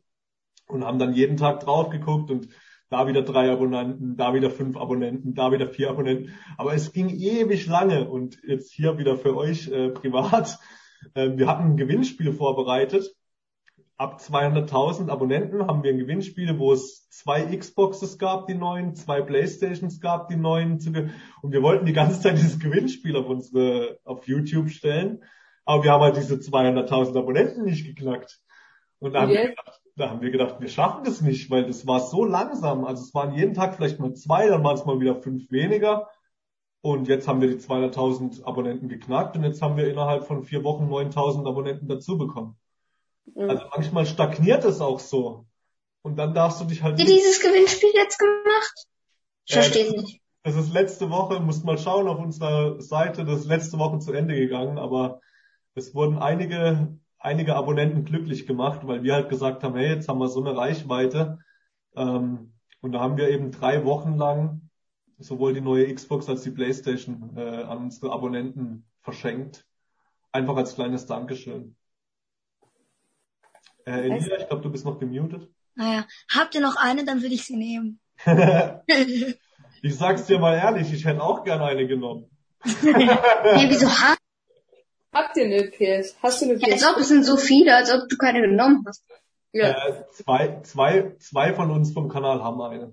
und 0.68 0.84
haben 0.84 0.98
dann 0.98 1.14
jeden 1.14 1.36
Tag 1.36 1.60
drauf 1.60 1.90
geguckt 1.90 2.30
und 2.30 2.48
da 2.88 3.08
wieder 3.08 3.22
drei 3.22 3.50
Abonnenten, 3.50 4.16
da 4.16 4.32
wieder 4.32 4.50
fünf 4.50 4.76
Abonnenten, 4.76 5.34
da 5.34 5.50
wieder 5.50 5.66
vier 5.68 5.90
Abonnenten. 5.90 6.34
Aber 6.56 6.74
es 6.74 6.92
ging 6.92 7.08
ewig 7.08 7.66
lange 7.66 8.08
und 8.08 8.38
jetzt 8.46 8.72
hier 8.72 8.96
wieder 8.98 9.16
für 9.16 9.36
euch 9.36 9.68
äh, 9.68 9.88
privat. 9.90 10.58
Äh, 11.14 11.36
wir 11.36 11.48
hatten 11.48 11.64
ein 11.64 11.76
Gewinnspiel 11.76 12.32
vorbereitet. 12.32 13.14
Ab 13.98 14.20
200.000 14.20 15.08
Abonnenten 15.08 15.66
haben 15.66 15.82
wir 15.82 15.90
ein 15.90 15.98
Gewinnspiel, 15.98 16.58
wo 16.58 16.72
es 16.72 17.08
zwei 17.08 17.44
Xboxes 17.56 18.18
gab, 18.18 18.46
die 18.46 18.54
neuen, 18.54 18.94
zwei 18.94 19.22
Playstations 19.22 20.00
gab, 20.00 20.28
die 20.28 20.36
neuen. 20.36 20.74
Und 21.40 21.52
wir 21.52 21.62
wollten 21.62 21.86
die 21.86 21.94
ganze 21.94 22.20
Zeit 22.20 22.36
dieses 22.36 22.58
Gewinnspiel 22.58 23.16
auf 23.16 23.26
unsere, 23.26 23.98
auf 24.04 24.26
YouTube 24.26 24.68
stellen. 24.68 25.24
Aber 25.64 25.82
wir 25.82 25.92
haben 25.92 26.02
halt 26.02 26.16
diese 26.16 26.34
200.000 26.34 27.18
Abonnenten 27.18 27.64
nicht 27.64 27.86
geknackt. 27.86 28.40
Und 28.98 29.14
da 29.14 29.22
haben, 29.22 29.30
wir 29.30 29.44
Jetzt? 29.44 29.56
gedacht, 29.56 29.80
da 29.96 30.10
haben 30.10 30.20
wir 30.20 30.30
gedacht, 30.30 30.60
wir 30.60 30.68
schaffen 30.68 31.04
das 31.04 31.22
nicht, 31.22 31.50
weil 31.50 31.64
das 31.64 31.86
war 31.86 32.00
so 32.00 32.24
langsam. 32.24 32.84
Also 32.84 33.02
es 33.02 33.14
waren 33.14 33.34
jeden 33.34 33.54
Tag 33.54 33.74
vielleicht 33.74 33.98
mal 33.98 34.12
zwei, 34.14 34.46
dann 34.48 34.62
waren 34.62 34.76
es 34.76 34.84
mal 34.84 35.00
wieder 35.00 35.16
fünf 35.16 35.50
weniger. 35.50 36.08
Und 36.82 37.08
jetzt 37.08 37.26
haben 37.26 37.40
wir 37.40 37.48
die 37.48 37.56
200.000 37.56 38.44
Abonnenten 38.44 38.88
geknackt 38.88 39.36
und 39.36 39.42
jetzt 39.42 39.60
haben 39.60 39.76
wir 39.76 39.88
innerhalb 39.88 40.24
von 40.24 40.44
vier 40.44 40.62
Wochen 40.62 40.84
9.000 40.84 41.48
Abonnenten 41.48 41.88
dazu 41.88 42.16
bekommen. 42.16 42.56
Mhm. 43.34 43.50
Also 43.50 43.64
manchmal 43.74 44.06
stagniert 44.06 44.64
es 44.64 44.80
auch 44.80 45.00
so. 45.00 45.46
Und 46.02 46.16
dann 46.16 46.34
darfst 46.34 46.60
du 46.60 46.64
dich 46.64 46.82
halt 46.82 46.98
ihr 47.00 47.06
dieses 47.06 47.40
Gewinnspiel 47.40 47.90
jetzt 47.94 48.18
gemacht? 48.18 48.74
Ich 49.46 49.56
Äh, 49.56 49.62
verstehe 49.62 49.90
nicht. 49.90 50.20
Das 50.42 50.54
ist 50.54 50.72
letzte 50.72 51.10
Woche, 51.10 51.40
musst 51.40 51.64
mal 51.64 51.78
schauen 51.78 52.06
auf 52.06 52.20
unserer 52.20 52.80
Seite, 52.80 53.24
das 53.24 53.40
ist 53.40 53.46
letzte 53.46 53.78
Woche 53.78 53.98
zu 53.98 54.12
Ende 54.12 54.36
gegangen, 54.36 54.78
aber 54.78 55.20
es 55.74 55.92
wurden 55.92 56.18
einige, 56.18 56.96
einige 57.18 57.56
Abonnenten 57.56 58.04
glücklich 58.04 58.46
gemacht, 58.46 58.86
weil 58.86 59.02
wir 59.02 59.14
halt 59.14 59.28
gesagt 59.28 59.64
haben, 59.64 59.74
hey, 59.74 59.88
jetzt 59.88 60.08
haben 60.08 60.20
wir 60.20 60.28
so 60.28 60.40
eine 60.40 60.56
Reichweite. 60.56 61.38
Ähm, 61.96 62.52
und 62.80 62.92
da 62.92 63.00
haben 63.00 63.16
wir 63.16 63.28
eben 63.28 63.50
drei 63.50 63.84
Wochen 63.84 64.16
lang 64.16 64.70
sowohl 65.18 65.54
die 65.54 65.60
neue 65.60 65.92
Xbox 65.92 66.28
als 66.28 66.42
die 66.42 66.50
Playstation 66.50 67.36
äh, 67.36 67.62
an 67.62 67.78
unsere 67.78 68.12
Abonnenten 68.12 68.86
verschenkt. 69.00 69.66
Einfach 70.30 70.56
als 70.56 70.74
kleines 70.74 71.06
Dankeschön. 71.06 71.76
Äh, 73.86 74.08
Elia, 74.10 74.36
ich 74.38 74.48
glaube, 74.48 74.62
du 74.62 74.70
bist 74.70 74.84
noch 74.84 74.98
gemutet. 74.98 75.48
Naja, 75.74 76.06
habt 76.30 76.54
ihr 76.54 76.60
noch 76.60 76.76
eine, 76.76 77.04
dann 77.04 77.22
würde 77.22 77.34
ich 77.34 77.44
sie 77.44 77.56
nehmen. 77.56 78.00
Ich 79.82 79.94
sag's 79.96 80.24
dir 80.26 80.38
mal 80.38 80.56
ehrlich, 80.56 80.92
ich 80.92 81.04
hätte 81.04 81.22
auch 81.22 81.44
gerne 81.44 81.64
eine 81.66 81.86
genommen. 81.86 82.24
Hey, 82.64 83.66
wieso 83.68 83.86
hast 83.88 84.18
Habt 85.12 85.36
ihr 85.36 85.44
eine 85.44 85.70
PS? 85.70 86.16
Hast 86.22 86.40
du 86.40 86.46
eine 86.46 86.58
du? 86.58 86.66
Als 86.66 86.82
PS? 86.82 86.90
ob 86.90 86.96
es 86.98 87.08
sind 87.08 87.24
so 87.24 87.36
viele, 87.36 87.76
als 87.76 87.92
ob 87.92 88.08
du 88.08 88.16
keine 88.16 88.40
genommen 88.40 88.82
hast. 88.86 89.04
Ja, 89.52 89.70
Äh, 89.70 90.04
zwei, 90.12 90.60
zwei, 90.62 91.14
zwei 91.18 91.54
von 91.54 91.70
uns 91.70 91.92
vom 91.92 92.08
Kanal 92.08 92.42
haben 92.42 92.60
eine. 92.62 92.92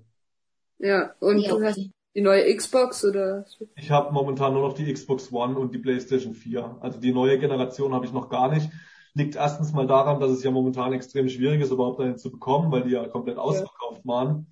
ja. 0.78 1.14
Und 1.20 1.40
Ja, 1.40 1.50
du 1.50 1.64
hast 1.64 1.80
die 2.14 2.20
neue 2.20 2.54
Xbox 2.54 3.04
oder? 3.04 3.44
Ich 3.76 3.90
habe 3.90 4.12
momentan 4.12 4.52
nur 4.52 4.68
noch 4.68 4.74
die 4.74 4.92
Xbox 4.92 5.32
One 5.32 5.58
und 5.58 5.74
die 5.74 5.78
PlayStation 5.78 6.34
4. 6.34 6.78
Also 6.80 7.00
die 7.00 7.12
neue 7.12 7.38
Generation 7.38 7.92
habe 7.92 8.06
ich 8.06 8.12
noch 8.12 8.28
gar 8.28 8.52
nicht. 8.52 8.70
Liegt 9.14 9.36
erstens 9.36 9.72
mal 9.72 9.86
daran, 9.86 10.20
dass 10.20 10.30
es 10.30 10.42
ja 10.42 10.50
momentan 10.50 10.92
extrem 10.92 11.28
schwierig 11.28 11.60
ist, 11.60 11.70
überhaupt 11.70 12.00
eine 12.00 12.16
zu 12.16 12.30
bekommen, 12.30 12.72
weil 12.72 12.82
die 12.82 12.90
ja 12.90 13.06
komplett 13.06 13.38
ausverkauft 13.38 14.04
waren. 14.04 14.46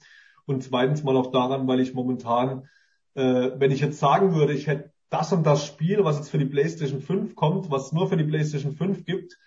Und 0.47 0.63
zweitens 0.63 1.03
mal 1.03 1.17
auch 1.17 1.31
daran, 1.31 1.67
weil 1.67 1.81
ich 1.81 1.95
momentan, 1.95 2.69
äh, 3.15 3.51
wenn 3.57 3.71
ich 3.71 3.81
jetzt 3.81 3.99
sagen 3.99 4.35
würde, 4.35 4.53
ich 4.53 4.67
hätte 4.67 4.93
das 5.11 5.33
und 5.33 5.45
das 5.45 5.67
Spiel, 5.67 6.05
was 6.05 6.17
jetzt 6.17 6.31
für 6.31 6.39
die 6.39 6.47
PlayStation 6.47 7.01
5 7.01 7.35
kommt, 7.35 7.71
was 7.71 7.93
nur 7.93 8.09
für 8.09 8.17
die 8.17 8.25
PlayStation 8.25 8.73
5 8.73 9.05
gibt, 9.05 9.39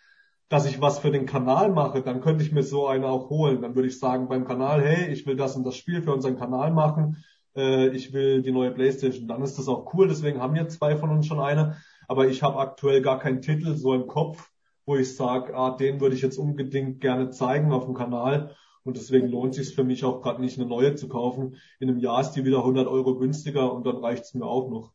dass 0.50 0.66
ich 0.66 0.80
was 0.80 1.00
für 1.00 1.12
den 1.12 1.26
Kanal 1.26 1.72
mache, 1.72 2.02
dann 2.02 2.22
könnte 2.22 2.44
ich 2.44 2.52
mir 2.52 2.64
so 2.64 2.88
eine 2.88 3.08
auch 3.08 3.30
holen. 3.30 3.62
Dann 3.62 3.76
würde 3.76 3.88
ich 3.88 4.00
sagen 4.00 4.28
beim 4.28 4.46
Kanal, 4.46 4.82
hey, 4.82 5.12
ich 5.12 5.26
will 5.26 5.36
das 5.36 5.56
und 5.56 5.66
das 5.66 5.76
Spiel 5.76 6.02
für 6.04 6.14
unseren 6.14 6.38
Kanal 6.38 6.72
machen, 6.72 7.24
äh, 7.56 7.88
ich 7.90 8.14
will 8.14 8.42
die 8.42 8.52
neue 8.52 8.72
PlayStation. 8.72 9.28
Dann 9.28 9.42
ist 9.42 9.58
das 9.58 9.68
auch 9.68 9.92
cool, 9.94 10.08
deswegen 10.08 10.40
haben 10.40 10.56
ja 10.56 10.68
zwei 10.68 10.96
von 10.98 11.10
uns 11.10 11.26
schon 11.26 11.40
eine. 11.40 11.78
Aber 12.08 12.28
ich 12.28 12.44
habe 12.44 12.60
aktuell 12.60 13.02
gar 13.02 13.20
keinen 13.20 13.42
Titel 13.42 13.76
so 13.76 13.94
im 13.94 14.06
Kopf, 14.08 14.52
wo 14.86 14.96
ich 14.96 15.16
sage, 15.16 15.56
ah, 15.56 15.76
den 15.76 16.00
würde 16.00 16.16
ich 16.16 16.22
jetzt 16.22 16.38
unbedingt 16.38 17.02
gerne 17.02 17.32
zeigen 17.32 17.72
auf 17.72 17.86
dem 17.86 17.96
Kanal. 17.96 18.56
Und 18.84 18.98
deswegen 18.98 19.28
lohnt 19.28 19.56
sich 19.56 19.74
für 19.74 19.84
mich 19.84 20.06
auch 20.06 20.22
gerade 20.22 20.42
nicht 20.42 20.60
eine 20.60 20.68
neue 20.68 20.96
zu 20.96 21.10
kaufen. 21.10 21.58
In 21.80 21.90
einem 21.90 21.98
Jahr 21.98 22.22
ist 22.22 22.32
die 22.32 22.46
wieder 22.46 22.60
100 22.60 22.88
Euro 22.88 23.18
günstiger 23.18 23.74
und 23.74 23.86
dann 23.86 23.98
reicht's 23.98 24.36
mir 24.36 24.46
auch 24.46 24.70
noch. 24.70 24.94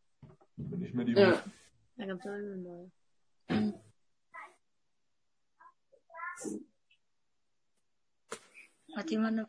Wenn 0.56 0.82
ich 0.82 0.94
mir 0.94 1.04
die 1.04 1.12
Ja. 1.12 1.42
Da 1.96 2.06
gibt's 2.06 2.26
auch 2.26 2.30
eine 2.30 2.56
neue. 2.56 2.90
Hat 8.96 9.10
jemand 9.10 9.38
eine... 9.38 9.48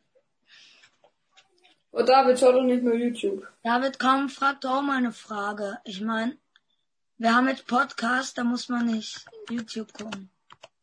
Oh, 1.91 2.03
David, 2.03 2.39
schau 2.39 2.51
doch 2.51 2.63
nicht 2.63 2.83
nur 2.83 2.95
YouTube. 2.95 3.47
David, 3.63 3.99
komm, 3.99 4.29
frag 4.29 4.61
doch 4.61 4.77
auch 4.77 4.81
mal 4.81 4.97
eine 4.97 5.11
Frage. 5.11 5.77
Ich 5.83 6.01
meine, 6.01 6.37
wir 7.21 7.35
haben 7.35 7.47
jetzt 7.49 7.67
Podcast, 7.67 8.35
da 8.39 8.43
muss 8.43 8.67
man 8.67 8.87
nicht 8.87 9.23
YouTube 9.47 9.93
gucken. 9.93 10.31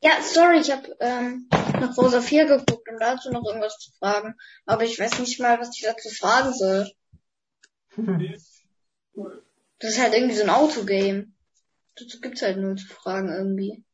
Ja, 0.00 0.22
sorry, 0.22 0.60
ich 0.60 0.70
habe 0.70 0.96
ähm, 1.00 1.48
noch 1.80 1.98
Rosa 1.98 2.20
4 2.20 2.46
geguckt, 2.46 2.88
um 2.88 2.98
dazu 3.00 3.32
noch 3.32 3.44
irgendwas 3.44 3.76
zu 3.78 3.90
fragen. 3.98 4.36
Aber 4.64 4.84
ich 4.84 5.00
weiß 5.00 5.18
nicht 5.18 5.40
mal, 5.40 5.58
was 5.58 5.76
ich 5.76 5.82
dazu 5.82 6.08
fragen 6.10 6.54
soll. 6.54 6.92
Das 9.80 9.90
ist 9.90 10.00
halt 10.00 10.14
irgendwie 10.14 10.36
so 10.36 10.44
ein 10.44 10.50
Autogame. 10.50 11.26
Dazu 11.96 12.20
gibt's 12.20 12.42
halt 12.42 12.58
nur 12.58 12.76
zu 12.76 12.86
fragen 12.86 13.30
irgendwie. 13.30 13.84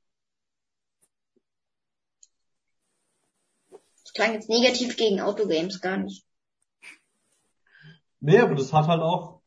Das 3.71 4.13
klang 4.13 4.35
jetzt 4.35 4.51
negativ 4.51 4.99
gegen 4.99 5.23
Autogames, 5.23 5.81
gar 5.81 5.97
nicht. 5.97 6.27
Nee, 8.21 8.39
aber 8.39 8.55
das 8.55 8.71
hat 8.75 8.87
halt 8.87 9.01
auch 9.01 9.41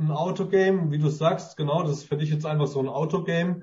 ein 0.00 0.10
Autogame, 0.10 0.90
wie 0.90 0.98
du 0.98 1.08
sagst, 1.08 1.56
genau, 1.56 1.82
das 1.82 1.98
ist 1.98 2.04
für 2.04 2.16
dich 2.16 2.30
jetzt 2.30 2.46
einfach 2.46 2.66
so 2.66 2.80
ein 2.80 2.88
Autogame. 2.88 3.62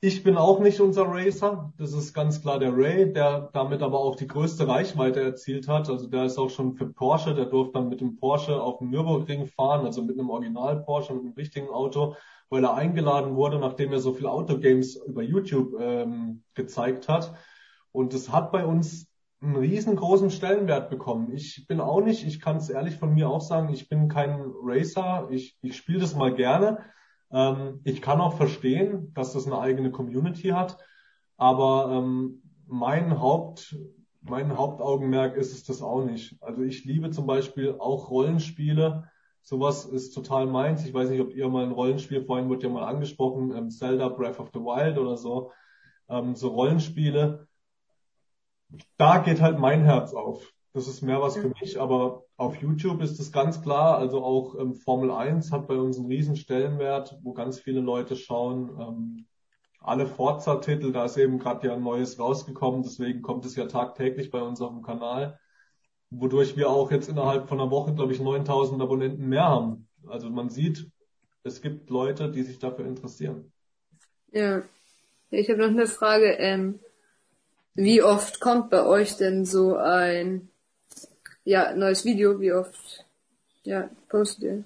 Ich 0.00 0.22
bin 0.22 0.36
auch 0.36 0.60
nicht 0.60 0.80
unser 0.80 1.06
Racer. 1.08 1.72
Das 1.78 1.92
ist 1.92 2.12
ganz 2.12 2.42
klar 2.42 2.58
der 2.58 2.76
Ray, 2.76 3.12
der 3.12 3.50
damit 3.52 3.82
aber 3.82 3.98
auch 3.98 4.16
die 4.16 4.26
größte 4.26 4.68
Reichweite 4.68 5.20
erzielt 5.20 5.68
hat. 5.68 5.88
Also 5.88 6.06
der 6.06 6.24
ist 6.24 6.38
auch 6.38 6.50
schon 6.50 6.74
für 6.74 6.86
Porsche, 6.86 7.34
der 7.34 7.46
durfte 7.46 7.74
dann 7.74 7.88
mit 7.88 8.00
dem 8.00 8.16
Porsche 8.16 8.60
auf 8.60 8.78
dem 8.78 8.90
Nürburgring 8.90 9.46
fahren, 9.46 9.86
also 9.86 10.02
mit 10.02 10.18
einem 10.18 10.30
Original 10.30 10.82
Porsche, 10.82 11.14
mit 11.14 11.24
einem 11.24 11.32
richtigen 11.32 11.68
Auto, 11.68 12.16
weil 12.50 12.64
er 12.64 12.74
eingeladen 12.74 13.36
wurde, 13.36 13.58
nachdem 13.58 13.92
er 13.92 14.00
so 14.00 14.12
viele 14.12 14.30
Autogames 14.30 14.96
über 14.96 15.22
YouTube 15.22 15.74
ähm, 15.80 16.42
gezeigt 16.54 17.08
hat. 17.08 17.34
Und 17.92 18.12
das 18.12 18.30
hat 18.30 18.52
bei 18.52 18.66
uns 18.66 19.05
einen 19.42 19.56
riesengroßen 19.56 20.30
Stellenwert 20.30 20.90
bekommen. 20.90 21.32
Ich 21.32 21.66
bin 21.66 21.80
auch 21.80 22.00
nicht, 22.00 22.26
ich 22.26 22.40
kann 22.40 22.56
es 22.56 22.70
ehrlich 22.70 22.96
von 22.96 23.14
mir 23.14 23.28
auch 23.28 23.40
sagen, 23.40 23.72
ich 23.72 23.88
bin 23.88 24.08
kein 24.08 24.40
Racer. 24.62 25.28
Ich, 25.30 25.58
ich 25.62 25.76
spiele 25.76 26.00
das 26.00 26.14
mal 26.14 26.34
gerne. 26.34 26.78
Ähm, 27.30 27.80
ich 27.84 28.00
kann 28.00 28.20
auch 28.20 28.36
verstehen, 28.36 29.12
dass 29.14 29.32
das 29.32 29.46
eine 29.46 29.58
eigene 29.58 29.90
Community 29.90 30.48
hat, 30.48 30.78
aber 31.36 31.90
ähm, 31.92 32.42
mein 32.66 33.20
Haupt, 33.20 33.76
mein 34.22 34.56
Hauptaugenmerk 34.56 35.36
ist 35.36 35.52
es 35.52 35.64
das 35.64 35.82
auch 35.82 36.04
nicht. 36.04 36.36
Also 36.42 36.62
ich 36.62 36.84
liebe 36.84 37.10
zum 37.10 37.26
Beispiel 37.26 37.76
auch 37.78 38.10
Rollenspiele. 38.10 39.08
Sowas 39.42 39.84
ist 39.84 40.12
total 40.12 40.46
meins. 40.46 40.84
Ich 40.84 40.92
weiß 40.92 41.10
nicht, 41.10 41.20
ob 41.20 41.32
ihr 41.32 41.48
mal 41.48 41.64
ein 41.64 41.72
Rollenspiel, 41.72 42.24
vorhin 42.24 42.48
wurde 42.48 42.66
ja 42.66 42.72
mal 42.72 42.86
angesprochen, 42.86 43.54
ähm, 43.54 43.70
Zelda 43.70 44.08
Breath 44.08 44.40
of 44.40 44.50
the 44.52 44.60
Wild 44.60 44.98
oder 44.98 45.16
so, 45.16 45.52
ähm, 46.08 46.34
so 46.34 46.48
Rollenspiele. 46.48 47.46
Da 48.96 49.18
geht 49.18 49.40
halt 49.40 49.58
mein 49.58 49.84
Herz 49.84 50.12
auf. 50.12 50.52
Das 50.72 50.88
ist 50.88 51.00
mehr 51.00 51.22
was 51.22 51.38
für 51.38 51.48
mich, 51.60 51.80
aber 51.80 52.24
auf 52.36 52.56
YouTube 52.56 53.00
ist 53.00 53.18
es 53.18 53.32
ganz 53.32 53.62
klar, 53.62 53.96
also 53.96 54.22
auch 54.22 54.58
ähm, 54.58 54.74
Formel 54.74 55.10
1 55.10 55.50
hat 55.50 55.68
bei 55.68 55.76
uns 55.76 55.96
einen 55.96 56.08
riesen 56.08 56.36
Stellenwert, 56.36 57.18
wo 57.22 57.32
ganz 57.32 57.58
viele 57.58 57.80
Leute 57.80 58.14
schauen. 58.14 58.76
Ähm, 58.78 59.26
alle 59.80 60.06
Forza-Titel, 60.06 60.92
da 60.92 61.06
ist 61.06 61.16
eben 61.16 61.38
gerade 61.38 61.68
ja 61.68 61.74
ein 61.74 61.82
neues 61.82 62.18
rausgekommen, 62.18 62.82
deswegen 62.82 63.22
kommt 63.22 63.46
es 63.46 63.56
ja 63.56 63.66
tagtäglich 63.66 64.30
bei 64.30 64.42
uns 64.42 64.60
auf 64.60 64.70
dem 64.70 64.82
Kanal, 64.82 65.38
wodurch 66.10 66.58
wir 66.58 66.68
auch 66.68 66.90
jetzt 66.90 67.08
innerhalb 67.08 67.48
von 67.48 67.58
einer 67.58 67.70
Woche, 67.70 67.94
glaube 67.94 68.12
ich, 68.12 68.20
9000 68.20 68.82
Abonnenten 68.82 69.28
mehr 69.28 69.44
haben. 69.44 69.88
Also 70.06 70.28
man 70.28 70.50
sieht, 70.50 70.90
es 71.42 71.62
gibt 71.62 71.88
Leute, 71.88 72.30
die 72.30 72.42
sich 72.42 72.58
dafür 72.58 72.84
interessieren. 72.84 73.50
Ja. 74.30 74.62
Ich 75.30 75.48
habe 75.48 75.60
noch 75.60 75.68
eine 75.68 75.86
Frage. 75.86 76.32
Ähm, 76.32 76.80
wie 77.76 78.02
oft 78.02 78.40
kommt 78.40 78.70
bei 78.70 78.84
euch 78.84 79.16
denn 79.16 79.44
so 79.44 79.76
ein 79.76 80.48
ja, 81.44 81.74
neues 81.74 82.04
Video, 82.04 82.40
wie 82.40 82.52
oft 82.52 83.04
ja, 83.62 83.88
postet 84.08 84.42
ihr? 84.42 84.64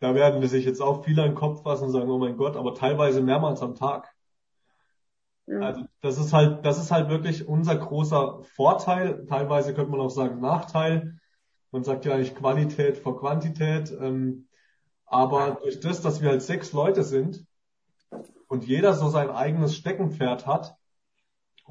Da 0.00 0.14
werden 0.14 0.40
wir 0.40 0.48
sich 0.48 0.64
jetzt 0.64 0.80
auch 0.80 1.04
viele 1.04 1.22
an 1.22 1.30
den 1.30 1.34
Kopf 1.36 1.62
fassen 1.62 1.84
und 1.84 1.90
sagen, 1.92 2.10
oh 2.10 2.18
mein 2.18 2.36
Gott, 2.36 2.56
aber 2.56 2.74
teilweise 2.74 3.22
mehrmals 3.22 3.62
am 3.62 3.76
Tag. 3.76 4.12
Ja. 5.46 5.60
Also 5.60 5.84
das 6.00 6.18
ist 6.18 6.32
halt, 6.32 6.64
das 6.64 6.78
ist 6.78 6.90
halt 6.90 7.08
wirklich 7.08 7.46
unser 7.46 7.76
großer 7.76 8.42
Vorteil. 8.56 9.26
Teilweise 9.26 9.74
könnte 9.74 9.90
man 9.90 10.00
auch 10.00 10.10
sagen 10.10 10.40
Nachteil. 10.40 11.18
Man 11.70 11.84
sagt 11.84 12.04
ja 12.04 12.14
eigentlich 12.14 12.34
Qualität 12.34 12.98
vor 12.98 13.20
Quantität. 13.20 13.92
Ähm, 13.92 14.48
aber 15.06 15.58
durch 15.62 15.78
das, 15.80 16.00
dass 16.00 16.22
wir 16.22 16.30
halt 16.30 16.42
sechs 16.42 16.72
Leute 16.72 17.02
sind 17.04 17.44
und 18.48 18.64
jeder 18.64 18.94
so 18.94 19.08
sein 19.08 19.30
eigenes 19.30 19.76
Steckenpferd 19.76 20.46
hat 20.46 20.76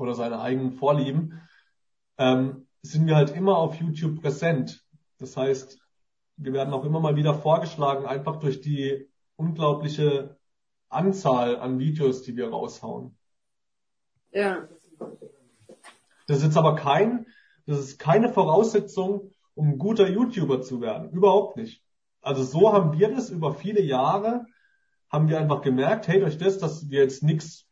oder 0.01 0.15
seine 0.15 0.41
eigenen 0.41 0.71
Vorlieben, 0.71 1.41
ähm, 2.17 2.67
sind 2.81 3.07
wir 3.07 3.15
halt 3.15 3.35
immer 3.35 3.57
auf 3.57 3.75
YouTube 3.75 4.21
präsent. 4.21 4.83
Das 5.19 5.37
heißt, 5.37 5.79
wir 6.37 6.53
werden 6.53 6.73
auch 6.73 6.83
immer 6.83 6.99
mal 6.99 7.15
wieder 7.15 7.35
vorgeschlagen, 7.35 8.05
einfach 8.05 8.37
durch 8.37 8.61
die 8.61 9.07
unglaubliche 9.35 10.37
Anzahl 10.89 11.57
an 11.57 11.79
Videos, 11.79 12.23
die 12.23 12.35
wir 12.35 12.49
raushauen. 12.49 13.15
Ja. 14.31 14.67
Das 16.27 16.37
ist 16.37 16.43
jetzt 16.43 16.57
aber 16.57 16.75
kein, 16.75 17.27
das 17.65 17.79
ist 17.79 17.99
keine 17.99 18.29
Voraussetzung, 18.29 19.31
um 19.53 19.69
ein 19.69 19.77
guter 19.77 20.09
YouTuber 20.09 20.61
zu 20.61 20.81
werden. 20.81 21.11
Überhaupt 21.11 21.57
nicht. 21.57 21.83
Also 22.21 22.43
so 22.43 22.73
haben 22.73 22.97
wir 22.97 23.13
das 23.13 23.29
über 23.29 23.53
viele 23.53 23.81
Jahre, 23.81 24.45
haben 25.09 25.27
wir 25.27 25.39
einfach 25.39 25.61
gemerkt, 25.61 26.07
hey, 26.07 26.19
durch 26.19 26.37
das, 26.37 26.57
dass 26.57 26.89
wir 26.89 27.01
jetzt 27.01 27.23
nichts 27.23 27.67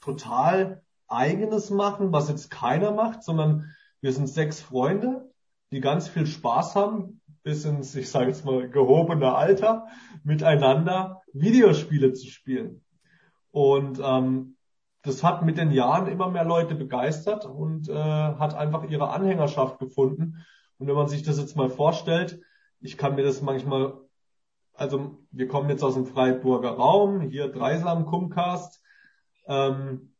total 0.00 0.82
eigenes 1.08 1.70
machen, 1.70 2.12
was 2.12 2.28
jetzt 2.28 2.50
keiner 2.50 2.92
macht, 2.92 3.22
sondern 3.22 3.74
wir 4.00 4.12
sind 4.12 4.28
sechs 4.28 4.60
Freunde, 4.60 5.30
die 5.72 5.80
ganz 5.80 6.08
viel 6.08 6.26
Spaß 6.26 6.74
haben, 6.74 7.20
bis 7.42 7.64
ins, 7.64 7.94
ich 7.94 8.10
sage 8.10 8.26
jetzt 8.26 8.44
mal, 8.44 8.68
gehobene 8.68 9.34
Alter, 9.34 9.86
miteinander 10.22 11.22
Videospiele 11.32 12.12
zu 12.12 12.26
spielen. 12.26 12.84
Und 13.50 14.00
ähm, 14.02 14.56
das 15.02 15.24
hat 15.24 15.44
mit 15.44 15.56
den 15.56 15.70
Jahren 15.70 16.06
immer 16.06 16.28
mehr 16.28 16.44
Leute 16.44 16.74
begeistert 16.74 17.46
und 17.46 17.88
äh, 17.88 17.94
hat 17.94 18.54
einfach 18.54 18.84
ihre 18.88 19.10
Anhängerschaft 19.10 19.78
gefunden. 19.78 20.44
Und 20.78 20.86
wenn 20.86 20.94
man 20.94 21.08
sich 21.08 21.22
das 21.22 21.38
jetzt 21.38 21.56
mal 21.56 21.70
vorstellt, 21.70 22.40
ich 22.80 22.98
kann 22.98 23.14
mir 23.14 23.24
das 23.24 23.42
manchmal, 23.42 23.94
also 24.74 25.18
wir 25.30 25.48
kommen 25.48 25.70
jetzt 25.70 25.82
aus 25.82 25.94
dem 25.94 26.06
Freiburger 26.06 26.70
Raum, 26.70 27.20
hier 27.22 27.48
Dreisam 27.48 28.06
Kumcast. 28.06 28.82
Ähm, 29.46 30.12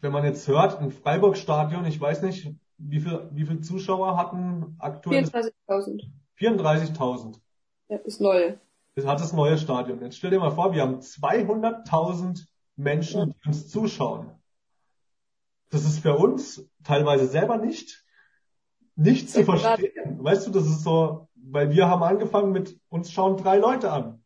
wenn 0.00 0.12
man 0.12 0.24
jetzt 0.24 0.46
hört, 0.48 0.80
ein 0.80 0.90
Freiburg-Stadion, 0.90 1.84
ich 1.86 2.00
weiß 2.00 2.22
nicht, 2.22 2.52
wie 2.78 3.00
viel, 3.00 3.28
wie 3.32 3.44
viel 3.44 3.60
Zuschauer 3.60 4.16
hatten 4.16 4.76
aktuell? 4.78 5.24
34.000. 5.24 6.04
34.000. 6.38 7.40
Ja, 7.88 7.98
das 7.98 8.20
neue. 8.20 8.60
Das 8.94 9.06
hat 9.06 9.20
das 9.20 9.32
neue 9.32 9.58
Stadion. 9.58 10.00
Jetzt 10.00 10.16
stell 10.16 10.30
dir 10.30 10.38
mal 10.38 10.50
vor, 10.50 10.72
wir 10.72 10.82
haben 10.82 10.98
200.000 10.98 12.46
Menschen, 12.76 13.20
ja. 13.20 13.26
die 13.26 13.48
uns 13.48 13.68
zuschauen. 13.68 14.30
Das 15.70 15.84
ist 15.84 16.00
für 16.00 16.16
uns 16.16 16.68
teilweise 16.84 17.26
selber 17.26 17.58
nicht, 17.58 18.04
nicht 18.96 19.30
zu 19.30 19.44
verstehen. 19.44 19.92
Weißt 20.22 20.46
du, 20.46 20.50
das 20.50 20.66
ist 20.66 20.82
so, 20.82 21.28
weil 21.34 21.70
wir 21.70 21.88
haben 21.88 22.02
angefangen 22.02 22.52
mit, 22.52 22.80
uns 22.88 23.12
schauen 23.12 23.36
drei 23.36 23.58
Leute 23.58 23.92
an. 23.92 24.17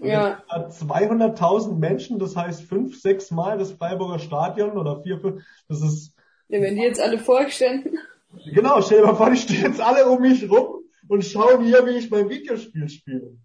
Ja. 0.00 0.42
200.000 0.48 1.74
Menschen, 1.74 2.18
das 2.18 2.36
heißt 2.36 2.62
fünf, 2.62 3.00
sechs 3.00 3.30
Mal 3.30 3.58
das 3.58 3.72
Freiburger 3.72 4.18
Stadion 4.18 4.78
oder 4.78 5.02
vier, 5.02 5.18
fünf, 5.18 5.42
das 5.68 5.82
ist, 5.82 6.14
ja, 6.48 6.60
wenn 6.60 6.76
die 6.76 6.82
jetzt 6.82 7.00
alle 7.00 7.18
vorständen. 7.18 7.98
Genau, 8.46 8.80
stell 8.80 9.00
dir 9.00 9.06
mal 9.06 9.16
vor, 9.16 9.30
die 9.30 9.36
stehen 9.36 9.62
jetzt 9.62 9.80
alle 9.80 10.08
um 10.08 10.20
mich 10.20 10.48
rum 10.50 10.84
und 11.08 11.24
schauen 11.24 11.64
hier, 11.64 11.86
wie 11.86 11.96
ich 11.98 12.10
mein 12.10 12.28
Videospiel 12.28 12.88
spiele. 12.88 13.36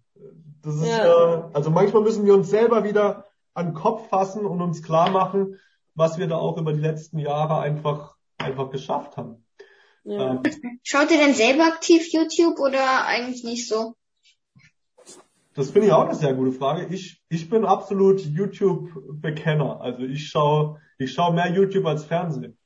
Das 0.62 0.76
ist 0.76 0.88
ja. 0.88 1.04
äh, 1.04 1.42
also 1.52 1.70
manchmal 1.70 2.02
müssen 2.02 2.24
wir 2.24 2.34
uns 2.34 2.50
selber 2.50 2.84
wieder 2.84 3.26
an 3.52 3.68
den 3.68 3.74
Kopf 3.74 4.08
fassen 4.08 4.46
und 4.46 4.60
uns 4.62 4.82
klar 4.82 5.10
machen, 5.10 5.58
was 5.94 6.18
wir 6.18 6.26
da 6.26 6.36
auch 6.36 6.56
über 6.58 6.72
die 6.72 6.80
letzten 6.80 7.18
Jahre 7.18 7.60
einfach, 7.60 8.16
einfach 8.38 8.70
geschafft 8.70 9.16
haben. 9.16 9.44
Ja. 10.04 10.32
Ähm, 10.32 10.42
Schaut 10.82 11.10
ihr 11.10 11.18
denn 11.18 11.34
selber 11.34 11.64
aktiv 11.64 12.12
YouTube 12.12 12.58
oder 12.58 13.06
eigentlich 13.06 13.44
nicht 13.44 13.68
so? 13.68 13.94
Das 15.54 15.70
finde 15.70 15.88
ich 15.88 15.92
auch 15.92 16.06
eine 16.06 16.14
sehr 16.14 16.34
gute 16.34 16.52
Frage. 16.52 16.92
Ich, 16.92 17.22
ich 17.28 17.48
bin 17.48 17.64
absolut 17.64 18.20
YouTube-Bekenner. 18.20 19.80
Also 19.80 20.02
ich 20.02 20.28
schaue 20.28 20.80
ich 20.98 21.12
schau 21.12 21.32
mehr 21.32 21.50
YouTube 21.50 21.86
als 21.86 22.04
Fernsehen. 22.04 22.58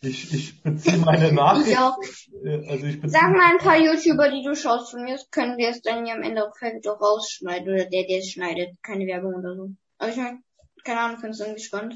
Ich, 0.00 0.32
ich 0.32 0.62
beziehe 0.62 0.98
meine 0.98 1.32
Nachrichten. 1.32 1.72
Ja. 1.72 1.96
Äh, 2.44 2.68
also 2.68 2.86
ich 2.86 3.00
beziehe 3.00 3.20
Sag 3.20 3.32
mal 3.32 3.50
ein 3.50 3.58
paar 3.58 3.78
YouTuber, 3.78 4.30
die 4.30 4.44
du 4.44 4.54
schaust. 4.54 4.90
Von 4.90 5.02
mir 5.04 5.18
können 5.30 5.58
wir 5.58 5.70
es 5.70 5.82
dann 5.82 6.06
ja 6.06 6.14
am 6.14 6.22
Ende 6.22 6.46
auch 6.46 6.56
vielleicht 6.56 6.88
auch 6.88 7.00
rausschneiden. 7.00 7.68
Oder 7.68 7.86
der, 7.86 8.06
der 8.06 8.18
es 8.18 8.30
schneidet. 8.30 8.76
Keine 8.82 9.06
Werbung 9.06 9.34
oder 9.34 9.56
so. 9.56 9.70
Aber 9.98 10.10
ich 10.10 10.16
meine, 10.16 10.40
keine 10.84 11.00
Ahnung, 11.00 11.18
findest 11.18 11.40
du 11.40 11.44
irgendwie 11.44 11.62
spannend. 11.62 11.94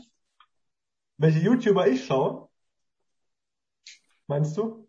Welche 1.18 1.38
YouTuber 1.38 1.86
ich 1.86 2.04
schaue? 2.04 2.48
Meinst 4.26 4.56
du? 4.56 4.88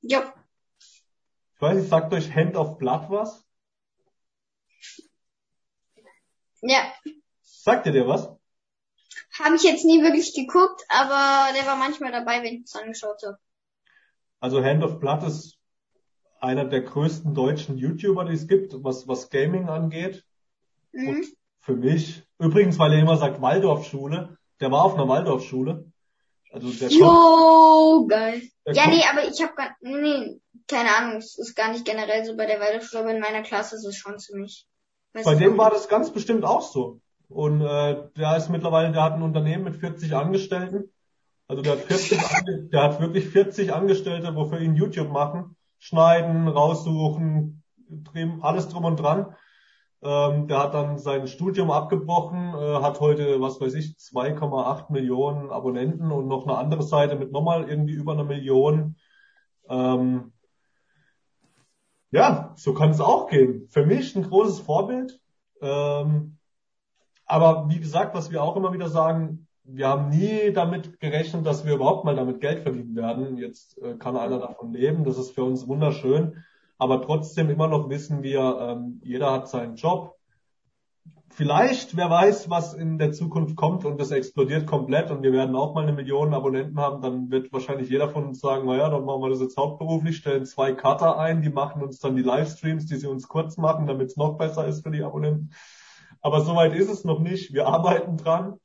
Ja. 0.00 0.32
Ich 0.78 1.60
weiß 1.60 1.76
nicht, 1.76 1.88
sagt 1.88 2.12
euch 2.14 2.34
Hand 2.34 2.56
of 2.56 2.78
Blood 2.78 3.10
was? 3.10 3.43
Ja. 6.66 6.80
Sagt 7.42 7.86
ihr 7.86 7.92
dir 7.92 8.08
was? 8.08 8.28
Habe 9.38 9.56
ich 9.56 9.62
jetzt 9.62 9.84
nie 9.84 10.02
wirklich 10.02 10.34
geguckt, 10.34 10.82
aber 10.88 11.52
der 11.56 11.66
war 11.66 11.76
manchmal 11.76 12.12
dabei, 12.12 12.42
wenn 12.42 12.54
ich 12.56 12.62
es 12.64 12.74
angeschaut 12.74 13.22
habe. 13.24 13.38
Also 14.40 14.62
Hand 14.62 14.82
of 14.84 15.00
Blood 15.00 15.22
ist 15.24 15.56
einer 16.40 16.64
der 16.64 16.82
größten 16.82 17.34
deutschen 17.34 17.76
YouTuber, 17.78 18.24
die 18.24 18.34
es 18.34 18.46
gibt, 18.46 18.72
was, 18.84 19.08
was 19.08 19.30
Gaming 19.30 19.68
angeht. 19.68 20.24
Mhm. 20.92 21.08
Und 21.08 21.26
für 21.60 21.74
mich, 21.74 22.22
übrigens, 22.38 22.78
weil 22.78 22.92
er 22.92 23.00
immer 23.00 23.16
sagt 23.16 23.40
Waldorfschule, 23.40 24.36
der 24.60 24.70
war 24.70 24.84
auf 24.84 24.94
einer 24.94 25.08
Waldorfschule. 25.08 25.90
Also 26.52 26.68
der 26.70 26.88
Jo, 26.90 28.06
geil. 28.08 28.42
der 28.66 28.74
Ja, 28.74 28.82
kommt- 28.84 28.94
nee, 28.94 29.04
aber 29.10 29.26
ich 29.26 29.42
habe 29.42 29.54
gar, 29.54 29.74
nee, 29.80 30.40
keine 30.68 30.94
Ahnung, 30.96 31.16
es 31.18 31.36
ist 31.38 31.54
gar 31.56 31.72
nicht 31.72 31.84
generell 31.84 32.24
so 32.24 32.36
bei 32.36 32.46
der 32.46 32.60
Waldorfschule, 32.60 33.02
aber 33.02 33.12
in 33.12 33.20
meiner 33.20 33.42
Klasse 33.42 33.74
ist 33.76 33.84
es 33.84 33.96
schon 33.96 34.18
ziemlich. 34.18 34.66
Weiß 35.14 35.24
Bei 35.24 35.34
dem 35.34 35.56
war 35.58 35.70
das 35.70 35.88
ganz 35.88 36.12
bestimmt 36.12 36.44
auch 36.44 36.62
so. 36.62 37.00
Und 37.28 37.60
äh, 37.62 38.08
der 38.16 38.36
ist 38.36 38.50
mittlerweile, 38.50 38.92
der 38.92 39.02
hat 39.02 39.14
ein 39.14 39.22
Unternehmen 39.22 39.64
mit 39.64 39.76
40 39.76 40.14
Angestellten. 40.14 40.90
Also 41.48 41.62
der 41.62 41.72
hat 41.72 41.80
40, 41.80 42.18
Ange- 42.20 42.68
der 42.70 42.82
hat 42.82 43.00
wirklich 43.00 43.26
40 43.28 43.72
Angestellte, 43.72 44.34
wo 44.34 44.46
für 44.46 44.58
ihn 44.58 44.74
YouTube 44.76 45.10
machen, 45.10 45.56
schneiden, 45.78 46.48
raussuchen, 46.48 47.62
alles 48.40 48.68
drum 48.68 48.84
und 48.84 48.96
dran. 48.96 49.34
Ähm, 50.02 50.48
der 50.48 50.58
hat 50.58 50.74
dann 50.74 50.98
sein 50.98 51.26
Studium 51.26 51.70
abgebrochen, 51.70 52.54
äh, 52.54 52.82
hat 52.82 53.00
heute, 53.00 53.40
was 53.40 53.58
weiß 53.60 53.74
ich, 53.74 53.96
2,8 53.96 54.92
Millionen 54.92 55.50
Abonnenten 55.50 56.12
und 56.12 56.28
noch 56.28 56.46
eine 56.46 56.58
andere 56.58 56.82
Seite 56.82 57.16
mit 57.16 57.32
nochmal 57.32 57.68
irgendwie 57.68 57.94
über 57.94 58.12
eine 58.12 58.24
Million. 58.24 58.96
Ähm, 59.70 60.33
ja, 62.14 62.52
so 62.54 62.74
kann 62.74 62.90
es 62.90 63.00
auch 63.00 63.28
gehen. 63.28 63.66
Für 63.70 63.84
mich 63.84 64.14
ein 64.14 64.22
großes 64.22 64.60
Vorbild. 64.60 65.20
Ähm, 65.60 66.38
aber 67.26 67.68
wie 67.68 67.80
gesagt, 67.80 68.14
was 68.14 68.30
wir 68.30 68.40
auch 68.40 68.54
immer 68.54 68.72
wieder 68.72 68.88
sagen, 68.88 69.48
wir 69.64 69.88
haben 69.88 70.10
nie 70.10 70.52
damit 70.52 71.00
gerechnet, 71.00 71.44
dass 71.44 71.66
wir 71.66 71.74
überhaupt 71.74 72.04
mal 72.04 72.14
damit 72.14 72.40
Geld 72.40 72.60
verdienen 72.60 72.94
werden. 72.94 73.36
Jetzt 73.36 73.78
äh, 73.78 73.94
kann 73.94 74.16
einer 74.16 74.38
davon 74.38 74.72
leben, 74.72 75.02
das 75.02 75.18
ist 75.18 75.32
für 75.32 75.42
uns 75.42 75.66
wunderschön. 75.66 76.44
Aber 76.78 77.02
trotzdem 77.02 77.50
immer 77.50 77.66
noch 77.66 77.90
wissen 77.90 78.22
wir, 78.22 78.58
ähm, 78.60 79.00
jeder 79.02 79.32
hat 79.32 79.48
seinen 79.48 79.74
Job. 79.74 80.16
Vielleicht, 81.36 81.96
wer 81.96 82.08
weiß, 82.08 82.48
was 82.48 82.74
in 82.74 82.96
der 82.96 83.10
Zukunft 83.10 83.56
kommt 83.56 83.84
und 83.84 84.00
das 84.00 84.12
explodiert 84.12 84.68
komplett 84.68 85.10
und 85.10 85.24
wir 85.24 85.32
werden 85.32 85.56
auch 85.56 85.74
mal 85.74 85.82
eine 85.82 85.92
Million 85.92 86.32
Abonnenten 86.32 86.78
haben, 86.78 87.02
dann 87.02 87.28
wird 87.28 87.52
wahrscheinlich 87.52 87.90
jeder 87.90 88.08
von 88.08 88.24
uns 88.24 88.38
sagen, 88.38 88.68
naja, 88.68 88.88
dann 88.88 89.04
machen 89.04 89.20
wir 89.20 89.30
das 89.30 89.40
jetzt 89.40 89.56
hauptberuflich, 89.56 90.16
stellen 90.16 90.46
zwei 90.46 90.74
Cutter 90.74 91.18
ein, 91.18 91.42
die 91.42 91.48
machen 91.48 91.82
uns 91.82 91.98
dann 91.98 92.14
die 92.14 92.22
Livestreams, 92.22 92.86
die 92.86 92.94
sie 92.94 93.08
uns 93.08 93.26
kurz 93.26 93.56
machen, 93.56 93.88
damit 93.88 94.10
es 94.10 94.16
noch 94.16 94.38
besser 94.38 94.64
ist 94.68 94.84
für 94.84 94.92
die 94.92 95.02
Abonnenten. 95.02 95.50
Aber 96.20 96.40
soweit 96.42 96.72
ist 96.72 96.88
es 96.88 97.02
noch 97.02 97.18
nicht. 97.18 97.52
Wir 97.52 97.66
arbeiten 97.66 98.16
dran 98.16 98.60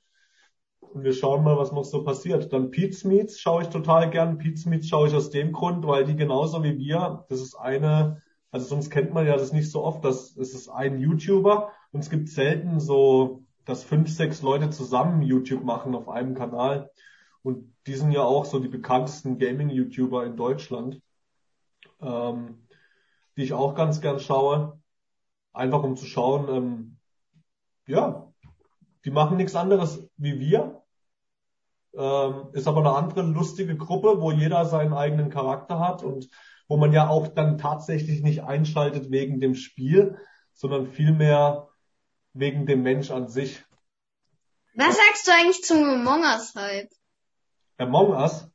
und 0.80 1.03
wir 1.03 1.13
schauen 1.13 1.43
mal, 1.43 1.57
was 1.57 1.72
noch 1.72 1.86
so 1.86 2.03
passiert. 2.03 2.53
Dann 2.53 2.70
Pete's 2.70 3.03
Meets 3.03 3.39
schaue 3.39 3.63
ich 3.63 3.70
total 3.70 4.11
gern. 4.11 4.38
Pete's 4.38 4.67
Meets 4.67 4.88
schaue 4.88 5.07
ich 5.07 5.15
aus 5.15 5.32
dem 5.32 5.53
Grund, 5.53 5.88
weil 5.88 6.05
die 6.05 6.15
genauso 6.15 6.63
wie 6.63 6.78
wir, 6.78 7.26
das 7.30 7.41
ist 7.41 7.55
eine, 7.55 8.22
also 8.52 8.66
sonst 8.66 8.89
kennt 8.89 9.14
man 9.14 9.28
ja 9.28 9.38
das 9.38 9.54
nicht 9.54 9.72
so 9.72 9.84
oft, 9.84 10.04
dass 10.04 10.36
es 10.36 10.54
ist 10.54 10.70
ein 10.70 11.00
YouTuber 11.00 11.72
und 11.91 12.00
es 12.00 12.10
gibt 12.10 12.30
selten 12.30 12.80
so, 12.80 13.43
dass 13.66 13.84
fünf, 13.84 14.10
sechs 14.10 14.41
Leute 14.41 14.70
zusammen 14.72 15.22
YouTube 15.22 15.64
machen 15.64 15.93
auf 15.93 16.10
einem 16.10 16.34
Kanal. 16.34 16.89
Und 17.43 17.76
die 17.86 17.93
sind 17.93 18.12
ja 18.12 18.24
auch 18.24 18.45
so 18.45 18.60
die 18.60 18.68
bekanntesten 18.68 19.38
Gaming-YouTuber 19.38 20.26
in 20.26 20.36
Deutschland, 20.36 21.02
ähm, 22.02 22.68
die 23.38 23.43
ich 23.43 23.54
auch 23.54 23.76
ganz 23.76 24.02
gern 24.02 24.20
schaue. 24.20 24.80
Einfach 25.54 25.84
um 25.84 25.95
zu 25.95 26.06
schauen, 26.06 26.50
ähm, 26.50 26.97
ja, 27.86 28.32
die 29.06 29.12
machen 29.12 29.38
nichts 29.38 29.56
anderes 29.56 30.08
wie 30.18 30.39
wir. 30.39 30.82
Ähm, 31.93 32.50
ist 32.54 32.68
aber 32.68 32.80
eine 32.80 32.93
andere 32.93 33.22
lustige 33.22 33.76
Gruppe, 33.76 34.22
wo 34.22 34.32
jeder 34.32 34.66
seinen 34.66 34.93
eigenen 34.93 35.30
Charakter 35.30 35.80
hat 35.80 36.04
und 36.04 36.30
wo 36.70 36.78
man 36.78 36.93
ja 36.93 37.09
auch 37.09 37.28
dann 37.28 37.57
tatsächlich 37.57 38.22
nicht 38.22 38.43
einschaltet 38.43 39.11
wegen 39.11 39.41
dem 39.41 39.55
Spiel, 39.55 40.17
sondern 40.53 40.88
vielmehr 40.88 41.67
wegen 42.34 42.65
dem 42.65 42.84
Mensch 42.84 43.11
an 43.11 43.28
sich. 43.28 43.65
Was 44.76 44.95
sagst 44.95 45.28
du 45.28 45.32
eigentlich 45.32 45.63
zum 45.63 45.84
Among 45.84 46.22
Us 46.22 46.53
Hype? 46.55 46.91
Among 47.78 48.11
Us, 48.11 48.47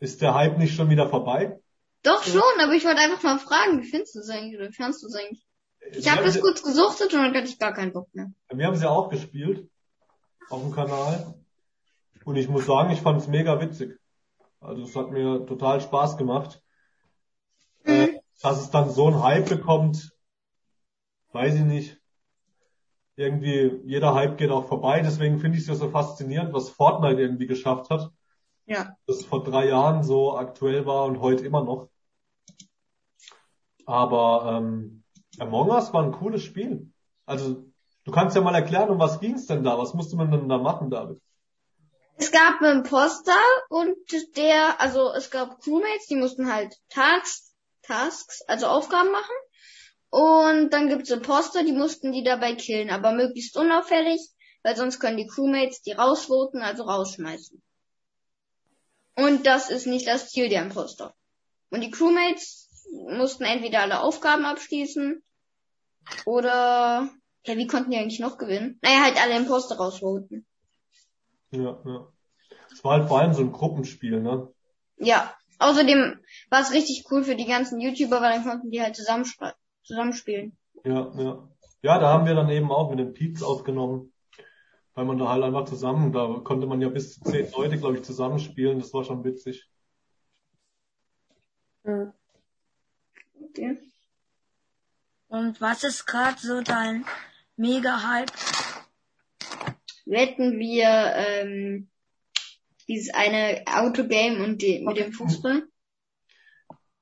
ist 0.00 0.20
der 0.20 0.34
Hype 0.34 0.58
nicht 0.58 0.74
schon 0.74 0.90
wieder 0.90 1.08
vorbei? 1.08 1.58
Doch 2.02 2.22
schon, 2.24 2.42
aber 2.62 2.72
ich 2.72 2.84
wollte 2.84 3.00
einfach 3.00 3.22
mal 3.22 3.38
fragen, 3.38 3.82
wie 3.82 3.86
findest 3.86 4.14
du 4.14 4.20
es 4.20 4.28
eigentlich 4.28 4.58
oder 4.58 4.70
fandst 4.72 5.02
du 5.02 5.06
es 5.06 5.14
eigentlich? 5.14 5.46
Ich 5.92 6.10
habe 6.10 6.24
das 6.24 6.40
kurz 6.40 6.62
gesuchtet 6.62 7.12
und 7.14 7.20
dann 7.20 7.34
hatte 7.34 7.48
ich 7.48 7.58
gar 7.58 7.72
keinen 7.72 7.92
Bock 7.92 8.08
mehr. 8.14 8.30
Wir 8.52 8.66
haben 8.66 8.76
sie 8.76 8.88
auch 8.88 9.08
gespielt 9.08 9.68
auf 10.50 10.62
dem 10.62 10.72
Kanal. 10.72 11.34
Und 12.24 12.36
ich 12.36 12.48
muss 12.48 12.66
sagen, 12.66 12.90
ich 12.90 13.00
fand 13.00 13.20
es 13.20 13.28
mega 13.28 13.60
witzig. 13.60 13.99
Also 14.60 14.82
es 14.82 14.94
hat 14.94 15.10
mir 15.10 15.46
total 15.46 15.80
Spaß 15.80 16.16
gemacht. 16.16 16.62
Äh, 17.84 18.20
dass 18.42 18.60
es 18.60 18.70
dann 18.70 18.90
so 18.90 19.06
einen 19.06 19.22
Hype 19.22 19.48
bekommt, 19.48 20.14
weiß 21.32 21.56
ich 21.56 21.64
nicht. 21.64 22.00
Irgendwie, 23.16 23.80
jeder 23.84 24.14
Hype 24.14 24.38
geht 24.38 24.50
auch 24.50 24.66
vorbei. 24.66 25.00
Deswegen 25.00 25.38
finde 25.38 25.58
ich 25.58 25.64
es 25.64 25.68
ja 25.68 25.74
so 25.74 25.90
faszinierend, 25.90 26.52
was 26.54 26.70
Fortnite 26.70 27.20
irgendwie 27.20 27.46
geschafft 27.46 27.90
hat. 27.90 28.10
Ja. 28.66 28.96
Das 29.06 29.24
vor 29.24 29.42
drei 29.42 29.68
Jahren 29.68 30.02
so 30.02 30.36
aktuell 30.36 30.86
war 30.86 31.04
und 31.04 31.20
heute 31.20 31.44
immer 31.44 31.64
noch. 31.64 31.88
Aber 33.84 34.56
ähm, 34.56 35.00
Among 35.38 35.70
Us 35.70 35.92
war 35.92 36.02
ein 36.02 36.12
cooles 36.12 36.42
Spiel. 36.42 36.92
Also 37.24 37.64
du 38.04 38.12
kannst 38.12 38.36
ja 38.36 38.42
mal 38.42 38.54
erklären, 38.54 38.90
um 38.90 38.98
was 38.98 39.20
ging's 39.20 39.46
denn 39.46 39.64
da? 39.64 39.78
Was 39.78 39.94
musste 39.94 40.16
man 40.16 40.30
denn 40.30 40.48
da 40.48 40.58
machen, 40.58 40.90
David? 40.90 41.20
Es 42.20 42.32
gab 42.32 42.60
einen 42.60 42.80
Imposter 42.80 43.40
und 43.70 43.96
der, 44.36 44.78
also 44.78 45.10
es 45.14 45.30
gab 45.30 45.58
Crewmates, 45.62 46.06
die 46.06 46.16
mussten 46.16 46.52
halt 46.52 46.76
Tasks, 46.90 47.54
Tasks, 47.80 48.42
also 48.46 48.66
Aufgaben 48.66 49.10
machen. 49.10 49.34
Und 50.10 50.68
dann 50.70 50.90
gibt's 50.90 51.08
Imposter, 51.08 51.64
die 51.64 51.72
mussten 51.72 52.12
die 52.12 52.22
dabei 52.22 52.56
killen, 52.56 52.90
aber 52.90 53.12
möglichst 53.12 53.56
unauffällig, 53.56 54.20
weil 54.62 54.76
sonst 54.76 55.00
können 55.00 55.16
die 55.16 55.28
Crewmates 55.28 55.80
die 55.80 55.92
rausvoten, 55.92 56.60
also 56.60 56.82
rausschmeißen. 56.82 57.62
Und 59.16 59.46
das 59.46 59.70
ist 59.70 59.86
nicht 59.86 60.06
das 60.06 60.28
Ziel 60.28 60.50
der 60.50 60.60
Imposter. 60.60 61.14
Und 61.70 61.80
die 61.80 61.90
Crewmates 61.90 62.68
mussten 63.08 63.44
entweder 63.44 63.80
alle 63.80 64.00
Aufgaben 64.00 64.44
abschließen 64.44 65.22
oder, 66.26 67.08
ja, 67.46 67.56
wie 67.56 67.66
konnten 67.66 67.92
die 67.92 67.96
eigentlich 67.96 68.20
noch 68.20 68.36
gewinnen? 68.36 68.78
Naja, 68.82 69.04
halt 69.04 69.22
alle 69.22 69.38
Imposter 69.38 69.76
rausvoten. 69.76 70.46
Ja, 71.50 71.80
ja. 71.84 72.08
Es 72.72 72.84
war 72.84 72.98
halt 72.98 73.08
vor 73.08 73.20
allem 73.20 73.34
so 73.34 73.42
ein 73.42 73.52
Gruppenspiel, 73.52 74.20
ne? 74.20 74.52
Ja. 74.96 75.34
Außerdem 75.58 76.18
war 76.48 76.60
es 76.62 76.72
richtig 76.72 77.04
cool 77.10 77.22
für 77.22 77.36
die 77.36 77.46
ganzen 77.46 77.80
YouTuber, 77.80 78.22
weil 78.22 78.32
dann 78.32 78.44
konnten 78.44 78.70
die 78.70 78.80
halt 78.80 78.96
zusammensp- 78.96 79.54
zusammenspielen. 79.82 80.56
Ja, 80.84 81.12
ja. 81.18 81.48
Ja, 81.82 81.98
da 81.98 82.12
haben 82.12 82.26
wir 82.26 82.34
dann 82.34 82.48
eben 82.48 82.70
auch 82.70 82.88
mit 82.90 82.98
den 82.98 83.12
Peaks 83.12 83.42
aufgenommen. 83.42 84.12
Weil 84.94 85.04
man 85.04 85.18
da 85.18 85.28
halt 85.28 85.42
einfach 85.42 85.66
zusammen, 85.66 86.12
da 86.12 86.40
konnte 86.42 86.66
man 86.66 86.80
ja 86.80 86.88
bis 86.88 87.14
zu 87.14 87.24
zehn 87.24 87.50
Leute, 87.52 87.78
glaube 87.78 87.96
ich, 87.96 88.02
zusammenspielen. 88.02 88.80
Das 88.80 88.92
war 88.92 89.04
schon 89.04 89.22
witzig. 89.24 89.68
Okay. 91.84 93.78
Und 95.28 95.60
was 95.60 95.84
ist 95.84 96.06
gerade 96.06 96.38
so 96.38 96.60
dein 96.60 97.04
Mega-Hype? 97.56 98.32
Wetten 100.10 100.58
wir 100.58 101.14
ähm, 101.14 101.88
dieses 102.88 103.14
eine 103.14 103.62
Autogame 103.66 104.44
und 104.44 104.60
die, 104.60 104.80
mit 104.84 104.96
dem 104.96 105.12
Fußball? 105.12 105.62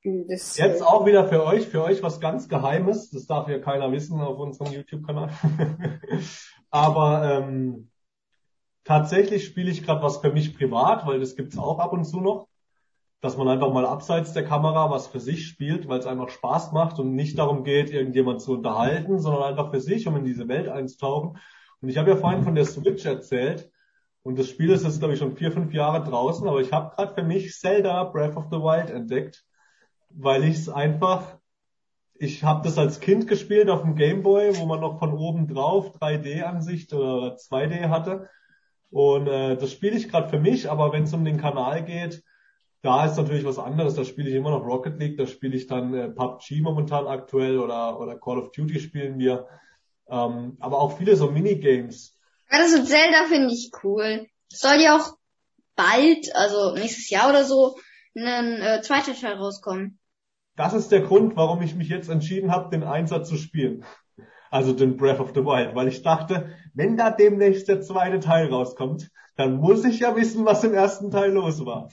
Das, 0.04 0.56
Jetzt 0.56 0.82
auch 0.82 1.06
wieder 1.06 1.26
für 1.26 1.44
euch, 1.44 1.66
für 1.66 1.82
euch 1.82 2.02
was 2.02 2.20
ganz 2.20 2.48
Geheimes. 2.48 3.11
Das 3.11 3.26
darf 3.26 3.48
ja 3.48 3.59
keiner 3.59 3.90
wissen 3.92 4.20
auf 4.20 4.38
unserem 4.38 4.72
YouTube-Kanal. 4.72 5.30
Aber 6.70 7.30
ähm, 7.30 7.90
tatsächlich 8.84 9.46
spiele 9.46 9.70
ich 9.70 9.84
gerade 9.84 10.02
was 10.02 10.18
für 10.18 10.32
mich 10.32 10.56
privat, 10.56 11.06
weil 11.06 11.18
das 11.18 11.34
gibt's 11.34 11.59
auch 11.59 11.78
ab 11.78 11.92
und 11.92 12.04
zu 12.04 12.20
noch, 12.20 12.48
dass 13.20 13.36
man 13.36 13.48
einfach 13.48 13.72
mal 13.72 13.86
abseits 13.86 14.34
der 14.34 14.44
Kamera 14.44 14.90
was 14.90 15.06
für 15.09 15.20
sich 15.20 15.46
spielt, 15.46 15.88
weil 15.88 15.98
es 15.98 16.06
einfach 16.06 16.28
Spaß 16.28 16.72
macht 16.72 16.98
und 16.98 17.14
nicht 17.14 17.38
darum 17.38 17.64
geht, 17.64 17.90
irgendjemand 17.90 18.42
zu 18.42 18.52
unterhalten, 18.52 19.18
sondern 19.18 19.44
einfach 19.44 19.70
für 19.70 19.80
sich, 19.80 20.06
um 20.06 20.16
in 20.16 20.24
diese 20.24 20.46
Welt 20.46 20.68
einzutauchen. 20.68 21.38
Und 21.81 21.89
ich 21.89 21.97
habe 21.97 22.11
ja 22.11 22.16
vorhin 22.16 22.43
von 22.43 22.55
der 22.55 22.64
Switch 22.64 23.05
erzählt. 23.05 23.70
Und 24.22 24.39
das 24.39 24.49
Spiel 24.49 24.70
ist 24.70 24.85
jetzt, 24.85 24.99
glaube 24.99 25.14
ich, 25.14 25.20
schon 25.20 25.37
vier, 25.37 25.53
fünf 25.53 25.72
Jahre 25.72 26.05
draußen, 26.05 26.47
aber 26.47 26.61
ich 26.61 26.72
habe 26.72 26.95
gerade 26.95 27.14
für 27.14 27.22
mich 27.22 27.55
Zelda 27.55 28.05
Breath 28.05 28.37
of 28.37 28.47
the 28.51 28.59
Wild 28.59 28.91
entdeckt, 28.91 29.45
weil 30.11 30.45
ich 30.45 30.57
es 30.57 30.68
einfach, 30.68 31.39
ich 32.14 32.45
habe 32.45 32.62
das 32.62 32.79
als 32.79 33.01
Kind 33.01 33.26
gespielt 33.29 33.70
auf 33.70 33.83
dem 33.83 33.95
Game 33.95 34.22
Boy, 34.22 34.57
wo 34.59 34.66
man 34.66 34.81
noch 34.81 34.99
von 34.99 35.12
oben 35.12 35.47
drauf 35.47 35.99
3D-Ansicht 35.99 36.93
oder 36.93 37.37
2D 37.37 37.89
hatte. 37.89 38.29
Und 38.91 39.29
äh, 39.29 39.57
das 39.57 39.72
spiele 39.72 39.97
ich 39.97 40.09
gerade 40.09 40.29
für 40.29 40.41
mich, 40.41 40.70
aber 40.70 40.93
wenn 40.93 41.05
es 41.05 41.14
um 41.14 41.24
den 41.24 41.39
Kanal 41.39 41.85
geht, 41.85 42.22
da 42.83 43.07
ist 43.07 43.16
natürlich 43.16 43.45
was 43.45 43.59
anderes. 43.59 43.95
Da 43.95 44.05
spiele 44.05 44.29
ich 44.29 44.35
immer 44.35 44.51
noch 44.51 44.64
Rocket 44.64 44.99
League, 44.99 45.16
da 45.16 45.26
spiele 45.26 45.57
ich 45.57 45.66
dann 45.66 45.95
äh, 45.95 46.09
PUBG 46.09 46.61
momentan 46.61 47.07
aktuell 47.07 47.59
oder, 47.59 48.01
oder 48.01 48.18
Call 48.18 48.39
of 48.39 48.53
Duty 48.53 48.81
spielen 48.81 49.18
wir. 49.18 49.47
Ähm, 50.11 50.56
aber 50.61 50.80
auch 50.80 50.96
viele 50.98 51.16
so 51.16 51.30
Minigames. 51.30 52.14
Ja, 52.50 52.59
das 52.59 52.72
mit 52.72 52.88
Zelda 52.88 53.24
finde 53.28 53.52
ich 53.52 53.70
cool. 53.82 54.26
Soll 54.50 54.80
ja 54.80 54.96
auch 54.96 55.16
bald, 55.76 56.34
also 56.34 56.74
nächstes 56.74 57.11
Jahr 57.11 57.28
oder 57.28 57.44
so, 57.44 57.76
ein 58.16 58.61
äh, 58.61 58.80
zweiter 58.82 59.14
Teil 59.14 59.34
rauskommen. 59.34 59.98
Das 60.56 60.72
ist 60.72 60.90
der 60.90 61.02
Grund, 61.02 61.36
warum 61.36 61.62
ich 61.62 61.74
mich 61.74 61.88
jetzt 61.88 62.09
entschieden 62.09 62.50
habe, 62.50 62.70
den 62.70 62.82
Einsatz 62.82 63.28
zu 63.28 63.36
spielen. 63.36 63.84
Also 64.50 64.72
den 64.72 64.96
Breath 64.96 65.20
of 65.20 65.30
the 65.34 65.44
Wild, 65.44 65.74
weil 65.74 65.88
ich 65.88 66.02
dachte, 66.02 66.56
wenn 66.74 66.96
da 66.96 67.11
demnächst 67.11 67.68
der 67.68 67.82
zweite 67.82 68.18
Teil 68.18 68.48
rauskommt, 68.48 69.11
dann 69.36 69.59
muss 69.59 69.84
ich 69.84 70.00
ja 70.00 70.16
wissen, 70.16 70.44
was 70.46 70.64
im 70.64 70.74
ersten 70.74 71.11
Teil 71.11 71.32
los 71.32 71.64
war. 71.64 71.90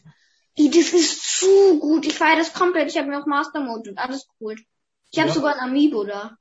Das 0.58 0.94
ist 0.94 1.22
zu 1.40 1.80
gut. 1.80 2.06
Ich 2.08 2.18
feiere 2.18 2.38
das 2.38 2.54
komplett. 2.54 2.90
Ich 2.90 2.98
habe 2.98 3.10
mir 3.10 3.22
auch 3.22 3.26
Master 3.26 3.60
Mode 3.60 3.90
und 3.92 3.98
alles 4.00 4.26
geholt. 4.28 4.62
Ich 5.12 5.20
habe 5.20 5.28
Ja. 5.28 5.36
sogar 5.36 5.54
ein 5.56 5.60
Amiibo 5.70 6.06
da. 6.06 6.38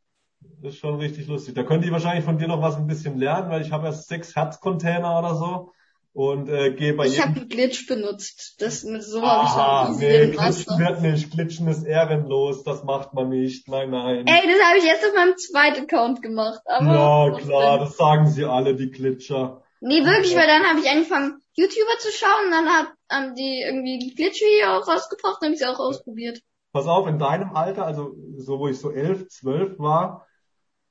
Das 0.63 0.75
ist 0.75 0.79
schon 0.81 0.97
richtig 0.99 1.27
lustig. 1.27 1.55
Da 1.55 1.63
könnte 1.63 1.87
ich 1.87 1.93
wahrscheinlich 1.93 2.25
von 2.25 2.39
dir 2.39 2.49
noch 2.49 2.63
was 2.63 2.77
ein 2.77 2.87
bisschen 2.87 3.19
lernen, 3.19 3.51
weil 3.51 3.63
ich 3.63 3.71
habe 3.71 3.87
erst 3.87 4.09
sechs 4.09 4.35
Herzcontainer 4.35 5.19
oder 5.19 5.35
so 5.35 5.73
und 6.15 6.49
äh, 6.49 6.73
gehe 6.73 6.95
bei 6.95 7.07
Ich 7.07 7.21
habe 7.21 7.31
jedem. 7.33 7.43
einen 7.43 7.49
Glitch 7.51 7.87
benutzt. 7.87 8.55
Das 8.61 8.85
mit 8.85 9.03
so 9.03 9.21
habe 9.21 9.93
ich 9.93 9.99
nee, 9.99 10.27
Master. 10.29 10.79
wird 10.79 11.03
nicht. 11.03 11.31
Glitschen 11.33 11.69
ist 11.69 11.83
ehrenlos. 11.85 12.63
Das 12.63 12.85
macht 12.85 13.13
man 13.15 13.29
nicht. 13.29 13.69
Nein, 13.69 13.91
nein. 13.91 14.27
Ey, 14.27 14.49
das 14.49 14.67
habe 14.67 14.79
ich 14.79 14.85
jetzt 14.85 15.05
auf 15.05 15.15
meinem 15.15 15.37
zweiten 15.37 15.83
Account 15.85 16.23
gemacht. 16.23 16.61
Aber 16.67 16.87
ja, 16.87 17.39
klar, 17.41 17.79
das 17.81 17.97
sagen 17.97 18.29
sie 18.29 18.45
alle, 18.45 18.75
die 18.75 18.91
Glitscher. 18.91 19.63
Nee, 19.81 20.03
wirklich, 20.05 20.35
weil 20.35 20.47
dann 20.47 20.63
habe 20.63 20.81
ich 20.81 20.89
angefangen, 20.89 21.43
YouTuber 21.53 21.99
zu 21.99 22.09
schauen 22.11 22.47
und 22.47 22.51
dann 22.53 22.69
hat, 22.69 22.87
haben 23.11 23.35
die 23.35 23.61
irgendwie 23.67 24.15
Glitch-Video 24.15 24.79
auch 24.79 24.89
rausgebracht 24.89 25.39
und 25.41 25.47
habe 25.47 25.53
ich 25.55 25.59
sie 25.59 25.67
auch 25.67 25.79
ausprobiert. 25.79 26.41
Pass 26.73 26.87
auf, 26.87 27.07
in 27.07 27.19
deinem 27.19 27.55
Alter, 27.55 27.85
also 27.85 28.15
so 28.39 28.59
wo 28.59 28.69
ich 28.69 28.79
so 28.79 28.91
elf, 28.93 29.29
zwölf 29.29 29.79
war, 29.79 30.27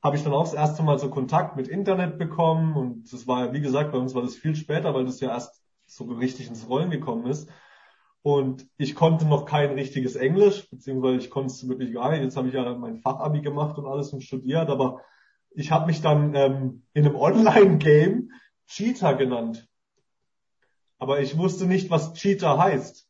habe 0.04 0.18
ich 0.18 0.24
dann 0.24 0.34
auch 0.34 0.44
das 0.44 0.54
erste 0.54 0.84
Mal 0.84 1.00
so 1.00 1.10
Kontakt 1.10 1.56
mit 1.56 1.70
Internet 1.70 2.18
bekommen 2.18 2.76
und 2.76 3.12
das 3.14 3.26
war 3.26 3.46
ja, 3.46 3.54
wie 3.54 3.62
gesagt, 3.62 3.94
bei 3.94 3.98
uns 3.98 4.14
war 4.14 4.22
das 4.22 4.36
viel 4.36 4.56
später, 4.56 4.94
weil 4.94 5.06
das 5.06 5.22
ja 5.22 5.30
erst 5.30 5.64
so 5.86 6.04
richtig 6.06 6.48
ins 6.50 6.68
Rollen 6.68 6.90
gekommen 6.90 7.26
ist. 7.26 7.50
Und 8.22 8.68
ich 8.78 8.96
konnte 8.96 9.26
noch 9.26 9.46
kein 9.46 9.72
richtiges 9.72 10.16
Englisch, 10.16 10.70
beziehungsweise 10.70 11.18
ich 11.18 11.30
konnte 11.30 11.48
es 11.48 11.68
wirklich 11.68 11.94
gar 11.94 12.12
nicht. 12.12 12.22
Jetzt 12.22 12.38
habe 12.38 12.50
ich 12.50 12.54
ja 12.54 12.74
mein 12.76 12.98
Fachabi 12.98 13.42
gemacht 13.42 13.78
und 13.78 13.86
alles 13.86 14.12
und 14.12 14.24
studiert, 14.24 14.70
aber 14.70 15.02
ich 15.52 15.72
habe 15.72 15.88
mich 15.88 16.02
dann 16.02 16.36
ähm, 16.36 16.84
in 16.94 17.06
einem 17.06 17.16
Online-Game 17.20 18.32
Cheater 18.68 19.16
genannt. 19.16 19.68
Aber 21.00 21.20
ich 21.20 21.38
wusste 21.38 21.66
nicht, 21.66 21.90
was 21.90 22.14
Cheater 22.14 22.58
heißt. 22.58 23.08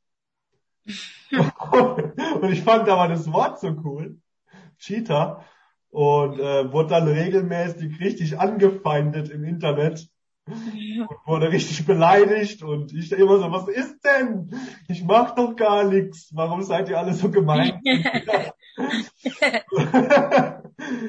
und 1.32 2.52
ich 2.52 2.62
fand 2.62 2.88
aber 2.88 3.08
das 3.08 3.32
Wort 3.32 3.60
so 3.60 3.70
cool. 3.84 4.20
Cheater. 4.78 5.44
Und 5.94 6.40
äh, 6.40 6.72
wurde 6.74 6.90
dann 6.90 7.08
regelmäßig 7.08 8.00
richtig 8.00 8.40
angefeindet 8.40 9.30
im 9.30 9.44
Internet. 9.44 10.08
Und 10.48 11.08
wurde 11.26 11.52
richtig 11.52 11.86
beleidigt 11.86 12.64
und 12.64 12.92
ich 12.94 13.14
immer 13.14 13.38
so, 13.38 13.50
was 13.50 13.70
ist 13.70 14.04
denn? 14.04 14.54
Ich 14.90 15.02
mach 15.04 15.36
doch 15.36 15.56
gar 15.56 15.86
nichts. 15.86 16.32
Warum 16.34 16.62
seid 16.64 16.90
ihr 16.90 17.00
alle 17.00 17.14
so 17.14 17.32
gemein? 17.32 17.80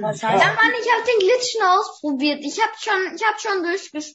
Was 0.00 0.20
Ja, 0.20 0.28
heißt 0.28 0.44
Mann, 0.44 0.72
ich 0.80 0.88
habe 0.92 1.04
den 1.04 1.18
Glitch 1.18 1.52
schon 1.52 1.66
ausprobiert. 1.66 2.44
Ich 2.44 2.60
habe 2.62 2.72
schon, 2.78 3.16
ich 3.16 3.24
habe 3.24 3.40
schon 3.40 3.62
durch, 3.64 4.14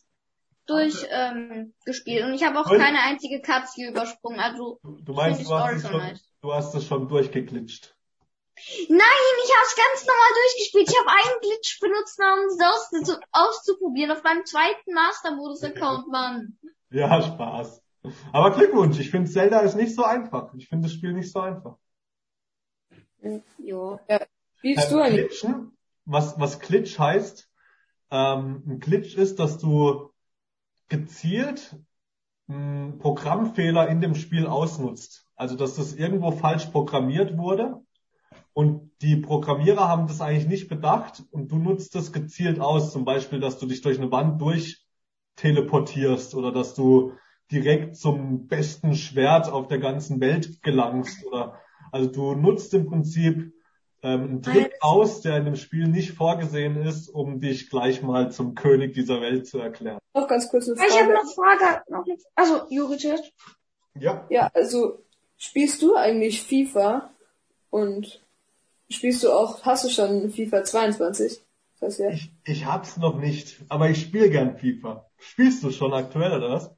durch 0.67 1.05
ähm, 1.09 1.73
gespielt 1.85 2.23
und 2.25 2.33
ich 2.33 2.45
habe 2.45 2.59
auch 2.59 2.69
Und? 2.69 2.79
keine 2.79 3.01
einzige 3.01 3.41
Katze 3.41 3.87
übersprungen. 3.89 4.39
Also 4.39 4.79
Du 5.03 5.13
meinst, 5.13 5.41
du 5.43 5.53
hast, 5.53 5.81
schon 5.85 6.01
du 6.41 6.53
hast 6.53 6.73
das 6.73 6.85
schon 6.85 7.09
durchgeglitscht. 7.09 7.93
Nein, 8.89 9.33
ich 9.43 9.55
habe 9.55 9.65
es 9.65 9.75
ganz 9.75 10.07
normal 10.07 10.29
durchgespielt. 10.33 10.89
Ich 10.89 10.99
habe 10.99 11.09
einen 11.09 11.41
Glitch 11.41 11.79
benutzt, 11.79 12.19
um 12.19 12.47
es 12.47 12.59
auszu 12.61 13.19
auszuprobieren 13.31 14.11
auf 14.11 14.23
meinem 14.23 14.45
zweiten 14.45 14.93
Master-Modus-Account, 14.93 16.07
Mann. 16.09 16.57
Ja, 16.91 17.21
Spaß. 17.21 17.81
Aber 18.31 18.51
Glückwunsch, 18.51 18.99
ich 18.99 19.11
finde 19.11 19.29
Zelda 19.29 19.59
ist 19.59 19.75
nicht 19.75 19.95
so 19.95 20.03
einfach. 20.03 20.53
Ich 20.55 20.67
finde 20.67 20.87
das 20.87 20.93
Spiel 20.93 21.13
nicht 21.13 21.31
so 21.31 21.39
einfach. 21.39 21.77
Jo. 23.57 23.99
Spielst 24.57 24.91
du 24.91 24.97
Ähm, 24.97 25.01
eigentlich? 25.03 25.27
Glitchen, 25.27 25.77
was, 26.05 26.39
was 26.39 26.59
Glitch 26.59 26.97
heißt, 26.97 27.49
ähm, 28.11 28.63
ein 28.67 28.79
Glitch 28.79 29.15
ist, 29.15 29.39
dass 29.39 29.57
du 29.57 30.11
gezielt 30.87 31.75
einen 32.47 32.97
Programmfehler 32.97 33.87
in 33.89 34.01
dem 34.01 34.15
Spiel 34.15 34.47
ausnutzt. 34.47 35.25
Also, 35.35 35.55
dass 35.55 35.75
das 35.75 35.93
irgendwo 35.93 36.31
falsch 36.31 36.65
programmiert 36.65 37.37
wurde 37.37 37.81
und 38.59 38.91
die 39.01 39.15
Programmierer 39.15 39.87
haben 39.87 40.07
das 40.07 40.19
eigentlich 40.19 40.49
nicht 40.49 40.67
bedacht 40.67 41.23
und 41.31 41.49
du 41.49 41.59
nutzt 41.59 41.95
das 41.95 42.11
gezielt 42.11 42.59
aus. 42.59 42.91
Zum 42.91 43.05
Beispiel, 43.05 43.39
dass 43.39 43.57
du 43.57 43.65
dich 43.65 43.79
durch 43.79 43.97
eine 43.97 44.11
Wand 44.11 44.41
durch 44.41 44.85
teleportierst 45.37 46.35
oder 46.35 46.51
dass 46.51 46.73
du 46.73 47.13
direkt 47.53 47.95
zum 47.95 48.47
besten 48.47 48.95
Schwert 48.95 49.49
auf 49.49 49.67
der 49.67 49.79
ganzen 49.79 50.19
Welt 50.19 50.61
gelangst 50.61 51.25
oder 51.25 51.57
also 51.93 52.11
du 52.11 52.35
nutzt 52.35 52.73
im 52.73 52.87
Prinzip 52.87 53.53
ähm, 54.03 54.23
einen 54.23 54.41
Trick 54.41 54.73
aus, 54.81 55.21
der 55.21 55.37
in 55.37 55.45
dem 55.45 55.55
Spiel 55.55 55.87
nicht 55.87 56.11
vorgesehen 56.11 56.75
ist, 56.75 57.07
um 57.07 57.39
dich 57.39 57.69
gleich 57.69 58.01
mal 58.01 58.29
zum 58.29 58.55
König 58.55 58.93
dieser 58.93 59.21
Welt 59.21 59.47
zu 59.47 59.59
erklären. 59.59 59.99
Noch 60.13 60.27
ganz 60.27 60.49
kurz 60.49 60.67
eine 60.67 60.75
Ich 60.85 60.99
habe 60.99 61.13
Frage. 61.13 61.13
noch 61.13 61.33
Frage. 61.33 61.81
Noch 61.87 62.05
eine, 62.05 62.17
also, 62.35 62.67
Juri 62.69 62.97
zuerst. 62.97 63.31
Ja. 63.97 64.27
Ja, 64.29 64.51
also 64.53 65.05
spielst 65.37 65.81
du 65.81 65.95
eigentlich 65.95 66.41
FIFA 66.43 67.09
und 67.69 68.21
spielst 68.89 69.23
du 69.23 69.31
auch, 69.31 69.63
hast 69.63 69.85
du 69.85 69.89
schon 69.89 70.31
FIFA 70.31 70.63
22? 70.63 71.41
Das 71.79 71.81
heißt 71.81 71.99
ja. 71.99 72.09
Ich, 72.09 72.31
ich 72.45 72.65
hab's 72.65 72.97
noch 72.97 73.17
nicht, 73.17 73.61
aber 73.69 73.89
ich 73.89 74.01
spiele 74.01 74.29
gern 74.29 74.57
FIFA. 74.57 75.09
Spielst 75.17 75.63
du 75.63 75.71
schon 75.71 75.93
aktuell 75.93 76.33
oder 76.33 76.49
was? 76.49 76.71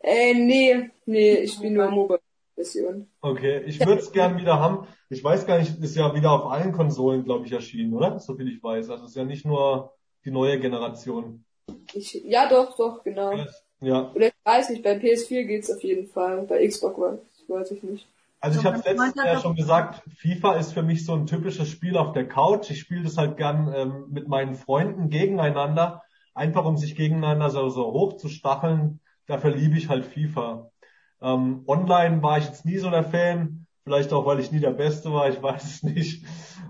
Äh, 0.00 0.34
nee, 0.34 0.90
nee, 1.06 1.34
ich 1.34 1.52
spiele 1.52 1.74
nur 1.74 1.90
Mobile-Version. 1.90 3.08
Okay, 3.20 3.62
ich 3.66 3.78
würde 3.80 4.00
es 4.00 4.12
gern 4.12 4.36
wieder 4.36 4.58
haben. 4.58 4.88
Ich 5.08 5.22
weiß 5.22 5.46
gar 5.46 5.58
nicht, 5.58 5.78
ist 5.78 5.96
ja 5.96 6.14
wieder 6.14 6.32
auf 6.32 6.50
allen 6.50 6.72
Konsolen, 6.72 7.24
glaube 7.24 7.46
ich, 7.46 7.52
erschienen, 7.52 7.94
oder? 7.94 8.18
So 8.18 8.34
viel 8.34 8.48
ich 8.48 8.62
weiß. 8.62 8.90
Also 8.90 9.04
es 9.04 9.10
ist 9.10 9.16
ja 9.16 9.24
nicht 9.24 9.44
nur 9.44 9.92
die 10.24 10.30
neue 10.30 10.58
Generation. 10.58 11.44
Ich, 11.92 12.14
ja, 12.24 12.48
doch, 12.48 12.76
doch, 12.76 13.04
genau. 13.04 13.32
Ja. 13.80 14.12
Oder 14.14 14.28
ich 14.28 14.32
weiß 14.44 14.70
nicht, 14.70 14.82
bei 14.82 14.96
PS4 14.96 15.44
geht's 15.44 15.70
auf 15.70 15.82
jeden 15.82 16.08
Fall. 16.08 16.42
Bei 16.42 16.66
Xbox 16.66 16.98
weiß, 16.98 17.18
weiß 17.48 17.70
ich 17.72 17.82
nicht. 17.82 18.06
Also 18.42 18.58
ich 18.58 18.66
habe 18.66 18.78
letztes 18.78 19.14
Jahr 19.14 19.40
schon 19.40 19.54
gesagt, 19.54 20.02
FIFA 20.16 20.56
ist 20.56 20.72
für 20.72 20.82
mich 20.82 21.06
so 21.06 21.14
ein 21.14 21.26
typisches 21.26 21.68
Spiel 21.68 21.96
auf 21.96 22.12
der 22.12 22.28
Couch. 22.28 22.70
Ich 22.70 22.80
spiele 22.80 23.04
das 23.04 23.16
halt 23.16 23.36
gern 23.36 23.72
ähm, 23.72 24.06
mit 24.10 24.26
meinen 24.26 24.56
Freunden 24.56 25.10
gegeneinander, 25.10 26.02
einfach 26.34 26.64
um 26.64 26.76
sich 26.76 26.96
gegeneinander 26.96 27.50
so, 27.50 27.68
so 27.68 27.92
hochzustacheln. 27.92 28.98
Dafür 29.26 29.52
liebe 29.52 29.78
ich 29.78 29.88
halt 29.88 30.04
FIFA. 30.04 30.72
Ähm, 31.20 31.62
online 31.68 32.20
war 32.24 32.38
ich 32.38 32.46
jetzt 32.46 32.64
nie 32.64 32.78
so 32.78 32.90
der 32.90 33.04
Fan, 33.04 33.68
vielleicht 33.84 34.12
auch, 34.12 34.26
weil 34.26 34.40
ich 34.40 34.50
nie 34.50 34.58
der 34.58 34.72
Beste 34.72 35.12
war, 35.12 35.28
ich 35.28 35.40
weiß 35.40 35.62
es 35.62 35.82
nicht. 35.84 36.24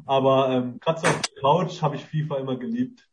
Aber 0.04 0.50
ähm, 0.50 0.78
gerade 0.78 1.00
so 1.00 1.06
auf 1.06 1.22
der 1.22 1.40
Couch 1.40 1.80
habe 1.80 1.96
ich 1.96 2.04
FIFA 2.04 2.36
immer 2.36 2.58
geliebt. 2.58 3.08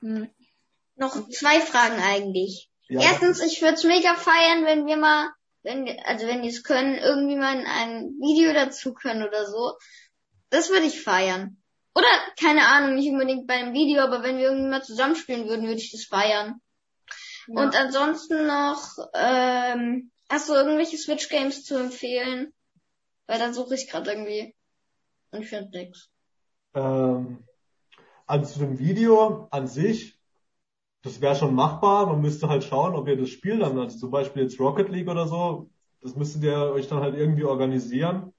Noch 0.00 1.28
zwei 1.28 1.60
Fragen 1.60 2.00
eigentlich. 2.02 2.70
Ja, 2.88 3.02
Erstens, 3.02 3.42
ich 3.42 3.60
würde 3.60 3.74
es 3.74 3.84
mega 3.84 4.14
feiern, 4.14 4.64
wenn 4.64 4.86
wir 4.86 4.96
mal, 4.96 5.28
wenn 5.62 5.84
wir, 5.84 6.06
also 6.06 6.26
wenn 6.26 6.42
wir 6.42 6.50
es 6.50 6.62
können, 6.62 6.96
irgendwie 6.96 7.36
mal 7.36 7.64
ein 7.66 8.10
Video 8.20 8.52
dazu 8.52 8.94
können 8.94 9.22
oder 9.22 9.46
so. 9.46 9.76
Das 10.50 10.70
würde 10.70 10.86
ich 10.86 11.02
feiern. 11.02 11.62
Oder, 11.94 12.08
keine 12.40 12.66
Ahnung, 12.68 12.94
nicht 12.94 13.10
unbedingt 13.10 13.46
bei 13.46 13.54
einem 13.54 13.74
Video, 13.74 14.02
aber 14.02 14.22
wenn 14.22 14.38
wir 14.38 14.44
irgendwie 14.44 14.68
mal 14.68 14.82
zusammenspielen 14.82 15.48
würden, 15.48 15.66
würde 15.66 15.80
ich 15.80 15.92
das 15.92 16.04
feiern. 16.04 16.60
Und 17.48 17.74
ansonsten 17.76 18.46
noch, 18.46 18.96
ähm, 19.14 20.10
hast 20.28 20.48
du 20.48 20.54
irgendwelche 20.54 20.96
Switch-Games 20.96 21.64
zu 21.64 21.76
empfehlen? 21.76 22.52
Weil 23.26 23.38
da 23.38 23.52
suche 23.52 23.74
ich 23.74 23.90
gerade 23.90 24.12
irgendwie. 24.12 24.54
Und 25.30 25.42
ich 25.42 25.48
finde 25.48 25.76
nix. 25.76 26.08
Ähm, 26.74 27.44
also 28.26 28.54
zu 28.54 28.58
dem 28.60 28.78
Video 28.78 29.48
an 29.50 29.66
sich, 29.66 30.18
das 31.02 31.20
wäre 31.20 31.36
schon 31.36 31.54
machbar. 31.54 32.06
Man 32.06 32.20
müsste 32.20 32.48
halt 32.48 32.64
schauen, 32.64 32.94
ob 32.94 33.08
ihr 33.08 33.16
das 33.16 33.28
Spiel 33.28 33.58
dann, 33.58 33.78
also 33.78 33.98
zum 33.98 34.10
Beispiel 34.10 34.42
jetzt 34.42 34.58
Rocket 34.58 34.88
League 34.88 35.08
oder 35.08 35.26
so, 35.26 35.68
das 36.00 36.16
müsstet 36.16 36.42
ihr 36.44 36.56
euch 36.56 36.88
dann 36.88 37.00
halt 37.00 37.16
irgendwie 37.16 37.44
organisieren. 37.44 38.32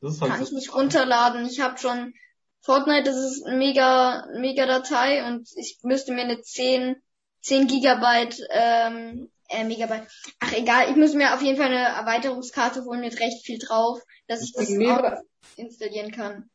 Das 0.00 0.14
ist 0.14 0.22
halt 0.22 0.32
Kann 0.32 0.40
so. 0.40 0.46
ich 0.46 0.52
nicht 0.52 0.74
runterladen. 0.74 1.46
Ich 1.46 1.60
habe 1.60 1.78
schon 1.78 2.14
Fortnite, 2.60 3.04
das 3.04 3.16
ist 3.16 3.46
eine 3.46 3.56
mega, 3.56 4.26
mega 4.36 4.66
Datei 4.66 5.26
und 5.26 5.48
ich 5.56 5.78
müsste 5.82 6.12
mir 6.12 6.22
eine 6.22 6.40
10, 6.40 6.96
10 7.42 7.66
Gigabyte, 7.66 8.40
ähm, 8.50 9.30
äh, 9.48 9.64
Megabyte. 9.64 10.06
Ach 10.40 10.52
egal, 10.52 10.90
ich 10.90 10.96
muss 10.96 11.14
mir 11.14 11.34
auf 11.34 11.42
jeden 11.42 11.56
Fall 11.56 11.68
eine 11.68 11.96
Erweiterungskarte 11.96 12.84
holen 12.84 13.00
mit 13.00 13.18
recht 13.20 13.44
viel 13.44 13.58
drauf, 13.58 14.00
dass 14.26 14.42
ich 14.42 14.52
das 14.52 14.68
auch 14.70 15.22
installieren 15.56 16.12
kann. 16.12 16.50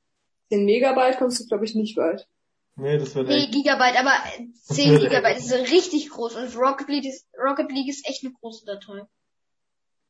Den 0.52 0.66
Megabyte 0.66 1.18
kommst 1.18 1.40
du, 1.40 1.48
glaube 1.48 1.66
ich, 1.66 1.74
nicht 1.74 1.98
weit. 1.98 2.28
Nee, 2.76 2.98
das 2.98 3.16
wird 3.16 3.28
Nee, 3.28 3.44
echt. 3.44 3.54
Gigabyte, 3.54 4.00
aber 4.00 4.12
äh, 4.12 4.52
10 4.54 4.92
wird 4.92 5.02
Gigabyte 5.04 5.38
ist 5.38 5.54
richtig 5.54 6.10
groß 6.10 6.36
und 6.36 6.58
Rocket 6.58 6.90
League 6.90 7.06
ist, 7.06 7.28
Rocket 7.38 7.72
League 7.72 7.90
ist 7.90 8.08
echt 8.08 8.24
eine 8.24 8.34
große 8.34 8.66
Datei. 8.66 9.04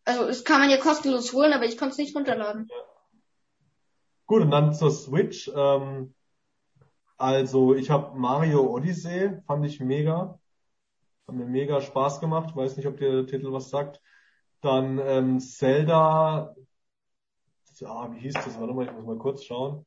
Also, 0.05 0.23
es 0.25 0.43
kann 0.43 0.59
man 0.59 0.69
ja 0.69 0.77
kostenlos 0.77 1.33
holen, 1.33 1.53
aber 1.53 1.65
ich 1.65 1.77
konnte 1.77 1.93
es 1.93 1.97
nicht 1.97 2.15
runterladen. 2.15 2.69
Gut, 4.25 4.41
und 4.41 4.51
dann 4.51 4.73
zur 4.73 4.91
Switch. 4.91 5.51
Ähm, 5.53 6.13
also 7.17 7.73
ich 7.75 7.89
habe 7.89 8.17
Mario 8.17 8.65
Odyssey, 8.69 9.41
fand 9.45 9.65
ich 9.65 9.79
mega. 9.79 10.39
Hat 11.27 11.35
mir 11.35 11.45
mega 11.45 11.81
Spaß 11.81 12.19
gemacht. 12.19 12.55
Weiß 12.55 12.75
nicht, 12.77 12.87
ob 12.87 12.97
der 12.97 13.25
Titel 13.25 13.51
was 13.51 13.69
sagt. 13.69 14.01
Dann 14.61 14.99
ähm, 14.99 15.39
Zelda. 15.39 16.55
Ja, 17.79 18.13
wie 18.13 18.19
hieß 18.19 18.33
das? 18.33 18.59
Warte 18.59 18.73
mal, 18.73 18.85
ich 18.85 18.91
muss 18.91 19.05
mal 19.05 19.17
kurz 19.17 19.43
schauen. 19.43 19.85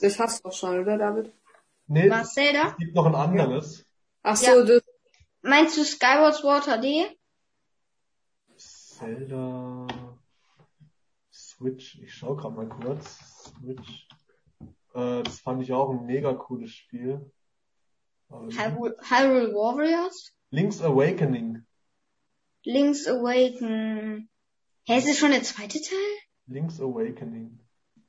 Das 0.00 0.18
hast 0.18 0.44
du 0.44 0.48
doch 0.48 0.56
schon, 0.56 0.78
oder, 0.78 0.98
David? 0.98 1.32
Nee, 1.86 2.10
Was, 2.10 2.34
Zelda? 2.34 2.68
es 2.70 2.76
gibt 2.76 2.94
noch 2.94 3.06
ein 3.06 3.14
anderes. 3.14 3.84
Ach 4.22 4.36
so, 4.36 4.64
das, 4.64 4.82
Meinst 5.42 5.76
du 5.76 5.84
Skyward 5.84 6.34
Sword 6.34 6.64
HD? 6.64 7.16
Zelda 8.56 9.86
Switch, 11.32 11.98
ich 12.02 12.12
schau 12.12 12.34
gerade 12.36 12.54
mal 12.56 12.68
kurz. 12.68 13.18
Switch. 13.44 14.08
Äh, 14.94 15.22
das 15.22 15.40
fand 15.40 15.62
ich 15.62 15.72
auch 15.72 15.90
ein 15.90 16.06
mega 16.06 16.34
cooles 16.34 16.70
Spiel. 16.70 17.30
Aber 18.28 18.48
Hyrule, 18.48 18.96
Hyrule 19.00 19.54
Warriors? 19.54 20.34
Link's 20.50 20.82
Awakening. 20.82 21.64
Link's 22.64 23.06
Awaken. 23.06 24.28
Hä, 24.86 24.98
ist 24.98 25.08
es 25.08 25.18
schon 25.18 25.30
der 25.30 25.42
zweite 25.42 25.80
Teil? 25.80 26.16
Link's 26.46 26.80
Awakening. 26.80 27.60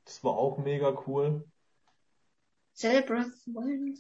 Das 0.05 0.23
war 0.23 0.33
auch 0.33 0.57
mega 0.57 1.01
cool. 1.07 1.47
Zelda 2.80 3.01
Breath 3.05 3.27
of 3.27 3.34
the 3.45 3.51
Wild? 3.53 3.99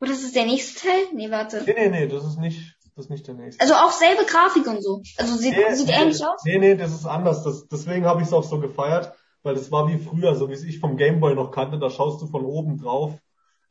Oder 0.00 0.12
ist 0.12 0.24
es 0.24 0.32
der 0.32 0.44
nächste 0.46 0.80
Teil? 0.86 1.04
Nee, 1.12 1.30
warte. 1.30 1.62
Nee, 1.66 1.74
nee, 1.76 1.88
nee, 1.88 2.06
das 2.08 2.24
ist 2.24 2.38
nicht, 2.38 2.74
das 2.96 3.06
ist 3.06 3.10
nicht 3.10 3.26
der 3.26 3.34
nächste. 3.34 3.62
Also 3.62 3.74
auch 3.74 3.92
selbe 3.92 4.24
Grafik 4.24 4.66
und 4.66 4.82
so. 4.82 5.02
Also 5.16 5.36
sieht, 5.36 5.56
Nee, 5.56 5.72
sieht 5.74 5.86
nee, 5.86 5.94
ähnlich 5.94 6.24
aus. 6.26 6.42
Nee, 6.44 6.58
nee, 6.58 6.74
das 6.74 6.92
ist 6.92 7.06
anders. 7.06 7.44
Das, 7.44 7.68
deswegen 7.68 8.04
habe 8.04 8.20
ich 8.20 8.26
es 8.26 8.32
auch 8.32 8.42
so 8.44 8.58
gefeiert, 8.60 9.14
weil 9.42 9.54
das 9.54 9.70
war 9.70 9.88
wie 9.88 9.98
früher, 9.98 10.34
so 10.34 10.48
wie 10.48 10.54
es 10.54 10.64
ich 10.64 10.80
vom 10.80 10.96
Gameboy 10.96 11.34
noch 11.34 11.52
kannte, 11.52 11.78
da 11.78 11.88
schaust 11.90 12.20
du 12.20 12.26
von 12.26 12.44
oben 12.44 12.78
drauf. 12.78 13.14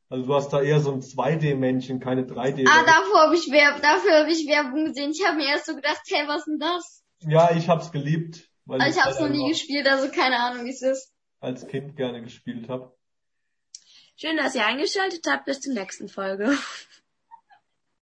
Also 0.09 0.25
du 0.25 0.33
hast 0.35 0.49
da 0.53 0.61
eher 0.61 0.79
so 0.79 0.91
ein 0.91 1.01
2D-Männchen, 1.01 1.99
keine 1.99 2.23
3D. 2.23 2.67
Ah, 2.69 2.83
davor 2.85 3.21
habe 3.23 3.35
ich 3.35 3.51
Werbung, 3.51 3.81
dafür 3.81 4.19
habe 4.19 4.31
ich 4.31 4.47
Werbung 4.47 4.85
gesehen. 4.85 5.11
Ich 5.11 5.25
habe 5.25 5.37
mir 5.37 5.47
erst 5.47 5.65
so 5.65 5.75
gedacht, 5.75 6.01
hey, 6.07 6.27
was 6.27 6.39
ist 6.39 6.47
denn 6.47 6.59
das? 6.59 7.03
ja, 7.25 7.55
ich 7.55 7.67
hab's 7.69 7.91
geliebt, 7.91 8.49
weil 8.65 8.81
Also 8.81 8.97
ich 8.97 9.03
habe 9.03 9.13
es 9.15 9.19
noch 9.19 9.29
nie 9.29 9.49
gespielt, 9.49 9.87
also 9.87 10.09
keine 10.09 10.37
Ahnung, 10.39 10.65
wie 10.65 10.69
es 10.71 10.81
ist. 10.81 11.11
als 11.39 11.67
Kind 11.67 11.95
gerne 11.95 12.21
gespielt 12.21 12.69
habe. 12.69 12.93
Schön, 14.15 14.37
dass 14.37 14.55
ihr 14.55 14.65
eingeschaltet 14.65 15.25
habt. 15.27 15.45
Bis 15.45 15.61
zur 15.61 15.73
nächsten 15.73 16.07
Folge. 16.07 16.57